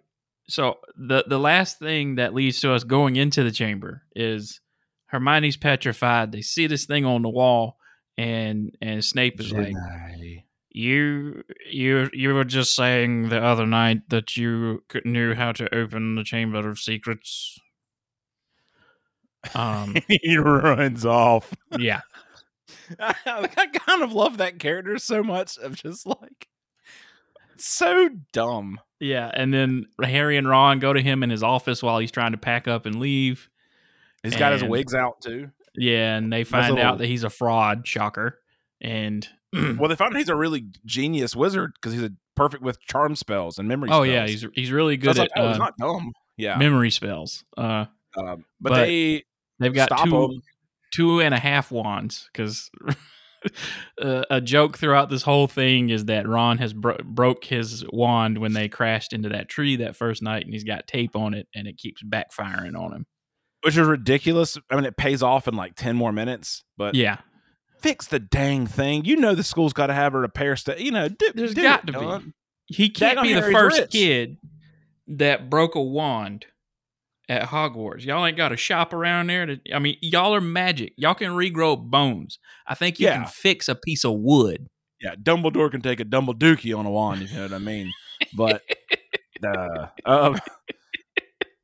so 0.48 0.78
the 0.96 1.26
the 1.28 1.40
last 1.40 1.80
thing 1.80 2.16
that 2.16 2.34
leads 2.34 2.62
to 2.62 2.72
us 2.72 2.84
going 2.84 3.16
into 3.18 3.44
the 3.44 3.52
chamber 3.52 4.04
is 4.16 4.62
Hermione's 5.08 5.58
petrified. 5.58 6.32
They 6.32 6.42
see 6.42 6.68
this 6.68 6.86
thing 6.86 7.06
on 7.06 7.22
the 7.22 7.30
wall, 7.30 7.78
and 8.18 8.76
and 8.82 9.04
Snape 9.04 9.40
is 9.42 9.52
like, 9.52 9.74
You 10.70 11.44
you 11.70 12.10
you 12.14 12.34
were 12.34 12.44
just 12.46 12.76
saying 12.76 13.30
the 13.30 13.42
other 13.44 13.66
night 13.66 14.08
that 14.10 14.38
you 14.38 14.84
knew 15.04 15.34
how 15.34 15.52
to 15.54 15.74
open 15.76 16.16
the 16.16 16.24
chamber 16.24 16.70
of 16.70 16.80
secrets. 16.80 17.58
Um. 19.54 19.96
he 20.08 20.38
runs 20.38 21.06
off. 21.06 21.54
Yeah. 21.78 22.02
I, 23.00 23.16
I 23.58 23.68
kind 23.68 24.04
of 24.04 24.14
love 24.14 24.38
that 24.38 24.60
character 24.60 24.98
so 24.98 25.24
much. 25.24 25.58
Of 25.58 25.76
just 25.76 26.06
like 26.06 26.48
so 27.58 28.10
dumb. 28.32 28.80
Yeah, 29.00 29.30
and 29.34 29.54
then 29.54 29.88
Harry 30.02 30.38
and 30.38 30.48
Ron 30.48 30.80
go 30.80 30.94
to 30.94 31.02
him 31.02 31.24
in 31.24 31.30
his 31.30 31.44
office 31.44 31.84
while 31.84 32.00
he's 32.00 32.12
trying 32.12 32.32
to 32.32 32.38
pack 32.38 32.68
up 32.68 32.86
and 32.86 33.00
leave. 33.00 33.50
He's 34.24 34.36
got 34.36 34.54
his 34.54 34.64
wigs 34.64 34.94
out 34.96 35.22
too. 35.22 35.52
Yeah, 35.76 36.16
and 36.16 36.32
they 36.32 36.44
find 36.44 36.76
little- 36.76 36.90
out 36.90 36.98
that 37.00 37.08
he's 37.08 37.24
a 37.24 37.30
fraud. 37.30 37.88
Shocker. 37.88 38.40
And 38.82 39.28
Well, 39.54 39.88
they 39.90 39.96
found 39.96 40.16
he's 40.16 40.30
a 40.30 40.36
really 40.36 40.66
genius 40.86 41.36
wizard 41.36 41.74
because 41.76 41.94
he's 41.94 42.04
a 42.04 42.12
perfect 42.36 42.64
with 42.64 42.80
charm 42.82 43.16
spells 43.16 43.58
and 43.60 43.68
memory. 43.68 43.90
oh 43.92 44.04
spells. 44.04 44.08
yeah, 44.08 44.28
he's 44.28 44.46
he's 44.54 44.72
really 44.72 44.96
So 44.96 45.02
good 45.14 45.18
like, 45.18 45.30
at 45.36 45.42
oh, 45.44 45.48
he's 45.50 45.56
uh, 45.56 45.60
not 45.60 45.78
dumb. 45.78 46.14
Yeah, 46.38 46.58
memory 46.58 46.92
spells. 46.92 47.44
Uh, 47.58 47.86
um, 48.18 48.46
but, 48.60 48.70
but 48.70 48.76
they 48.86 49.24
they've 49.60 49.74
got 49.74 49.90
stop 49.90 50.06
two 50.06 50.42
two 50.94 51.20
and 51.22 51.34
a 51.34 51.40
half 51.40 51.72
wands 51.72 52.30
because 52.32 52.70
uh, 54.02 54.24
a 54.30 54.42
joke 54.42 54.78
throughout 54.78 55.10
this 55.10 55.24
whole 55.24 55.48
thing 55.48 55.90
is 55.90 56.06
that 56.06 56.28
Ron 56.28 56.58
has 56.60 56.74
bro- 56.74 56.98
broke 57.04 57.44
his 57.46 57.86
wand 57.92 58.38
when 58.38 58.54
they 58.54 58.70
crashed 58.70 59.14
into 59.14 59.30
that 59.30 59.50
tree 59.50 59.76
that 59.78 59.96
first 59.96 60.22
night, 60.22 60.46
and 60.46 60.54
he's 60.54 60.64
got 60.64 60.88
tape 60.88 61.16
on 61.16 61.34
it, 61.34 61.48
and 61.54 61.68
it 61.68 61.78
keeps 61.78 62.02
backfiring 62.04 62.78
on 62.80 62.94
him. 62.94 63.06
which 63.64 63.78
is 63.78 63.88
ridiculous. 63.88 64.58
I 64.70 64.76
mean, 64.76 64.86
it 64.86 64.98
pays 64.98 65.22
off 65.22 65.48
in 65.48 65.56
like 65.56 65.76
ten 65.76 65.96
more 65.96 66.12
minutes. 66.12 66.64
But 66.78 66.96
Yeah, 66.96 67.18
fix 67.82 68.08
the 68.08 68.20
dang 68.20 68.68
thing. 68.68 69.06
You 69.06 69.18
know 69.18 69.36
the 69.36 69.44
school's 69.44 69.74
got 69.74 69.88
to 69.88 69.94
have 69.94 70.14
a 70.14 70.20
repair 70.20 70.56
sta 70.56 70.76
You 70.78 70.92
know, 70.92 71.10
do, 71.10 71.32
There's 71.36 71.54
do 71.54 71.62
got 71.62 71.88
it, 71.88 71.92
to 71.92 72.20
be. 72.20 72.34
He 72.68 72.90
can't 72.90 73.22
be 73.22 73.34
the 73.34 73.42
Harry's 73.42 73.56
first 73.56 73.80
rich. 73.80 73.92
kid 73.92 74.38
that 75.08 75.50
broke 75.52 75.76
a 75.76 75.82
wand 75.82 76.46
at 77.30 77.44
Hogwarts. 77.50 78.06
Y'all 78.06 78.26
ain't 78.26 78.38
got 78.38 78.52
a 78.52 78.58
shop 78.58 78.94
around 78.94 79.28
there. 79.28 79.46
To, 79.46 79.60
I 79.74 79.80
mean, 79.80 79.98
y'all 80.02 80.34
are 80.36 80.42
magic. 80.42 80.94
Y'all 80.98 81.14
can 81.16 81.32
regrow 81.32 81.78
bones. 81.78 82.40
I 82.68 82.76
think 82.76 83.00
you 83.00 83.08
Yeah. 83.08 83.18
can 83.18 83.26
fix 83.28 83.68
a 83.68 83.76
piece 83.76 84.04
of 84.06 84.14
wood. 84.14 84.68
Yeah, 85.02 85.16
Dumbledore 85.16 85.70
can 85.72 85.82
take 85.82 86.00
a 86.00 86.06
Dumbledookie 86.06 86.78
on 86.78 86.86
a 86.86 86.92
wand. 86.92 87.22
You 87.30 87.36
know 87.36 87.44
what 87.44 87.54
I 87.54 87.58
mean? 87.60 87.92
But 88.34 88.62
uh, 89.46 89.88
um, 90.06 90.38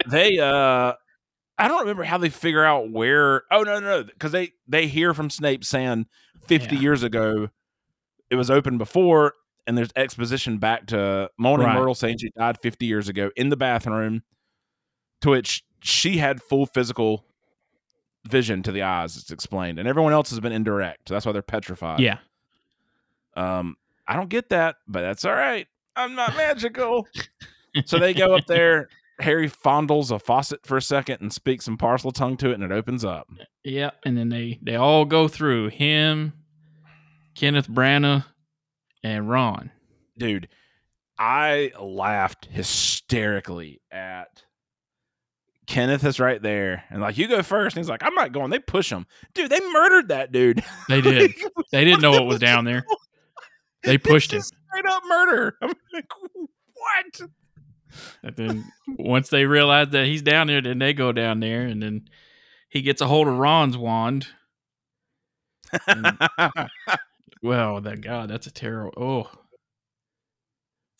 they 0.10 0.38
uh, 0.40 0.94
I 1.58 1.68
don't 1.68 1.82
remember 1.82 2.04
how 2.04 2.18
they 2.18 2.30
figure 2.30 2.64
out 2.64 2.92
where. 2.92 3.44
Oh 3.52 3.64
no, 3.64 3.80
no, 3.80 4.04
because 4.04 4.32
they 4.32 4.52
they 4.68 4.88
hear 4.88 5.14
from 5.14 5.30
Snape 5.30 5.64
saying 5.64 6.08
fifty 6.48 6.76
Yeah. 6.76 6.82
years 6.82 7.04
ago 7.04 7.50
it 8.30 8.36
was 8.36 8.50
open 8.50 8.78
before, 8.78 9.34
and 9.68 9.78
there's 9.78 9.92
exposition 9.96 10.58
back 10.58 10.88
to 10.88 11.30
Moaning 11.38 11.68
Right. 11.68 11.76
Myrtle 11.78 11.96
saying 11.96 12.18
she 12.20 12.30
died 12.38 12.58
fifty 12.62 12.86
years 12.86 13.10
ago 13.10 13.32
in 13.36 13.50
the 13.50 13.58
bathroom, 13.58 14.24
to 15.22 15.30
which 15.30 15.64
she 15.82 16.18
had 16.18 16.42
full 16.42 16.66
physical 16.66 17.26
vision 18.28 18.62
to 18.64 18.72
the 18.72 18.82
eyes. 18.84 19.18
It's 19.18 19.32
explained, 19.32 19.80
and 19.80 19.88
everyone 19.88 20.14
else 20.14 20.30
has 20.30 20.40
been 20.40 20.52
indirect. 20.52 21.10
That's 21.10 21.26
why 21.26 21.32
they're 21.32 21.42
petrified. 21.42 22.00
yeah. 22.00 22.18
Um, 23.36 23.78
I 24.08 24.16
don't 24.16 24.30
get 24.30 24.50
that, 24.50 24.76
but 24.88 25.02
that's 25.02 25.24
all 25.26 25.34
right. 25.34 25.68
I'm 25.96 26.16
not 26.16 26.36
magical. 26.38 27.08
so 27.86 27.98
they 27.98 28.14
go 28.14 28.36
up 28.36 28.46
there. 28.46 28.90
Harry 29.20 29.48
fondles 29.50 30.10
a 30.12 30.18
faucet 30.20 30.66
for 30.66 30.78
a 30.78 30.82
second 30.82 31.22
and 31.22 31.32
speaks 31.32 31.66
some 31.66 31.78
Parseltongue 31.78 32.38
to 32.40 32.50
it, 32.50 32.56
and 32.56 32.64
it 32.64 32.72
opens 32.72 33.06
up. 33.06 33.28
Yeah, 33.64 33.92
and 34.04 34.18
then 34.18 34.30
they 34.30 34.60
they 34.62 34.76
all 34.76 35.06
go 35.06 35.28
through 35.28 35.70
him, 35.70 36.34
Kenneth 37.36 37.70
Branagh, 37.70 38.26
and 39.04 39.30
Ron. 39.30 39.72
dude, 40.18 40.48
I 41.20 41.72
laughed 41.80 42.46
hysterically 42.52 43.80
at 43.92 44.44
Kenneth 45.68 46.04
is 46.04 46.20
right 46.20 46.42
there 46.42 46.84
and 46.90 47.02
like 47.02 47.18
you 47.18 47.28
go 47.28 47.42
first. 47.44 47.76
And 47.76 47.84
he's 47.84 47.90
like, 47.90 48.04
I'm 48.04 48.16
not 48.16 48.32
going. 48.34 48.50
They 48.50 48.60
push 48.60 48.92
him, 48.92 49.06
dude. 49.34 49.50
They 49.52 49.60
murdered 49.72 50.10
that 50.10 50.32
dude. 50.32 50.64
They 50.90 51.02
did. 51.02 51.34
They 51.72 51.86
didn't 51.86 52.02
know 52.02 52.12
what 52.12 52.26
was 52.26 52.40
down 52.40 52.66
there. 52.66 52.84
They 53.84 53.98
pushed 53.98 54.34
him. 54.34 54.42
Straight 54.42 54.86
up 54.88 55.04
murder. 55.08 55.56
I'm 55.62 55.74
like, 55.94 56.06
what? 56.74 57.30
And 58.24 58.36
then 58.36 58.72
once 58.98 59.30
they 59.30 59.46
realize 59.46 59.90
that 59.90 60.06
he's 60.06 60.22
down 60.22 60.48
there, 60.48 60.62
then 60.62 60.80
they 60.80 60.94
go 60.94 61.12
down 61.12 61.40
there, 61.42 61.62
and 61.64 61.82
then 61.84 62.08
he 62.70 62.82
gets 62.82 63.02
a 63.02 63.08
hold 63.08 63.28
of 63.28 63.38
Ron's 63.38 63.78
wand. 63.78 64.28
And- 65.88 66.18
Well, 67.44 67.82
that 67.82 68.02
God, 68.02 68.30
that's 68.30 68.46
a 68.46 68.52
terrible. 68.52 68.94
Oh, 68.98 69.32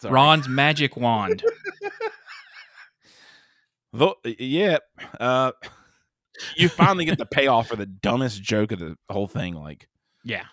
Sorry. 0.02 0.12
Ron's 0.14 0.48
magic 0.50 0.98
wand. 0.98 1.44
Vo- 3.94 4.16
yeah. 4.24 4.78
Uh, 5.20 5.52
you 6.56 6.70
finally 6.70 7.06
get 7.06 7.18
the 7.18 7.26
payoff 7.26 7.68
for 7.68 7.76
the 7.76 7.86
dumbest 7.86 8.42
joke 8.42 8.72
of 8.72 8.80
the 8.80 8.96
whole 9.10 9.28
thing. 9.28 9.54
Like 9.56 9.88
Yeah, 10.24 10.46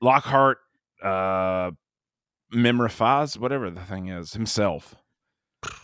Lockhart 0.00 0.58
uh 1.02 1.72
memorifies 2.52 3.36
whatever 3.38 3.70
the 3.70 3.80
thing 3.80 4.08
is 4.08 4.32
himself. 4.32 4.94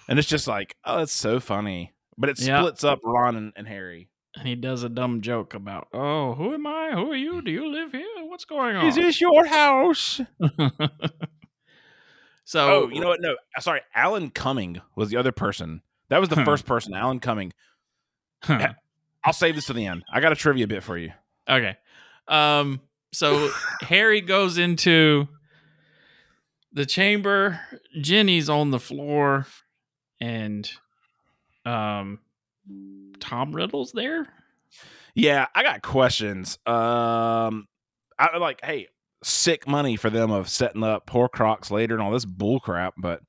And 0.09 0.19
it's 0.19 0.29
just 0.29 0.47
like, 0.47 0.77
oh, 0.85 1.01
it's 1.03 1.13
so 1.13 1.41
funny. 1.41 1.93
But 2.17 2.29
it 2.31 2.39
splits 2.39 2.85
up 2.85 3.01
Ron 3.03 3.35
and, 3.37 3.53
and 3.57 3.67
Harry. 3.67 4.09
and 4.37 4.47
he 4.47 4.55
does 4.55 4.83
a 4.83 4.89
dumb 4.91 5.23
joke 5.23 5.55
about, 5.55 5.89
"Oh, 5.93 6.35
who 6.35 6.53
am 6.55 6.67
I? 6.67 6.91
Who 6.93 7.11
are 7.11 7.17
you? 7.17 7.41
Do 7.43 7.51
you 7.51 7.67
live 7.73 7.91
here? 7.93 8.07
What's 8.29 8.45
going 8.45 8.77
on?" 8.77 8.87
Is 8.87 8.95
this 8.95 9.21
your 9.21 9.47
house? 9.47 10.21
so 12.45 12.85
Oh, 12.85 12.89
you 12.93 13.01
know 13.01 13.09
what? 13.09 13.21
No, 13.21 13.37
sorry. 13.59 13.81
Alan 13.95 14.31
Cumming 14.31 14.81
was 14.97 15.11
the 15.11 15.17
other 15.17 15.33
person. 15.33 15.83
That 16.11 16.21
was 16.21 16.29
the 16.29 16.37
Huh. 16.37 16.45
first 16.45 16.67
person, 16.67 16.93
Alan 16.95 17.19
Cumming. 17.21 17.53
Huh. 18.45 18.75
I'll 19.25 19.33
save 19.33 19.55
this 19.55 19.67
to 19.67 19.73
the 19.73 19.87
end. 19.87 20.05
I 20.13 20.21
got 20.21 20.33
a 20.33 20.37
trivia 20.37 20.67
bit 20.67 20.83
for 20.83 20.97
you. 20.99 21.13
Okay. 21.49 21.77
Um 22.29 22.81
so 23.13 23.51
Harry 23.83 24.21
goes 24.21 24.59
into 24.59 25.29
the 26.73 26.87
chamber, 26.87 27.61
Ginny's 28.01 28.49
on 28.49 28.71
the 28.71 28.79
floor 28.81 29.47
and 30.21 30.71
um 31.65 32.21
Tom 33.21 33.53
Riddle's 33.55 33.93
there. 33.93 34.27
Yeah, 35.15 35.47
I 35.55 35.63
got 35.65 35.83
questions. 35.83 36.57
Um, 36.67 37.67
I 38.19 38.37
like, 38.39 38.61
hey, 38.65 38.87
sick 39.25 39.67
money 39.67 39.97
for 39.97 40.09
them 40.09 40.31
of 40.31 40.49
setting 40.49 40.85
up 40.85 41.05
poor 41.07 41.29
Horcrux 41.29 41.71
later 41.71 41.95
and 41.95 42.03
all 42.03 42.13
this 42.13 42.25
bull 42.25 42.61
crap. 42.61 42.95
But 42.97 43.21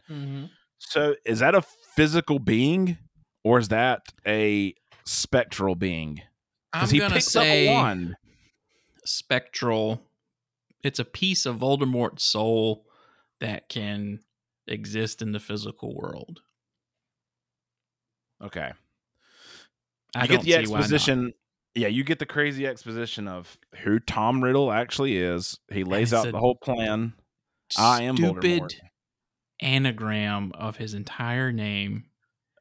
so, 0.90 1.16
is 1.26 1.40
that 1.40 1.56
a 1.56 1.62
physical 1.96 2.40
being 2.40 2.98
or 3.44 3.60
is 3.60 3.70
that 3.70 4.02
a 4.28 4.74
spectral 5.06 5.76
being? 5.76 6.22
I'm 6.74 6.90
he 6.90 7.00
gonna 7.00 7.16
picks 7.16 7.28
say 7.28 7.68
up 7.68 7.72
a 7.72 7.76
wand. 7.76 8.16
spectral. 9.06 10.02
It's 10.84 11.00
a 11.00 11.06
piece 11.06 11.46
of 11.46 11.58
Voldemort's 11.58 12.24
soul 12.24 12.88
that 13.40 13.70
can 13.70 14.22
exist 14.68 15.22
in 15.22 15.32
the 15.32 15.40
physical 15.40 15.96
world. 15.96 16.42
Okay, 18.44 18.72
I 20.16 20.24
you 20.24 20.28
get 20.28 20.42
the 20.42 20.56
exposition. 20.56 21.34
Yeah, 21.76 21.88
you 21.88 22.04
get 22.04 22.20
the 22.20 22.26
crazy 22.26 22.66
exposition 22.66 23.28
of 23.28 23.58
who 23.84 24.00
Tom 24.00 24.44
Riddle 24.44 24.72
actually 24.72 25.18
is. 25.18 25.60
He 25.72 25.84
lays 25.84 26.14
out 26.14 26.30
the 26.32 26.40
whole 26.40 26.56
plan. 26.56 27.14
I 27.78 28.04
am 28.04 28.18
stupid 28.18 28.44
Voldemort. 28.44 28.74
Anagram 29.62 30.52
of 30.56 30.78
his 30.78 30.94
entire 30.94 31.52
name. 31.52 32.06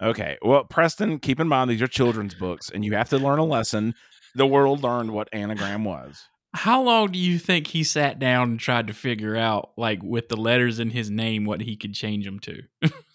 Okay. 0.02 0.38
Well, 0.42 0.64
Preston, 0.64 1.18
keep 1.18 1.40
in 1.40 1.48
mind 1.48 1.70
these 1.70 1.82
are 1.82 1.86
children's 1.86 2.34
books, 2.34 2.70
and 2.70 2.84
you 2.84 2.94
have 2.94 3.08
to 3.10 3.18
learn 3.18 3.38
a 3.38 3.44
lesson. 3.44 3.94
The 4.34 4.46
world 4.46 4.82
learned 4.82 5.10
what 5.12 5.28
anagram 5.32 5.84
was. 5.84 6.24
How 6.54 6.82
long 6.82 7.12
do 7.12 7.18
you 7.18 7.38
think 7.38 7.68
he 7.68 7.84
sat 7.84 8.18
down 8.18 8.50
and 8.50 8.60
tried 8.60 8.86
to 8.88 8.92
figure 8.94 9.36
out, 9.36 9.70
like 9.76 10.02
with 10.02 10.28
the 10.28 10.36
letters 10.36 10.78
in 10.80 10.90
his 10.90 11.10
name, 11.10 11.44
what 11.44 11.60
he 11.60 11.76
could 11.76 11.94
change 11.94 12.24
them 12.24 12.40
to? 12.40 12.62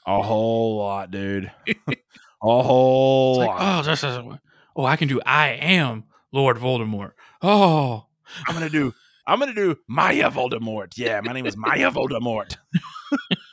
A 0.07 0.21
whole 0.21 0.77
lot, 0.77 1.11
dude. 1.11 1.51
a 1.87 1.95
whole 2.41 3.41
It's 3.41 3.47
like, 3.47 3.59
lot. 3.59 3.79
oh, 3.79 3.89
this 3.89 4.03
is, 4.03 4.39
oh, 4.75 4.85
I 4.85 4.95
can 4.95 5.07
do. 5.07 5.19
I 5.25 5.49
am 5.49 6.05
Lord 6.31 6.57
Voldemort. 6.57 7.11
Oh, 7.41 8.05
I'm 8.47 8.53
gonna 8.53 8.69
do. 8.69 8.93
I'm 9.27 9.39
gonna 9.39 9.53
do 9.53 9.75
Maya 9.87 10.29
Voldemort. 10.29 10.93
Yeah, 10.97 11.19
my 11.21 11.33
name 11.33 11.45
is 11.45 11.57
Maya 11.57 11.91
Voldemort. 11.91 12.55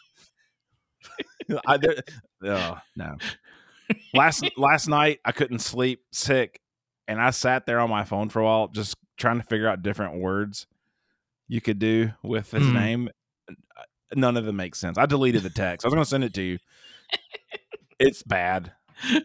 I, 1.67 1.77
there, 1.77 1.97
oh, 2.45 2.79
no. 2.97 3.17
Last 4.15 4.45
last 4.57 4.89
night 4.89 5.21
I 5.25 5.33
couldn't 5.33 5.61
sleep, 5.61 6.03
sick, 6.13 6.61
and 7.09 7.21
I 7.21 7.31
sat 7.31 7.67
there 7.67 7.81
on 7.81 7.91
my 7.91 8.05
phone 8.05 8.29
for 8.29 8.41
a 8.41 8.45
while, 8.45 8.69
just 8.69 8.97
trying 9.19 9.41
to 9.41 9.47
figure 9.47 9.69
out 9.69 9.83
different 9.83 10.17
words 10.21 10.67
you 11.49 11.61
could 11.61 11.79
do 11.79 12.11
with 12.23 12.51
his 12.51 12.67
Mm. 12.69 12.73
name. 12.73 13.09
None 14.15 14.37
of 14.37 14.45
them 14.45 14.57
make 14.57 14.75
sense. 14.75 14.99
I 14.99 15.07
deleted 15.07 15.43
the 15.43 15.51
text. 15.51 15.85
I 15.85 15.89
was 15.89 15.95
gonna 15.95 16.05
send 16.05 16.25
it 16.25 16.35
to 16.35 16.43
you. 16.43 16.59
It's 17.99 18.23
bad. 18.23 18.73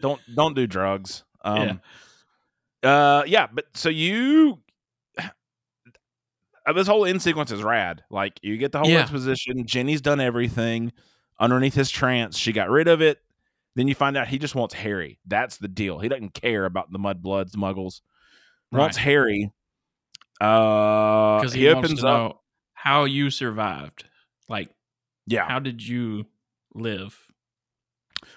Don't 0.00 0.20
don't 0.34 0.54
do 0.54 0.66
drugs. 0.66 1.24
Um, 1.42 1.80
uh, 2.82 3.22
yeah, 3.26 3.46
but 3.52 3.66
so 3.74 3.88
you 3.88 4.60
uh, 6.66 6.72
this 6.74 6.86
whole 6.86 7.04
end 7.06 7.22
sequence 7.22 7.50
is 7.50 7.62
rad. 7.62 8.02
Like 8.10 8.38
you 8.42 8.56
get 8.58 8.72
the 8.72 8.78
whole 8.78 8.88
Yeah. 8.88 9.00
exposition. 9.00 9.66
Ginny's 9.66 10.00
done 10.00 10.20
everything 10.20 10.92
underneath 11.40 11.74
his 11.74 11.90
trance. 11.90 12.36
She 12.36 12.52
got 12.52 12.70
rid 12.70 12.88
of 12.88 13.00
it. 13.00 13.18
Then 13.76 13.86
you 13.88 13.94
find 13.94 14.16
out 14.16 14.28
he 14.28 14.38
just 14.38 14.54
wants 14.54 14.74
Harry. 14.74 15.18
That's 15.26 15.58
the 15.58 15.68
deal. 15.68 15.98
He 16.00 16.08
doesn't 16.08 16.34
care 16.34 16.64
about 16.64 16.90
the 16.90 16.98
mudbloods, 16.98 17.52
muggles. 17.52 18.00
Wants 18.72 18.96
Right. 18.98 19.04
Harry. 19.04 19.52
Uh, 20.40 21.38
because 21.40 21.52
he, 21.52 21.62
he, 21.62 21.66
wants 21.72 21.86
opens 21.88 22.00
to 22.00 22.08
up. 22.08 22.18
know 22.32 22.40
how 22.74 23.04
you 23.04 23.30
survived. 23.30 24.04
Like, 24.48 24.70
Yeah, 25.26 25.46
how 25.46 25.58
did 25.58 25.86
you 25.86 26.26
live? 26.74 27.16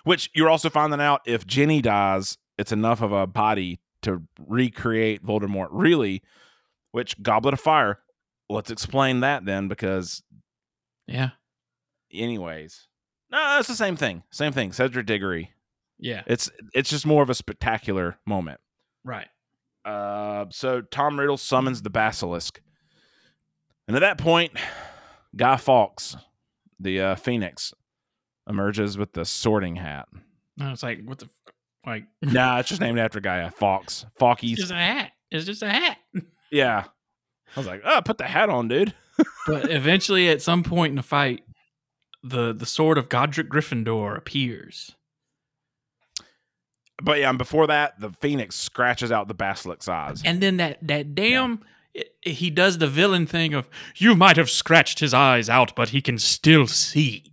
which 0.03 0.29
you're 0.35 0.49
also 0.49 0.69
finding 0.69 1.01
out 1.01 1.21
if 1.25 1.45
Ginny 1.47 1.81
dies, 1.81 2.37
it's 2.57 2.71
enough 2.71 3.01
of 3.01 3.11
a 3.11 3.25
body 3.27 3.79
to 4.03 4.21
recreate 4.47 5.23
Voldemort. 5.25 5.67
Really, 5.71 6.21
which 6.91 7.21
Goblet 7.21 7.53
of 7.55 7.59
Fire. 7.59 7.99
Let's 8.49 8.69
explain 8.71 9.21
that 9.21 9.45
then, 9.45 9.67
because 9.67 10.23
Yeah, 11.07 11.31
anyways, 12.11 12.87
no, 13.31 13.57
it's 13.59 13.67
the 13.67 13.75
same 13.75 13.95
thing. 13.95 14.23
Same 14.31 14.51
thing. 14.53 14.71
Cedric 14.73 15.05
Diggory. 15.05 15.51
yeah, 15.99 16.23
It's 16.27 16.49
it's 16.73 16.89
just 16.89 17.05
more 17.05 17.23
of 17.23 17.29
a 17.29 17.35
spectacular 17.35 18.17
moment. 18.25 18.59
right. 19.03 19.27
Uh, 19.83 20.45
so 20.51 20.81
Tom 20.81 21.19
Riddle 21.19 21.37
summons 21.37 21.81
the 21.81 21.89
basilisk, 21.89 22.61
and 23.87 23.95
at 23.97 24.01
that 24.01 24.19
point, 24.19 24.51
Guy 25.35 25.57
Fawkes, 25.57 26.15
the 26.79 27.01
uh, 27.01 27.15
Phoenix, 27.15 27.73
emerges 28.47 28.95
with 28.97 29.13
the 29.13 29.25
Sorting 29.25 29.77
Hat. 29.77 30.07
I 30.59 30.69
was 30.69 30.83
like, 30.83 30.99
what 31.03 31.17
the, 31.17 31.25
f- 31.25 31.53
like, 31.85 32.03
nah, 32.21 32.59
it's 32.59 32.69
just 32.69 32.79
named 32.79 32.99
after 32.99 33.17
a 33.17 33.21
guy, 33.23 33.49
Fawkes. 33.49 34.05
Fawkes. 34.19 34.43
It's 34.43 34.59
just 34.61 34.71
a 34.71 34.75
hat. 34.75 35.11
It's 35.31 35.45
just 35.45 35.63
a 35.63 35.69
hat. 35.69 35.97
Yeah. 36.51 36.83
I 37.55 37.59
was 37.59 37.65
like, 37.65 37.81
oh, 37.83 38.01
put 38.05 38.19
the 38.19 38.25
hat 38.25 38.49
on, 38.49 38.67
dude. 38.67 38.93
but 39.47 39.71
eventually, 39.71 40.29
at 40.29 40.43
some 40.43 40.61
point 40.61 40.91
in 40.91 40.95
the 40.97 41.01
fight, 41.03 41.41
the 42.23 42.53
the 42.53 42.65
sword 42.65 42.97
of 42.97 43.09
Godric 43.09 43.49
Gryffindor 43.49 44.17
appears. 44.17 44.95
But 47.01 47.19
yeah, 47.19 47.29
and 47.29 47.37
before 47.37 47.65
that, 47.67 47.99
the 47.99 48.11
Phoenix 48.21 48.55
scratches 48.55 49.11
out 49.11 49.27
the 49.27 49.33
basilisk's 49.33 49.87
eyes. 49.87 50.21
And 50.23 50.41
then 50.41 50.57
that 50.57 50.77
that 50.87 51.15
damn 51.15 51.63
it- 51.93 52.15
he 52.21 52.49
does 52.49 52.77
the 52.77 52.87
villain 52.87 53.25
thing 53.25 53.53
of 53.53 53.67
you 53.95 54.15
might 54.15 54.37
have 54.37 54.49
scratched 54.49 54.99
his 54.99 55.13
eyes 55.13 55.49
out, 55.49 55.75
but 55.75 55.89
he 55.89 56.01
can 56.01 56.19
still 56.19 56.67
see. 56.67 57.23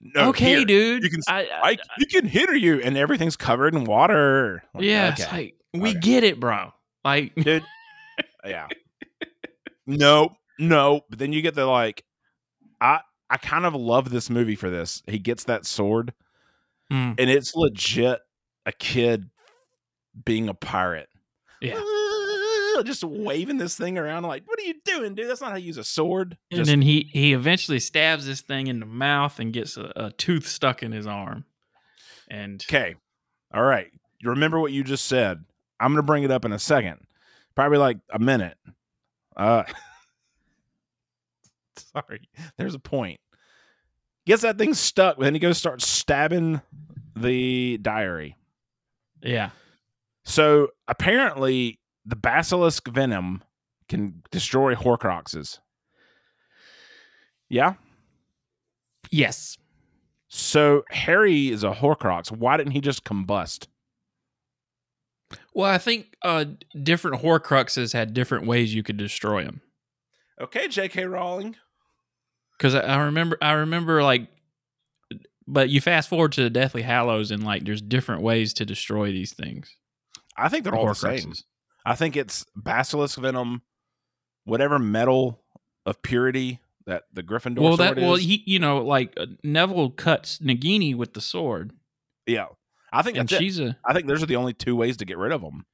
No, 0.00 0.28
okay, 0.30 0.56
here, 0.56 0.64
dude. 0.64 1.02
you 1.04 1.10
can 1.10 1.20
I, 1.28 1.42
I- 1.46 1.70
I, 1.70 1.76
you 1.98 2.06
can 2.06 2.26
hitter 2.26 2.56
you, 2.56 2.80
and 2.80 2.96
everything's 2.96 3.36
covered 3.36 3.74
in 3.74 3.84
water. 3.84 4.62
Like, 4.74 4.84
yeah, 4.84 5.12
it's 5.12 5.22
okay. 5.24 5.36
like 5.36 5.56
we 5.82 5.90
Okay. 5.90 5.98
get 6.00 6.24
it, 6.24 6.38
bro. 6.40 6.72
Like, 7.04 7.34
dude. 7.36 7.64
yeah. 8.44 8.68
No, 9.86 10.36
no. 10.58 11.00
But 11.10 11.18
then 11.18 11.32
you 11.32 11.42
get 11.42 11.54
the 11.54 11.66
like, 11.66 12.04
I 12.80 13.00
I 13.32 13.38
kind 13.38 13.64
of 13.64 13.74
love 13.74 14.10
this 14.10 14.28
movie 14.28 14.56
for 14.56 14.68
this. 14.68 15.02
He 15.06 15.18
gets 15.18 15.44
that 15.44 15.64
sword, 15.64 16.12
mm, 16.92 17.14
and 17.18 17.30
it's 17.30 17.56
legit 17.56 18.20
a 18.66 18.72
kid 18.72 19.30
being 20.22 20.50
a 20.50 20.54
pirate. 20.54 21.08
Yeah. 21.62 21.80
Just 22.84 23.04
waving 23.04 23.56
this 23.56 23.74
thing 23.74 23.96
around, 23.96 24.24
like, 24.24 24.42
what 24.46 24.58
are 24.58 24.64
you 24.64 24.74
doing, 24.84 25.14
dude? 25.14 25.30
That's 25.30 25.40
not 25.40 25.50
how 25.50 25.56
you 25.56 25.66
use 25.66 25.78
a 25.78 25.84
sword. 25.84 26.36
and 26.50 26.58
Just, 26.58 26.68
then 26.68 26.82
he 26.82 27.08
he 27.10 27.32
eventually 27.32 27.78
stabs 27.78 28.26
this 28.26 28.42
thing 28.42 28.66
in 28.66 28.80
the 28.80 28.86
mouth 28.86 29.38
and 29.38 29.50
gets 29.50 29.78
a, 29.78 29.92
a 29.96 30.10
tooth 30.12 30.46
stuck 30.46 30.82
in 30.82 30.92
his 30.92 31.06
arm. 31.06 31.46
And 32.28 32.62
okay, 32.68 32.96
all 33.54 33.62
right. 33.62 33.90
You 34.20 34.30
remember 34.30 34.60
what 34.60 34.72
you 34.72 34.84
just 34.84 35.06
said? 35.06 35.42
I'm 35.80 35.92
gonna 35.92 36.02
bring 36.02 36.22
it 36.22 36.30
up 36.30 36.44
in 36.44 36.52
a 36.52 36.58
second, 36.58 36.98
probably 37.54 37.78
like 37.78 37.98
a 38.10 38.18
minute. 38.18 38.58
Uh, 39.34 39.62
Sorry, 41.92 42.28
there's 42.58 42.74
a 42.74 42.80
point. 42.80 43.20
Gets 44.26 44.42
that 44.42 44.58
thing 44.58 44.74
stuck, 44.74 45.16
but 45.16 45.24
then 45.24 45.34
he 45.34 45.40
goes 45.40 45.58
start 45.58 45.82
stabbing 45.82 46.60
the 47.16 47.78
diary. 47.78 48.36
Yeah. 49.22 49.50
So 50.24 50.68
apparently, 50.86 51.80
the 52.06 52.16
basilisk 52.16 52.86
venom 52.88 53.42
can 53.88 54.22
destroy 54.30 54.74
Horcruxes. 54.74 55.58
Yeah. 57.48 57.74
Yes. 59.10 59.58
So 60.28 60.84
Harry 60.90 61.50
is 61.50 61.64
a 61.64 61.72
Horcrux. 61.72 62.30
Why 62.30 62.56
didn't 62.56 62.72
he 62.72 62.80
just 62.80 63.04
combust? 63.04 63.66
Well, 65.54 65.70
I 65.70 65.78
think 65.78 66.14
uh, 66.22 66.46
different 66.82 67.22
Horcruxes 67.22 67.92
had 67.92 68.14
different 68.14 68.46
ways 68.46 68.74
you 68.74 68.82
could 68.82 68.96
destroy 68.96 69.44
them. 69.44 69.60
Okay, 70.40 70.68
J.K. 70.68 71.04
Rowling. 71.04 71.56
Because 72.58 72.74
I, 72.74 73.04
remember, 73.04 73.36
I 73.42 73.52
remember 73.52 74.02
like, 74.02 74.28
but 75.46 75.68
you 75.68 75.80
fast 75.80 76.08
forward 76.08 76.32
to 76.32 76.42
the 76.42 76.50
Deathly 76.50 76.82
Hallows, 76.82 77.30
and 77.30 77.44
like, 77.44 77.64
there's 77.64 77.82
different 77.82 78.22
ways 78.22 78.54
to 78.54 78.64
destroy 78.64 79.10
these 79.10 79.32
things. 79.32 79.76
I 80.36 80.48
think 80.48 80.64
they're 80.64 80.74
all 80.74 80.86
the 80.86 80.94
same. 80.94 81.32
I 81.84 81.94
think 81.96 82.16
it's 82.16 82.46
basilisk 82.54 83.18
venom, 83.18 83.62
whatever 84.44 84.78
metal 84.78 85.40
of 85.84 86.00
purity 86.02 86.60
that 86.86 87.04
the 87.12 87.22
Gryffindor 87.22 87.60
Well, 87.60 87.76
that 87.76 87.96
well, 87.96 88.14
is. 88.14 88.22
he, 88.22 88.42
you 88.46 88.58
know, 88.58 88.78
like 88.78 89.12
uh, 89.16 89.26
Neville 89.42 89.90
cuts 89.90 90.38
Nagini 90.38 90.94
with 90.94 91.14
the 91.14 91.20
sword, 91.20 91.72
yeah, 92.26 92.46
I 92.92 93.02
think 93.02 93.16
and 93.18 93.28
that's 93.28 93.40
it. 93.40 93.44
she's 93.44 93.58
a 93.60 93.76
I 93.84 93.92
think 93.92 94.06
those 94.06 94.22
are 94.22 94.26
the 94.26 94.36
only 94.36 94.52
two 94.52 94.76
ways 94.76 94.96
to 94.98 95.04
get 95.04 95.18
rid 95.18 95.32
of 95.32 95.40
them. 95.42 95.66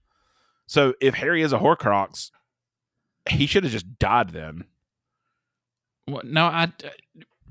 So 0.66 0.94
if 1.00 1.14
Harry 1.14 1.42
is 1.42 1.52
a 1.52 1.58
Horcrux, 1.58 2.30
he 3.28 3.46
should 3.46 3.64
have 3.64 3.72
just 3.72 3.98
died 3.98 4.30
then. 4.30 4.64
Well, 6.08 6.22
no, 6.24 6.44
I, 6.46 6.72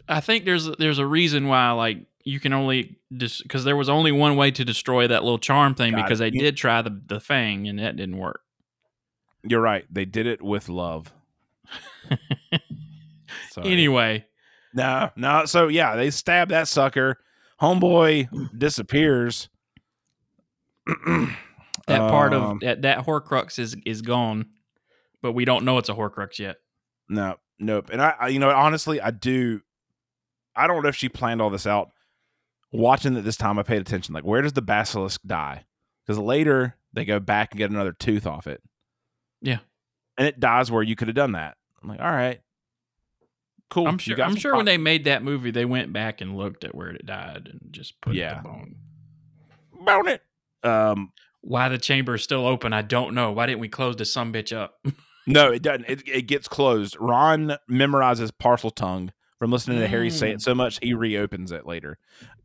I 0.08 0.20
think 0.22 0.46
there's 0.46 0.68
there's 0.78 1.00
a 1.00 1.06
reason 1.06 1.48
why 1.48 1.72
like 1.72 2.00
you 2.24 2.40
can 2.40 2.54
only 2.54 2.98
just 3.16 3.44
because 3.44 3.64
there 3.64 3.76
was 3.76 3.88
only 3.90 4.12
one 4.12 4.36
way 4.36 4.52
to 4.52 4.66
destroy 4.66 5.08
that 5.08 5.24
little 5.24 5.40
charm 5.40 5.76
thing 5.76 5.94
Got 5.94 6.04
because 6.04 6.20
it. 6.20 6.32
they 6.32 6.38
You- 6.38 6.42
did 6.44 6.58
try 6.58 6.82
the 6.82 7.00
the 7.08 7.20
fang 7.20 7.68
and 7.68 7.80
that 7.80 7.96
didn't 7.96 8.18
work. 8.18 8.42
You're 9.44 9.62
right. 9.62 9.86
They 9.90 10.06
did 10.06 10.28
it 10.28 10.42
with 10.42 10.68
love. 10.70 11.14
Anyway, 13.64 14.24
No, 14.76 15.10
no. 15.16 15.46
So 15.46 15.68
yeah, 15.68 15.96
they 15.96 16.12
stab 16.12 16.50
that 16.50 16.68
sucker. 16.68 17.18
Homeboy 17.60 18.30
disappears. 18.58 19.50
that 20.86 21.28
part 21.88 22.34
Um, 22.34 22.44
of 22.44 22.60
that 22.60 22.82
that 22.84 23.00
Horcrux 23.06 23.58
is 23.58 23.76
is 23.86 24.04
gone, 24.04 24.46
but 25.24 25.32
we 25.32 25.44
don't 25.44 25.66
know 25.66 25.80
it's 25.80 25.90
a 25.90 25.94
Horcrux 25.96 26.38
yet. 26.38 26.58
No, 27.10 27.38
nope. 27.60 27.90
And 27.92 28.02
I, 28.02 28.14
I, 28.20 28.28
you 28.30 28.40
know, 28.40 28.50
honestly, 28.50 29.00
I 29.02 29.12
do. 29.12 29.62
I 30.56 30.68
don't 30.68 30.82
know 30.84 30.90
if 30.90 30.96
she 30.96 31.10
planned 31.10 31.42
all 31.42 31.50
this 31.50 31.68
out. 31.68 31.92
Watching 32.72 33.16
it 33.16 33.22
this 33.22 33.38
time, 33.38 33.58
I 33.60 33.64
paid 33.64 33.82
attention. 33.82 34.14
Like, 34.14 34.26
where 34.26 34.42
does 34.42 34.54
the 34.54 34.62
basilisk 34.62 35.22
die? 35.26 35.66
Because 36.06 36.18
later 36.20 36.76
they 36.94 37.06
go 37.06 37.20
back 37.20 37.52
and 37.52 37.58
get 37.60 37.70
another 37.72 37.94
tooth 37.94 38.26
off 38.28 38.48
it. 38.48 38.62
Yeah. 39.42 39.60
and 40.18 40.28
it 40.28 40.40
dies 40.40 40.72
where 40.72 40.82
you 40.84 40.96
could 40.96 41.08
have 41.08 41.16
done 41.16 41.34
that. 41.34 41.58
I'm 41.84 41.90
like, 41.90 42.00
all 42.02 42.12
right, 42.12 42.42
cool. 43.70 43.88
I'm 43.88 43.98
sure. 44.00 44.20
I'm 44.22 44.36
sure 44.36 44.52
pro- 44.52 44.58
when 44.60 44.66
they 44.66 44.78
made 44.78 45.06
that 45.06 45.24
movie, 45.24 45.52
they 45.52 45.64
went 45.66 45.94
back 45.94 46.22
and 46.22 46.36
looked 46.36 46.64
at 46.64 46.74
where 46.74 46.90
it 46.90 47.06
died 47.06 47.48
and 47.52 47.72
just 47.72 48.02
put 48.02 48.16
Yeah. 48.16 48.42
the 48.42 48.50
bone. 48.50 48.76
Bone 49.86 50.08
it. 50.08 50.22
Um, 50.64 51.12
Why 51.42 51.70
the 51.70 51.78
chamber 51.78 52.16
is 52.16 52.24
still 52.24 52.48
open, 52.48 52.74
I 52.74 52.82
don't 52.82 53.14
know. 53.14 53.32
Why 53.32 53.46
didn't 53.46 53.60
we 53.62 53.70
close 53.70 53.96
the 53.96 54.06
some 54.06 54.34
bitch 54.34 54.56
up? 54.58 54.84
no, 55.28 55.52
it 55.52 55.62
doesn't. 55.62 55.86
It, 55.88 56.08
it 56.08 56.22
gets 56.24 56.48
closed. 56.48 56.98
Ron 57.00 57.58
memorizes 57.70 58.32
Parseltongue 58.32 59.10
from 59.38 59.52
listening 59.52 59.80
to 59.80 59.88
Harry 59.88 60.10
say 60.10 60.32
Mm. 60.32 60.36
it 60.36 60.42
so 60.42 60.56
much 60.56 60.80
he 60.82 60.94
reopens 60.96 61.52
it 61.52 61.66
later. 61.68 62.00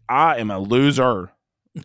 I 0.09 0.37
am 0.39 0.51
a 0.51 0.59
loser. 0.59 1.33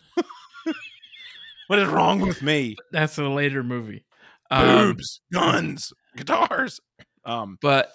what 1.68 1.78
is 1.78 1.88
wrong 1.88 2.20
with 2.20 2.42
me? 2.42 2.76
That's 2.92 3.18
a 3.18 3.24
later 3.24 3.62
movie. 3.62 4.04
Um, 4.50 4.66
boobs, 4.66 5.20
guns, 5.32 5.92
guitars. 6.16 6.80
Um, 7.24 7.58
but 7.60 7.92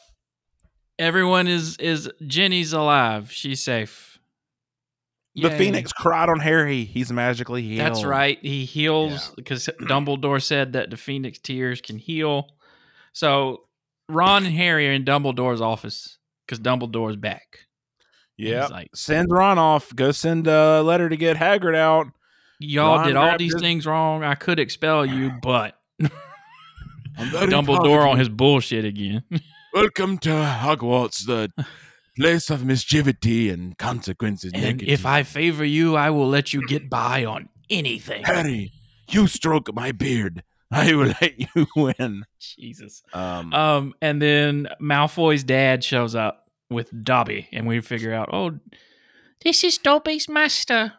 everyone 0.99 1.47
is 1.47 1.77
is 1.77 2.09
Ginny's 2.25 2.73
alive. 2.73 3.31
She's 3.31 3.63
safe. 3.63 4.19
the 5.35 5.49
Yay. 5.49 5.57
Phoenix 5.57 5.91
cried 5.91 6.29
on 6.29 6.39
Harry. 6.39 6.83
He's 6.83 7.11
magically 7.11 7.63
healed. 7.63 7.79
That's 7.79 8.03
right. 8.03 8.37
He 8.41 8.65
heals 8.65 9.31
because 9.35 9.67
Dumbledore 9.81 10.41
said 10.41 10.73
that 10.73 10.89
the 10.91 10.97
Phoenix 10.97 11.39
tears 11.39 11.81
can 11.81 11.97
heal. 11.97 12.49
So 13.13 13.61
Ron 14.09 14.45
and 14.45 14.55
Harry 14.55 14.89
are 14.89 14.91
in 14.91 15.05
Dumbledore's 15.05 15.61
office 15.61 16.17
because 16.45 16.59
Dumbledore's 16.59 17.15
back. 17.15 17.59
Yeah. 18.37 18.65
Like, 18.67 18.89
Send 18.95 19.31
Ron 19.31 19.57
off. 19.59 19.95
Go 19.95 20.11
send 20.11 20.47
a 20.47 20.81
letter 20.81 21.07
to 21.07 21.15
get 21.15 21.37
Hagrid 21.37 21.75
out. 21.75 22.07
y'all 22.59 22.97
Ron 22.97 23.07
did 23.07 23.15
all 23.15 23.37
these 23.37 23.53
his- 23.53 23.61
things 23.61 23.85
wrong. 23.85 24.23
I 24.23 24.35
could 24.35 24.59
expel 24.59 25.05
you, 25.05 25.31
but 25.41 25.77
Dumbledore 27.17 28.09
on 28.09 28.17
his 28.17 28.29
bullshit 28.29 28.85
again. 28.85 29.23
Welcome 29.73 30.17
to 30.19 30.29
Hogwarts, 30.29 31.25
the 31.25 31.51
place 32.17 32.49
of 32.49 32.61
mischievity 32.61 33.51
and 33.51 33.77
consequences. 33.77 34.51
and 34.53 34.81
if 34.83 35.05
I 35.05 35.23
favor 35.23 35.65
you, 35.65 35.95
I 35.95 36.09
will 36.11 36.27
let 36.27 36.53
you 36.53 36.65
get 36.67 36.89
by 36.89 37.25
on 37.25 37.49
anything. 37.69 38.23
Harry, 38.23 38.71
you 39.09 39.25
stroke 39.27 39.73
my 39.73 39.91
beard. 39.91 40.43
I 40.89 40.93
will 40.93 41.13
let 41.21 41.39
you 41.39 41.67
win. 41.75 42.25
Jesus. 42.39 43.03
Um, 43.13 43.53
Um, 43.53 43.93
and 44.01 44.21
then 44.21 44.67
Malfoy's 44.81 45.43
dad 45.43 45.83
shows 45.83 46.15
up 46.15 46.45
with 46.69 46.89
Dobby, 47.03 47.47
and 47.51 47.67
we 47.67 47.79
figure 47.81 48.13
out, 48.13 48.29
oh, 48.33 48.59
This 49.43 49.63
is 49.63 49.77
Dobby's 49.77 50.27
master. 50.27 50.93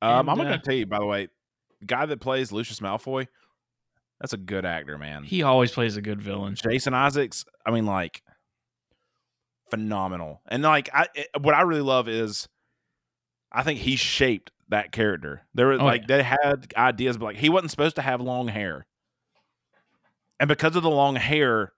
um, 0.00 0.20
and, 0.20 0.30
I'm 0.30 0.40
uh, 0.40 0.44
gonna 0.44 0.58
tell 0.64 0.74
you, 0.74 0.86
by 0.86 0.98
the 0.98 1.06
way, 1.06 1.28
guy 1.84 2.06
that 2.06 2.20
plays 2.20 2.52
Lucius 2.52 2.80
Malfoy, 2.80 3.26
that's 4.20 4.32
a 4.32 4.36
good 4.38 4.64
actor, 4.64 4.98
man. 4.98 5.24
he 5.24 5.42
always 5.42 5.70
plays 5.72 5.96
a 5.96 6.02
good 6.02 6.20
villain. 6.22 6.54
Jason 6.56 6.94
Isaacs, 6.94 7.44
I 7.66 7.70
mean, 7.70 7.86
like, 7.86 8.22
phenomenal. 9.70 10.40
And 10.48 10.62
like, 10.62 10.88
I 10.92 11.06
it- 11.14 11.28
what 11.40 11.54
I 11.54 11.62
really 11.62 11.82
love 11.82 12.08
is, 12.08 12.48
I 13.52 13.62
think 13.62 13.80
he 13.80 13.96
shaped 13.96 14.50
that 14.68 14.92
character. 14.92 15.42
There 15.54 15.68
was 15.68 15.80
Oh, 15.80 15.84
like 15.84 16.06
they 16.06 16.22
had 16.22 16.72
ideas, 16.76 17.16
but 17.16 17.26
like 17.26 17.36
he 17.36 17.48
wasn't 17.48 17.70
supposed 17.70 17.96
to 17.96 18.02
have 18.02 18.20
long 18.20 18.48
hair, 18.48 18.86
and 20.40 20.48
because 20.48 20.76
of 20.76 20.82
the 20.82 20.90
long 20.90 21.16
hair, 21.16 21.72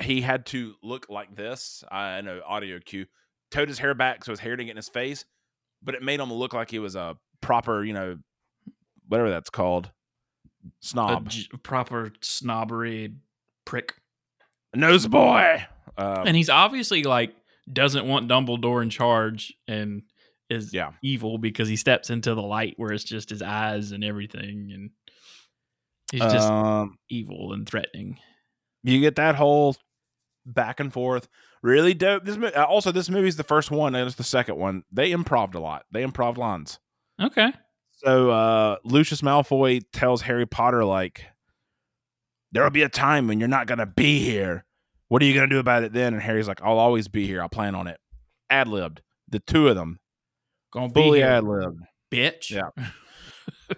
he 0.00 0.20
had 0.20 0.46
to 0.46 0.74
look 0.82 1.06
like 1.08 1.34
this. 1.36 1.84
I 1.90 2.20
know 2.20 2.40
audio 2.46 2.78
cue. 2.78 3.06
Towed 3.50 3.68
his 3.68 3.78
hair 3.78 3.94
back 3.94 4.24
so 4.24 4.32
his 4.32 4.40
hair 4.40 4.56
didn't 4.56 4.66
get 4.66 4.72
in 4.72 4.76
his 4.76 4.88
face, 4.88 5.24
but 5.82 5.94
it 5.94 6.02
made 6.02 6.20
him 6.20 6.32
look 6.32 6.52
like 6.54 6.70
he 6.70 6.78
was 6.78 6.94
a 6.94 7.16
proper, 7.40 7.82
you 7.84 7.92
know, 7.92 8.16
whatever 9.08 9.28
that's 9.30 9.50
called, 9.50 9.90
snob, 10.80 11.32
proper 11.64 12.12
snobbery 12.20 13.12
prick. 13.64 13.94
nose 14.74 15.06
boy. 15.08 15.64
Um, 15.98 16.28
and 16.28 16.36
he's 16.36 16.48
obviously 16.48 17.02
like 17.02 17.34
doesn't 17.70 18.06
want 18.06 18.28
Dumbledore 18.28 18.82
in 18.82 18.90
charge 18.90 19.52
and 19.66 20.02
is 20.50 20.72
Yeah. 20.74 20.92
evil 21.02 21.38
because 21.38 21.68
he 21.68 21.76
steps 21.76 22.10
into 22.10 22.34
the 22.34 22.42
light 22.42 22.74
where 22.76 22.92
it's 22.92 23.04
just 23.04 23.30
his 23.30 23.40
eyes 23.42 23.92
and 23.92 24.02
everything 24.04 24.70
and 24.72 24.90
he's 26.12 26.20
just 26.20 26.48
um, 26.50 26.98
evil 27.08 27.52
and 27.52 27.68
threatening. 27.68 28.18
you 28.82 29.00
get 29.00 29.16
that 29.16 29.36
whole 29.36 29.76
back 30.46 30.80
and 30.80 30.92
forth. 30.92 31.28
Really 31.62 31.92
dope. 31.94 32.24
This 32.24 32.36
uh, 32.36 32.64
also 32.64 32.90
this 32.90 33.10
movie's 33.10 33.36
the 33.36 33.44
first 33.44 33.70
one 33.70 33.94
and 33.94 34.06
it's 34.06 34.16
the 34.16 34.24
second 34.24 34.56
one. 34.56 34.82
They 34.90 35.12
improved 35.12 35.54
a 35.54 35.60
lot. 35.60 35.84
They 35.92 36.02
improved 36.02 36.38
lines. 36.38 36.78
Okay. 37.20 37.52
so 37.96 38.30
uh 38.30 38.76
lucius 38.84 39.20
malfoy 39.20 39.82
tells 39.92 40.22
harry 40.22 40.46
potter 40.46 40.84
like 40.86 41.26
there'll 42.52 42.70
be 42.70 42.82
a 42.82 42.88
time 42.88 43.28
when 43.28 43.38
you're 43.38 43.48
not 43.48 43.66
gonna 43.66 43.86
be 43.86 44.18
here. 44.20 44.64
What 45.08 45.20
are 45.22 45.26
you 45.26 45.34
gonna 45.34 45.48
do 45.48 45.58
about 45.58 45.82
it 45.84 45.92
then? 45.92 46.14
And 46.14 46.22
harry's 46.22 46.48
like 46.48 46.62
i'll 46.62 46.78
always 46.78 47.08
be 47.08 47.26
here. 47.26 47.42
I'll 47.42 47.48
plan 47.50 47.74
on 47.74 47.86
it. 47.86 48.00
Ad-libbed. 48.48 49.02
The 49.28 49.38
two 49.40 49.68
of 49.68 49.76
them 49.76 50.00
Gonna 50.72 50.88
be 50.92 51.02
fully 51.02 51.22
ad-libbed 51.22 51.80
bitch. 52.10 52.50
Yeah. 52.50 52.70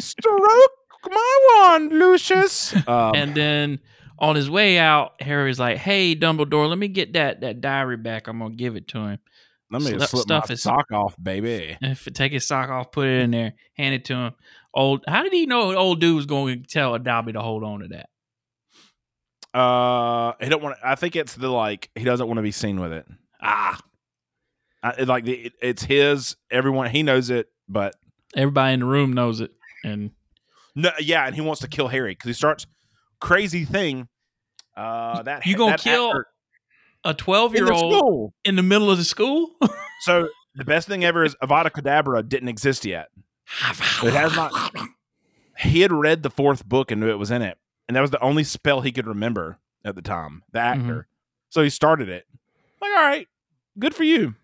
stroke 0.00 0.70
my 1.10 1.38
wand 1.54 1.90
lucius 1.92 2.74
um, 2.86 3.14
and 3.14 3.34
then 3.34 3.78
on 4.20 4.34
his 4.34 4.50
way 4.50 4.78
out, 4.78 5.12
Harry's 5.20 5.60
like, 5.60 5.76
"Hey, 5.78 6.16
Dumbledore, 6.16 6.68
let 6.68 6.76
me 6.76 6.88
get 6.88 7.12
that 7.12 7.40
that 7.42 7.60
diary 7.60 7.96
back. 7.96 8.26
I'm 8.26 8.40
gonna 8.40 8.54
give 8.54 8.74
it 8.74 8.88
to 8.88 8.98
him. 8.98 9.18
let 9.70 9.80
me 9.82 9.92
slu- 9.92 10.08
slip 10.08 10.22
stuff 10.22 10.48
my 10.48 10.54
is- 10.54 10.62
sock 10.62 10.90
off 10.92 11.14
baby 11.22 11.76
if 11.80 12.04
take 12.14 12.32
his 12.32 12.46
sock 12.46 12.68
off, 12.68 12.90
put 12.90 13.06
it 13.06 13.20
in 13.22 13.30
there, 13.30 13.54
hand 13.76 13.94
it 13.94 14.04
to 14.06 14.14
him. 14.14 14.32
Old, 14.74 15.04
how 15.06 15.22
did 15.22 15.32
he 15.32 15.46
know 15.46 15.72
old 15.74 16.00
dude 16.00 16.16
was 16.16 16.26
going 16.26 16.62
to 16.62 16.68
tell 16.68 16.98
Dobby 16.98 17.32
to 17.32 17.40
hold 17.40 17.62
on 17.62 17.80
to 17.80 17.88
that? 17.88 18.08
Uh, 19.58 20.32
he 20.40 20.48
don't 20.48 20.62
want. 20.62 20.76
I 20.84 20.94
think 20.94 21.16
it's 21.16 21.34
the 21.34 21.48
like 21.48 21.90
he 21.94 22.04
doesn't 22.04 22.26
want 22.26 22.38
to 22.38 22.42
be 22.42 22.50
seen 22.50 22.80
with 22.80 22.92
it. 22.92 23.06
Ah, 23.40 23.78
I, 24.82 25.02
like 25.02 25.24
the, 25.24 25.32
it, 25.34 25.52
it's 25.60 25.82
his. 25.82 26.36
Everyone 26.50 26.88
he 26.90 27.02
knows 27.02 27.30
it, 27.30 27.48
but 27.68 27.94
everybody 28.36 28.74
in 28.74 28.80
the 28.80 28.86
room 28.86 29.12
knows 29.12 29.40
it, 29.40 29.50
and 29.84 30.10
no, 30.74 30.90
yeah, 31.00 31.26
and 31.26 31.34
he 31.34 31.40
wants 31.40 31.60
to 31.62 31.68
kill 31.68 31.88
Harry 31.88 32.12
because 32.12 32.28
he 32.28 32.32
starts 32.34 32.66
crazy 33.20 33.64
thing. 33.64 34.08
Uh, 34.76 35.22
that 35.24 35.44
You 35.46 35.56
gonna 35.56 35.72
that 35.72 35.80
kill 35.80 36.10
actor- 36.10 36.26
A 37.04 37.14
12 37.14 37.54
year 37.54 37.64
old 37.72 38.32
in 38.44 38.54
the 38.56 38.62
middle 38.62 38.90
of 38.90 38.98
the 38.98 39.04
school? 39.04 39.50
So 40.02 40.28
the 40.54 40.64
best 40.64 40.86
thing 40.86 41.04
ever 41.04 41.24
is 41.24 41.34
Avada 41.42 41.70
Kedavra 41.72 42.26
didn't 42.28 42.48
exist 42.48 42.84
yet. 42.84 43.08
It 44.04 44.12
has 44.12 44.36
not. 44.36 44.52
He 45.58 45.80
had 45.80 45.90
read 45.92 46.22
the 46.22 46.30
fourth 46.30 46.64
book 46.64 46.92
and 46.92 47.00
knew 47.00 47.08
it 47.10 47.18
was 47.18 47.32
in 47.32 47.42
it, 47.42 47.58
and 47.88 47.96
that 47.96 48.00
was 48.00 48.12
the 48.12 48.20
only 48.22 48.44
spell 48.44 48.80
he 48.82 48.92
could 48.92 49.08
remember 49.08 49.58
at 49.84 49.96
the 49.96 50.02
time. 50.02 50.44
The 50.52 50.60
actor, 50.60 51.08
so 51.48 51.64
he 51.64 51.68
started 51.70 52.08
it. 52.08 52.26
Like, 52.80 52.92
all 52.92 53.02
right, 53.08 53.26
good 53.76 53.92
for 53.92 54.04
you, 54.04 54.36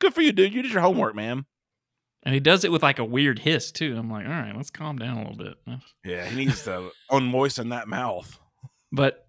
good 0.00 0.14
for 0.14 0.22
you, 0.22 0.32
dude. 0.32 0.52
You 0.54 0.62
did 0.62 0.72
your 0.72 0.82
homework, 0.82 1.14
man. 1.14 1.44
And 2.24 2.34
he 2.34 2.40
does 2.40 2.64
it 2.64 2.72
with 2.72 2.82
like 2.82 2.98
a 2.98 3.04
weird 3.04 3.38
hiss 3.38 3.70
too. 3.72 3.96
I'm 3.96 4.10
like, 4.10 4.26
all 4.26 4.32
right, 4.32 4.54
let's 4.56 4.70
calm 4.70 4.98
down 4.98 5.16
a 5.18 5.28
little 5.28 5.36
bit. 5.36 5.80
Yeah, 6.04 6.26
he 6.26 6.36
needs 6.36 6.64
to 6.64 6.90
unmoisten 7.10 7.70
that 7.70 7.88
mouth. 7.88 8.38
But 8.92 9.26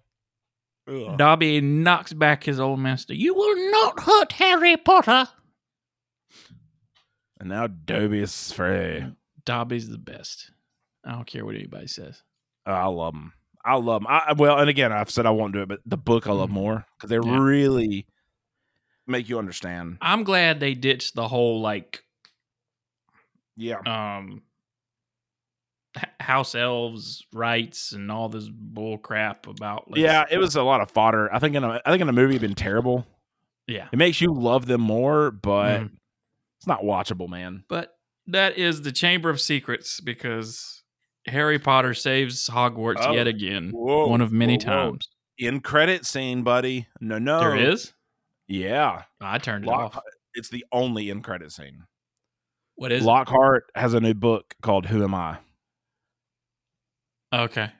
Ugh. 0.87 1.17
Dobby 1.17 1.61
knocks 1.61 2.13
back 2.13 2.43
his 2.43 2.59
old 2.59 2.79
master. 2.79 3.13
You 3.13 3.35
will 3.35 3.71
Not 3.71 3.99
hurt 3.99 4.31
Harry 4.33 4.75
Potter. 4.75 5.27
And 7.39 7.49
now 7.49 7.67
Dobby 7.67 8.19
is 8.19 8.51
free. 8.51 9.05
Dobby's 9.45 9.89
the 9.89 9.97
best. 9.97 10.51
I 11.05 11.11
don't 11.13 11.25
care 11.27 11.45
what 11.45 11.55
anybody 11.55 11.87
says. 11.87 12.21
Oh, 12.65 12.73
I 12.73 12.85
love 12.87 13.13
him. 13.13 13.33
I 13.63 13.75
love 13.75 14.01
him. 14.01 14.07
I, 14.09 14.33
well, 14.33 14.57
and 14.59 14.69
again, 14.69 14.91
I've 14.91 15.09
said 15.09 15.25
I 15.25 15.31
won't 15.31 15.53
do 15.53 15.61
it, 15.61 15.69
but 15.69 15.79
the 15.85 15.97
book 15.97 16.27
I 16.27 16.31
love 16.33 16.49
Mhm. 16.49 16.53
more 16.53 16.85
because 16.97 17.09
they 17.09 17.15
Yeah. 17.17 17.39
really 17.39 18.07
make 19.09 19.27
you 19.29 19.39
understand. 19.39 19.97
I'm 20.01 20.23
glad 20.23 20.59
they 20.59 20.73
ditched 20.73 21.15
the 21.15 21.27
whole 21.27 21.61
like 21.61 22.03
Yeah, 23.57 23.79
um 23.85 24.43
house 26.19 26.53
elves 26.53 27.25
rights 27.33 27.91
and 27.93 28.11
all 28.11 28.29
this 28.29 28.47
bull 28.47 28.97
crap 28.97 29.47
about 29.47 29.89
let's- 29.89 29.99
yeah. 30.01 30.25
It 30.29 30.37
was 30.37 30.55
a 30.55 30.61
lot 30.63 30.81
of 30.81 30.91
fodder. 30.91 31.33
I 31.33 31.39
think 31.39 31.55
in 31.55 31.63
a, 31.63 31.81
I 31.85 31.89
think 31.91 32.01
in 32.01 32.09
a 32.09 32.13
movie, 32.13 32.37
been 32.37 32.53
terrible. 32.55 33.05
yeah 33.67 33.87
It 33.91 33.97
makes 33.97 34.21
you 34.21 34.33
love 34.33 34.65
them 34.67 34.81
more, 34.81 35.31
but 35.31 35.79
Mhm. 35.81 35.91
it's 36.59 36.67
not 36.67 36.83
watchable, 36.83 37.27
man. 37.27 37.63
but 37.67 37.95
that 38.27 38.57
is 38.57 38.83
the 38.83 38.91
chamber 38.91 39.29
of 39.31 39.41
secrets 39.41 39.99
because 39.99 40.83
harry 41.25 41.57
potter 41.59 41.93
saves 41.95 42.47
hogwarts 42.47 42.97
Oh, 42.99 43.11
yet 43.13 43.25
again 43.27 43.71
whoa, 43.71 44.07
one 44.07 44.21
of 44.21 44.31
many 44.31 44.57
whoa, 44.57 44.65
whoa. 44.71 44.91
times 44.91 45.09
In 45.39 45.59
credit 45.61 46.05
scene, 46.05 46.43
buddy. 46.43 46.87
No, 47.01 47.17
no, 47.17 47.39
there 47.39 47.55
is 47.55 47.93
Yeah, 48.51 49.03
i 49.21 49.37
turned 49.37 49.63
it 49.63 49.67
Lock- 49.67 49.95
off 49.95 50.03
it's 50.33 50.49
the 50.49 50.65
only 50.71 51.09
in 51.11 51.21
credit 51.21 51.51
scene. 51.51 51.83
what 52.75 52.91
is 52.91 53.03
Lockhart 53.05 53.65
has 53.75 53.93
a 53.93 53.99
new 54.01 54.13
book 54.15 54.55
called 54.61 54.85
"Who 54.87 55.03
Am 55.03 55.13
I." 55.13 55.37
okay 57.31 57.71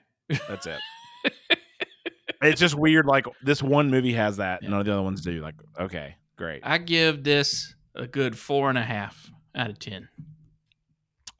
That's 0.48 0.66
it. 0.66 0.78
it's 2.42 2.60
just 2.60 2.76
weird. 2.76 3.04
Like 3.06 3.26
this 3.42 3.62
one 3.62 3.90
movie 3.90 4.12
has 4.12 4.36
that, 4.36 4.62
none 4.62 4.78
of 4.78 4.86
the 4.86 4.92
other 4.92 5.02
ones 5.02 5.22
do. 5.22 5.42
Like, 5.42 5.56
okay, 5.78 6.14
great. 6.36 6.60
i 6.64 6.78
give 6.78 7.24
this 7.24 7.74
a 7.96 8.06
good 8.06 8.38
four 8.38 8.68
and 8.68 8.78
a 8.78 8.82
half 8.82 9.28
out 9.56 9.68
of 9.70 9.78
ten 9.80 10.08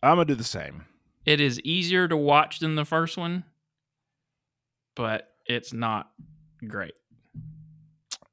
I'm 0.03 0.17
gonna 0.17 0.25
do 0.25 0.35
the 0.35 0.43
same. 0.43 0.85
it 1.25 1.41
is 1.41 1.61
easier 1.61 2.09
to 2.09 2.17
watch 2.17 2.59
than 2.59 2.75
the 2.75 2.85
first 2.85 3.17
one 3.17 3.45
but 4.97 5.29
it's 5.47 5.73
not 5.73 6.11
great 6.67 6.95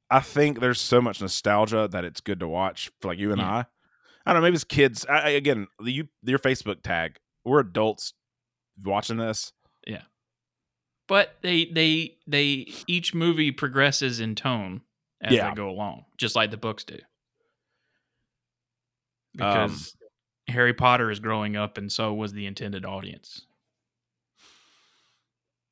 I 0.09 0.19
think 0.21 0.59
there's 0.61 0.79
so 0.79 1.01
much 1.01 1.19
nostalgia 1.21 1.87
that 1.91 2.05
it's 2.05 2.21
good 2.21 2.39
to 2.39 2.47
watch 2.47 2.89
for 3.01 3.09
like 3.09 3.19
you 3.19 3.31
and 3.31 3.41
Yeah. 3.41 3.49
I. 3.51 3.65
I 4.25 4.33
don't 4.33 4.41
know, 4.41 4.45
maybe 4.47 4.55
it's 4.55 4.63
kids. 4.63 5.05
I, 5.07 5.29
again, 5.31 5.67
the- 5.83 5.91
you 5.91 6.07
your 6.23 6.39
Facebook 6.39 6.81
tag. 6.81 7.17
We're 7.45 7.59
adults 7.61 8.13
watching 8.83 9.17
this. 9.17 9.53
Yeah. 9.85 10.01
But 11.07 11.37
they 11.41 11.65
they 11.65 12.17
they 12.27 12.67
each 12.87 13.13
movie 13.13 13.51
progresses 13.51 14.19
in 14.19 14.35
tone 14.35 14.81
as 15.21 15.33
Yeah. 15.33 15.49
they 15.49 15.55
go 15.55 15.69
along 15.69 16.05
just 16.17 16.35
like 16.35 16.51
the 16.51 16.57
books 16.57 16.83
do 16.83 16.95
Um, 19.39 19.67
because 19.67 19.95
harry 20.47 20.73
potter 20.73 21.09
is 21.11 21.19
growing 21.19 21.55
up 21.55 21.77
and 21.77 21.91
so 21.91 22.13
was 22.13 22.33
the 22.33 22.45
intended 22.45 22.85
audience 22.85 23.45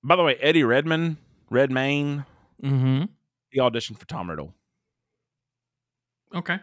By 0.04 0.16
the 0.16 0.24
way, 0.24 0.36
Eddie 0.36 0.64
Redman, 0.64 1.18
Redmayne, 1.50 2.26
mm-hmm 2.64 3.06
he 3.56 3.62
auditioned 3.62 3.98
for 3.98 4.06
Tom 4.06 4.30
Riddle. 4.30 4.54
okay 6.36 6.60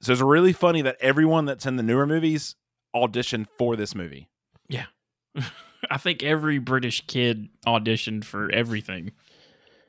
So 0.00 0.12
it's 0.12 0.20
really 0.22 0.54
funny 0.54 0.80
that 0.82 0.96
everyone 1.00 1.44
that's 1.44 1.66
in 1.66 1.76
the 1.76 1.82
newer 1.82 2.06
movies 2.06 2.56
auditioned 2.94 3.46
for 3.58 3.76
this 3.76 3.94
movie. 3.94 4.28
Yeah. 4.68 4.86
I 5.90 5.98
think 5.98 6.22
every 6.22 6.58
british 6.58 7.06
kid 7.06 7.48
auditioned 7.66 8.24
for 8.24 8.50
everything 8.50 9.12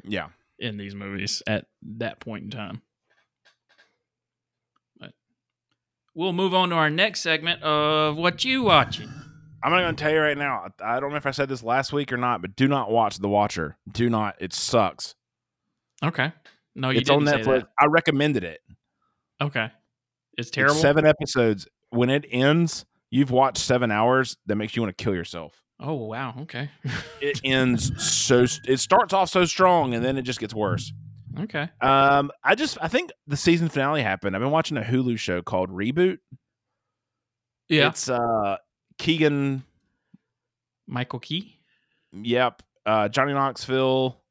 Yeah. 0.03 0.27
in 0.59 0.75
these 0.77 0.93
movies 0.93 1.41
at 1.47 1.65
that 1.99 2.19
point 2.19 2.43
in 2.43 2.49
time 2.51 2.81
but 4.99 5.13
we'll 6.13 6.33
move 6.33 6.53
on 6.53 6.69
to 6.69 6.75
our 6.75 6.89
next 6.89 7.21
segment 7.21 7.63
of 7.63 8.17
what 8.17 8.43
you 8.43 8.63
watching 8.63 9.09
I'm 9.63 9.71
not 9.71 9.79
going 9.81 9.95
to 9.95 10.01
tell 10.03 10.13
you 10.13 10.19
right 10.19 10.37
now. 10.37 10.67
I 10.79 10.99
don't 10.99 11.09
know 11.09 11.17
if 11.17 11.25
I 11.25 11.31
said 11.31 11.49
this 11.49 11.63
last 11.63 11.91
week 11.91 12.13
or 12.13 12.17
not, 12.17 12.41
but 12.41 12.55
do 12.55 12.67
not 12.67 12.91
watch 12.91 13.17
The 13.17 13.27
Watcher. 13.27 13.75
Do 13.91 14.07
not. 14.07 14.35
It 14.39 14.53
sucks. 14.53 15.15
Okay 16.03 16.31
no 16.75 16.89
you 16.89 16.99
it's 16.99 17.09
on 17.09 17.21
Netflix. 17.23 17.65
I 17.79 17.85
recommended 17.87 18.43
it. 18.43 18.59
okay 19.41 19.65
it's 20.37 20.49
It's 20.49 20.51
terrible 20.51 20.75
seven 20.75 21.05
episodes. 21.05 21.67
When 21.89 22.09
it 22.09 22.25
ends, 22.29 22.85
you've 23.09 23.31
watched 23.31 23.57
seven 23.59 23.91
hours. 23.91 24.37
That 24.45 24.55
makes 24.57 24.75
you 24.75 24.81
want 24.83 24.95
to 24.97 25.03
kill 25.03 25.15
yourself. 25.15 25.63
oh 25.79 25.93
wow 25.95 26.35
okay 26.41 26.69
It 27.21 27.41
ends 27.43 27.91
so. 28.03 28.45
It 28.67 28.77
starts 28.79 29.13
off 29.13 29.29
so 29.29 29.45
strong, 29.45 29.93
and 29.95 30.03
then 30.05 30.17
it 30.17 30.21
just 30.23 30.39
gets 30.39 30.53
worse. 30.53 30.91
okay 31.39 31.69
Um, 31.81 32.31
I 32.43 32.53
just 32.55 32.77
I 32.81 32.87
think 32.87 33.11
the 33.25 33.37
season 33.37 33.69
finale 33.69 34.03
happened. 34.03 34.35
I've 34.35 34.41
been 34.41 34.51
watching 34.51 34.77
a 34.77 34.81
Hulu 34.81 35.17
show 35.17 35.41
called 35.41 35.69
Reboot. 35.71 36.19
yeah 37.69 37.87
It's 37.89 38.09
uh 38.09 38.57
Keegan. 38.99 39.63
michael 40.87 41.19
key 41.19 41.59
Yep. 42.13 42.63
Uh, 42.85 43.09
Johnny 43.09 43.33
Knoxville, 43.33 44.21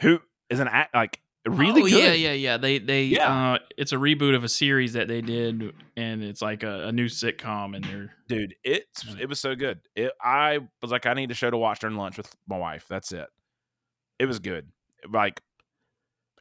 who 0.00 0.20
is 0.50 0.60
an 0.60 0.68
act 0.68 0.94
like 0.94 1.20
really 1.46 1.80
oh, 1.82 1.84
good. 1.88 2.02
Yeah, 2.02 2.12
yeah, 2.12 2.32
yeah. 2.32 2.56
They 2.58 2.78
they 2.78 3.04
Yeah. 3.04 3.52
uh 3.54 3.58
it's 3.76 3.92
a 3.92 3.96
reboot 3.96 4.34
of 4.34 4.44
a 4.44 4.48
series 4.48 4.92
that 4.94 5.08
they 5.08 5.20
did 5.22 5.72
and 5.96 6.22
it's 6.22 6.42
like 6.42 6.62
a, 6.62 6.88
a 6.88 6.92
new 6.92 7.06
sitcom 7.06 7.74
and 7.74 7.84
they're 7.84 8.12
dude 8.28 8.54
it's 8.64 9.04
it 9.18 9.28
was 9.28 9.40
so 9.40 9.54
good 9.54 9.80
it, 9.96 10.12
i 10.22 10.58
was 10.82 10.90
like 10.90 11.06
i 11.06 11.14
need 11.14 11.30
a 11.30 11.34
show 11.34 11.50
to 11.50 11.56
watch 11.56 11.78
during 11.80 11.96
lunch 11.96 12.18
with 12.18 12.34
my 12.46 12.58
wife 12.58 12.84
that's 12.88 13.12
it 13.12 13.28
it 14.18 14.26
was 14.26 14.38
good 14.40 14.66
like 15.10 15.40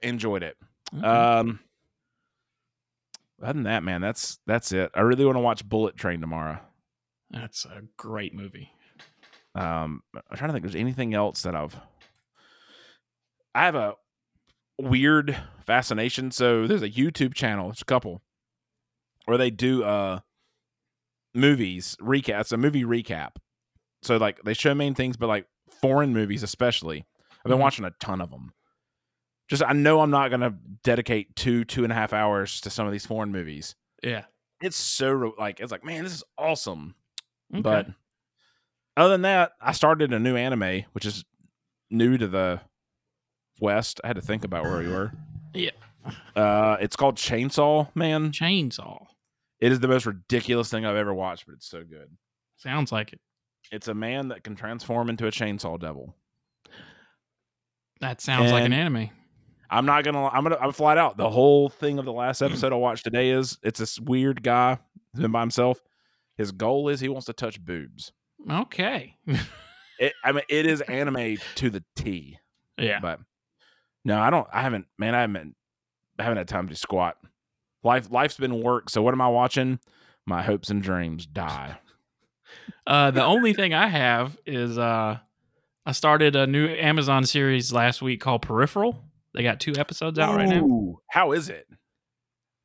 enjoyed 0.01 0.43
it 0.43 0.58
Okay. 0.97 1.05
um 1.08 1.60
other 3.41 3.53
than 3.53 3.64
that 3.64 3.84
man 3.84 4.01
that's 4.01 4.39
that's 4.45 4.72
it 4.74 4.91
i 4.93 5.01
really 5.01 5.24
want 5.26 5.36
to 5.38 5.41
watch 5.41 5.68
bullet 5.68 5.95
train 5.95 6.20
tomorrow 6.20 6.60
that's 7.30 7.66
a 7.66 7.82
great 7.97 8.34
movie. 8.34 8.70
um 9.55 10.01
i'm 10.16 10.38
trying 10.38 10.49
to 10.49 10.53
think 10.53 10.66
if 10.66 10.72
there's 10.72 10.82
anything 10.82 11.14
else 11.14 11.43
that 11.43 11.55
i've 11.55 11.76
i 13.58 13.66
have 13.66 13.76
a 13.76 13.93
weird 14.80 15.36
fascination 15.66 16.30
so 16.32 16.68
there's 16.68 16.82
a 16.84 16.89
youtube 16.89 17.34
channel 17.34 17.70
it's 17.72 17.82
a 17.82 17.86
couple 17.86 18.22
where 19.26 19.38
they 19.38 19.49
do 19.49 19.84
uh 19.84 20.20
movies 21.34 21.95
recap 22.01 22.41
it's 22.41 22.51
a 22.51 22.58
movie 22.58 22.84
recap 22.84 23.32
so 24.01 24.18
like 24.18 24.41
they 24.43 24.53
show 24.53 24.74
main 24.74 24.93
things 24.95 25.18
but 25.18 25.28
like 25.28 25.45
foreign 25.82 26.14
movies 26.14 26.43
especially 26.43 27.05
i've 27.32 27.49
been 27.49 27.58
Mhm. 27.58 27.62
watching 27.62 27.86
a 27.86 27.91
ton 27.99 28.22
of 28.22 28.32
them 28.32 28.53
just 29.49 29.64
i 29.64 29.74
know 29.74 30.01
i'm 30.01 30.10
not 30.12 30.30
gonna 30.32 30.55
dedicate 30.84 31.36
two 31.36 31.64
two 31.66 31.84
and 31.84 31.91
a 31.91 31.95
half 31.95 32.14
hours 32.14 32.62
to 32.62 32.70
some 32.70 32.86
of 32.86 32.91
these 32.91 33.05
foreign 33.05 33.32
movies 33.32 33.76
Yeah. 34.03 34.26
it's 34.62 34.78
so 34.78 35.34
like 35.38 35.60
it's 35.60 35.72
like 35.72 35.84
man 35.84 36.03
this 36.03 36.14
is 36.14 36.24
awesome 36.38 36.95
Okay. 37.53 37.62
but 37.62 37.88
other 38.97 39.10
than 39.10 39.22
that, 39.22 39.51
I 39.62 39.74
started 39.74 40.12
a 40.12 40.18
new 40.18 40.36
anime, 40.36 40.84
which 40.93 41.05
is 41.05 41.24
new 41.91 42.18
to 42.18 42.28
the 42.28 42.62
West. 43.60 43.99
I 44.03 44.08
had 44.08 44.16
to 44.16 44.22
think 44.22 44.43
about 44.43 44.64
where 44.64 44.80
we 44.80 44.88
were. 44.88 45.12
Yeah. 45.53 45.72
Uh, 46.36 46.78
it's 46.80 46.95
called 46.95 47.16
Chainsaw 47.16 47.89
Man. 47.95 48.32
Chainsaw. 48.32 49.05
It 49.60 49.72
is 49.72 49.80
the 49.80 49.88
most 49.88 50.05
ridiculous 50.05 50.70
thing 50.70 50.86
I've 50.86 50.95
ever 50.95 51.14
watched, 51.14 51.45
but 51.47 51.53
it's 51.53 51.68
so 51.68 51.84
good. 51.84 52.10
Sounds 52.58 52.91
like 52.91 53.14
it. 53.14 53.20
It's 53.72 53.88
a 53.88 53.93
man 53.93 54.30
that 54.30 54.43
can 54.43 54.55
transform 54.55 55.10
into 55.10 55.28
a 55.28 55.32
chainsaw 55.32 55.80
devil. 55.80 56.16
That 57.99 58.22
sounds 58.22 58.51
like 58.51 58.64
an 58.64 58.74
anime. 58.74 59.10
I'm 59.70 59.86
not 59.86 60.03
gonna. 60.03 60.28
I'm 60.28 60.43
gonna. 60.43 60.58
I'm 60.62 60.72
flat 60.72 60.97
out. 60.97 61.18
The 61.18 61.30
whole 61.30 61.68
thing 61.68 61.99
of 61.99 62.05
the 62.05 62.14
last 62.14 62.41
episode 62.41 62.72
I 62.72 62.76
watched 62.76 63.03
today 63.03 63.32
is 63.32 63.58
it's 63.64 63.80
this 63.80 63.99
weird 63.99 64.43
guy 64.43 64.78
who's 65.14 65.22
been 65.22 65.32
by 65.32 65.41
himself. 65.41 65.82
His 66.38 66.51
goal 66.51 66.88
is 66.89 66.99
he 66.99 67.10
wants 67.10 67.26
to 67.26 67.34
touch 67.34 67.64
boobs. 67.64 68.12
Okay. 68.49 69.16
It, 69.99 70.14
I 70.24 70.32
mean, 70.32 70.43
it 70.47 70.68
is 70.68 70.82
anime 70.82 71.38
to 71.55 71.72
the 71.72 71.84
T. 71.95 72.38
yeah. 72.78 72.99
But 72.99 73.20
no, 74.08 74.20
I 74.20 74.30
don't. 74.30 74.47
I 74.51 74.62
haven't. 74.62 74.88
Man, 74.97 75.14
I 75.14 75.22
haven't. 75.22 75.55
I 76.18 76.24
haven't 76.24 76.38
had 76.38 76.47
time 76.47 76.68
to 76.70 76.76
squat. 76.76 77.18
Life. 77.84 78.10
Life's 78.10 78.38
been 78.38 78.62
work. 78.62 78.89
So 78.89 79.01
what 79.01 79.14
am 79.14 79.22
I 79.22 79.28
watching? 79.28 79.80
My 80.26 80.41
hopes 80.41 80.70
and 80.70 80.82
dreams 80.82 81.26
die. 81.26 81.78
Uh 82.86 83.12
the 83.12 83.24
only 83.24 83.53
thing 83.53 83.74
I 83.74 83.88
have 83.88 84.38
is 84.45 84.78
uh 84.78 85.18
I 85.86 85.91
started 85.91 86.38
a 86.38 86.47
new 86.47 86.68
Amazon 86.70 87.26
series 87.26 87.74
last 87.74 88.01
week 88.01 88.22
called 88.22 88.41
Peripheral. 88.41 89.03
They 89.34 89.43
got 89.43 89.60
two 89.60 89.74
episodes 89.78 90.18
out 90.18 90.36
right 90.36 90.47
now. 90.47 90.99
How 91.10 91.34
is 91.34 91.49
it? 91.49 91.68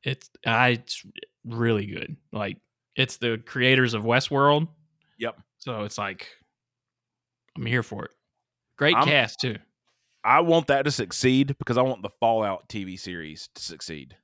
It's 0.03 0.29
I 0.45 0.69
it's 0.69 1.05
really 1.45 1.85
good. 1.85 2.15
Like 2.31 2.57
it's 2.95 3.17
the 3.17 3.41
creators 3.45 3.93
of 3.93 4.03
Westworld. 4.03 4.69
Yep. 5.19 5.37
So 5.57 5.83
it's 5.83 5.97
like 5.97 6.29
I'm 7.57 7.65
here 7.65 7.83
for 7.83 8.05
it. 8.05 8.11
Great 8.77 8.95
I'm- 8.95 9.05
cast 9.05 9.41
too. 9.41 9.57
I 10.23 10.41
want 10.41 10.67
that 10.67 10.83
to 10.83 10.91
succeed 10.91 11.55
because 11.57 11.77
I 11.77 11.81
want 11.81 12.01
the 12.01 12.09
Fallout 12.19 12.69
TV 12.69 12.99
series 12.99 13.49
to 13.55 13.61
succeed. 13.61 14.15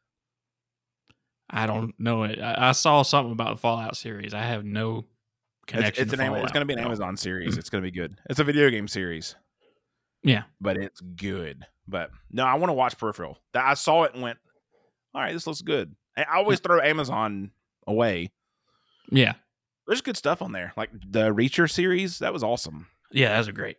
I 1.50 1.66
don't 1.66 1.94
know 2.00 2.24
it. 2.24 2.40
I, 2.40 2.70
I 2.70 2.72
saw 2.74 3.02
something 3.02 3.32
about 3.32 3.56
the 3.56 3.62
Fallout 3.62 3.98
series. 3.98 4.34
I 4.34 4.44
have 4.44 4.64
no 4.64 5.06
connection. 5.68 6.04
it's, 6.04 6.14
to 6.14 6.22
an, 6.22 6.34
it's 6.36 6.52
going 6.52 6.66
to 6.68 6.74
be 6.74 6.80
an. 6.80 6.86
Amazon 6.86 7.18
series. 7.18 7.56
Mm. 7.56 7.58
It's 7.60 7.70
going 7.70 7.84
to 7.84 7.88
be 7.88 7.96
good. 7.96 8.20
It's 8.30 8.40
a 8.40 8.44
video 8.44 8.70
game 8.70 8.88
series. 8.88 9.36
Yeah. 10.24 10.44
but 10.60 10.78
it's 10.78 11.02
good. 11.02 11.66
But 11.88 12.12
no, 12.32 12.46
I 12.46 12.56
want 12.56 12.70
to 12.70 12.74
watch 12.74 12.98
Peripheral. 12.98 13.40
That 13.54 13.66
I 13.66 13.74
saw 13.74 14.04
it 14.04 14.14
and 14.14 14.22
went, 14.22 14.38
all 15.16 15.22
right, 15.22 15.34
this 15.34 15.48
looks 15.48 15.62
good. 15.62 15.96
I 16.16 16.24
I 16.24 16.38
always 16.38 16.60
throw 16.60 16.80
Amazon 16.80 17.52
away. 17.88 18.32
Yeah. 19.10 19.34
There's 19.88 20.02
good 20.02 20.18
stuff 20.18 20.44
on 20.44 20.52
there, 20.52 20.72
like 20.78 20.92
the 20.94 21.34
Reacher 21.34 21.70
series. 21.70 22.20
That 22.20 22.32
was 22.32 22.44
awesome. 22.44 22.88
Yeah, 23.12 23.36
those 23.38 23.48
are 23.48 23.54
great. 23.54 23.78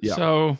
Yeah. 0.00 0.14
So, 0.14 0.58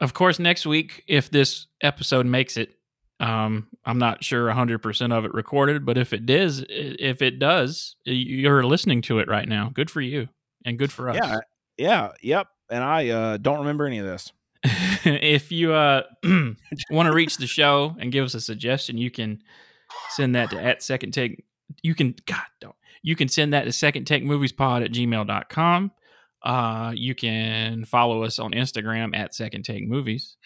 of 0.00 0.14
course, 0.14 0.38
next 0.38 0.66
week, 0.66 1.04
if 1.06 1.30
this 1.30 1.66
episode 1.80 2.26
makes 2.26 2.56
it, 2.56 2.76
um, 3.20 3.68
I'm 3.84 3.98
not 3.98 4.24
sure 4.24 4.48
100% 4.48 5.12
of 5.12 5.24
it 5.24 5.32
recorded, 5.34 5.86
but 5.86 5.96
if 5.96 6.12
it 6.12 6.26
does, 6.26 6.64
if 6.68 7.22
it 7.22 7.38
does, 7.38 7.96
you're 8.04 8.64
listening 8.64 9.02
to 9.02 9.20
it 9.20 9.28
right 9.28 9.48
now. 9.48 9.70
Good 9.72 9.90
for 9.90 10.00
you 10.00 10.28
and 10.64 10.78
good 10.78 10.92
for 10.92 11.10
us. 11.10 11.16
Yeah, 11.16 11.38
yeah, 11.76 12.12
yep. 12.22 12.48
And 12.70 12.82
I 12.82 13.08
uh, 13.08 13.36
don't 13.36 13.60
remember 13.60 13.86
any 13.86 13.98
of 13.98 14.06
this. 14.06 14.32
if 15.04 15.52
you 15.52 15.72
uh, 15.72 16.02
want 16.90 17.06
to 17.06 17.12
reach 17.12 17.36
the 17.36 17.46
show 17.46 17.94
and 17.98 18.10
give 18.10 18.24
us 18.24 18.34
a 18.34 18.40
suggestion, 18.40 18.98
you 18.98 19.10
can 19.10 19.42
send 20.10 20.34
that 20.34 20.50
to 20.50 20.62
at 20.62 20.82
second 20.82 21.12
take. 21.12 21.44
You 21.82 21.94
can, 21.94 22.14
God, 22.26 22.44
don't. 22.60 22.74
You 23.02 23.14
can 23.14 23.28
send 23.28 23.52
that 23.52 23.64
to 23.64 23.72
second 23.72 24.06
take 24.06 24.24
movies 24.24 24.52
pod 24.52 24.82
at 24.82 24.90
gmail.com. 24.90 25.92
Uh, 26.44 26.92
you 26.94 27.14
can 27.14 27.84
follow 27.86 28.22
us 28.22 28.38
on 28.38 28.52
Instagram 28.52 29.16
at 29.16 29.34
second 29.34 29.64
take 29.64 29.88
movies. 29.88 30.36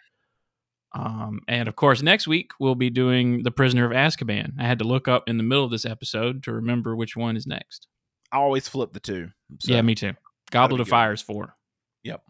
Um, 0.94 1.40
and 1.48 1.68
of 1.68 1.76
course, 1.76 2.02
next 2.02 2.26
week 2.26 2.52
we'll 2.58 2.76
be 2.76 2.88
doing 2.88 3.42
The 3.42 3.50
Prisoner 3.50 3.84
of 3.84 3.92
Azkaban. 3.92 4.52
I 4.58 4.66
had 4.66 4.78
to 4.78 4.84
look 4.84 5.08
up 5.08 5.28
in 5.28 5.36
the 5.36 5.42
middle 5.42 5.64
of 5.64 5.70
this 5.70 5.84
episode 5.84 6.42
to 6.44 6.52
remember 6.52 6.96
which 6.96 7.16
one 7.16 7.36
is 7.36 7.46
next. 7.46 7.88
I 8.32 8.38
always 8.38 8.68
flip 8.68 8.92
the 8.92 9.00
two. 9.00 9.28
So. 9.60 9.72
yeah, 9.72 9.82
me 9.82 9.94
too. 9.94 10.12
Goblet 10.50 10.80
of. 10.80 10.88
Fire 10.88 11.12
is 11.12 11.20
four. 11.20 11.54
Yep. 12.04 12.22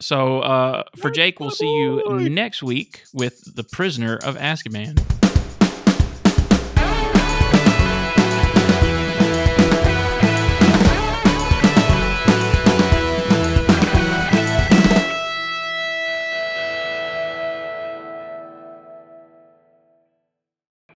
So 0.00 0.40
uh, 0.40 0.84
for 0.96 1.10
Jake, 1.10 1.40
we'll 1.40 1.50
see 1.50 1.68
you 1.68 2.28
next 2.28 2.62
week 2.62 3.04
with 3.12 3.54
The 3.54 3.64
Prisoner 3.64 4.16
of 4.16 4.36
Azkaban. 4.36 5.29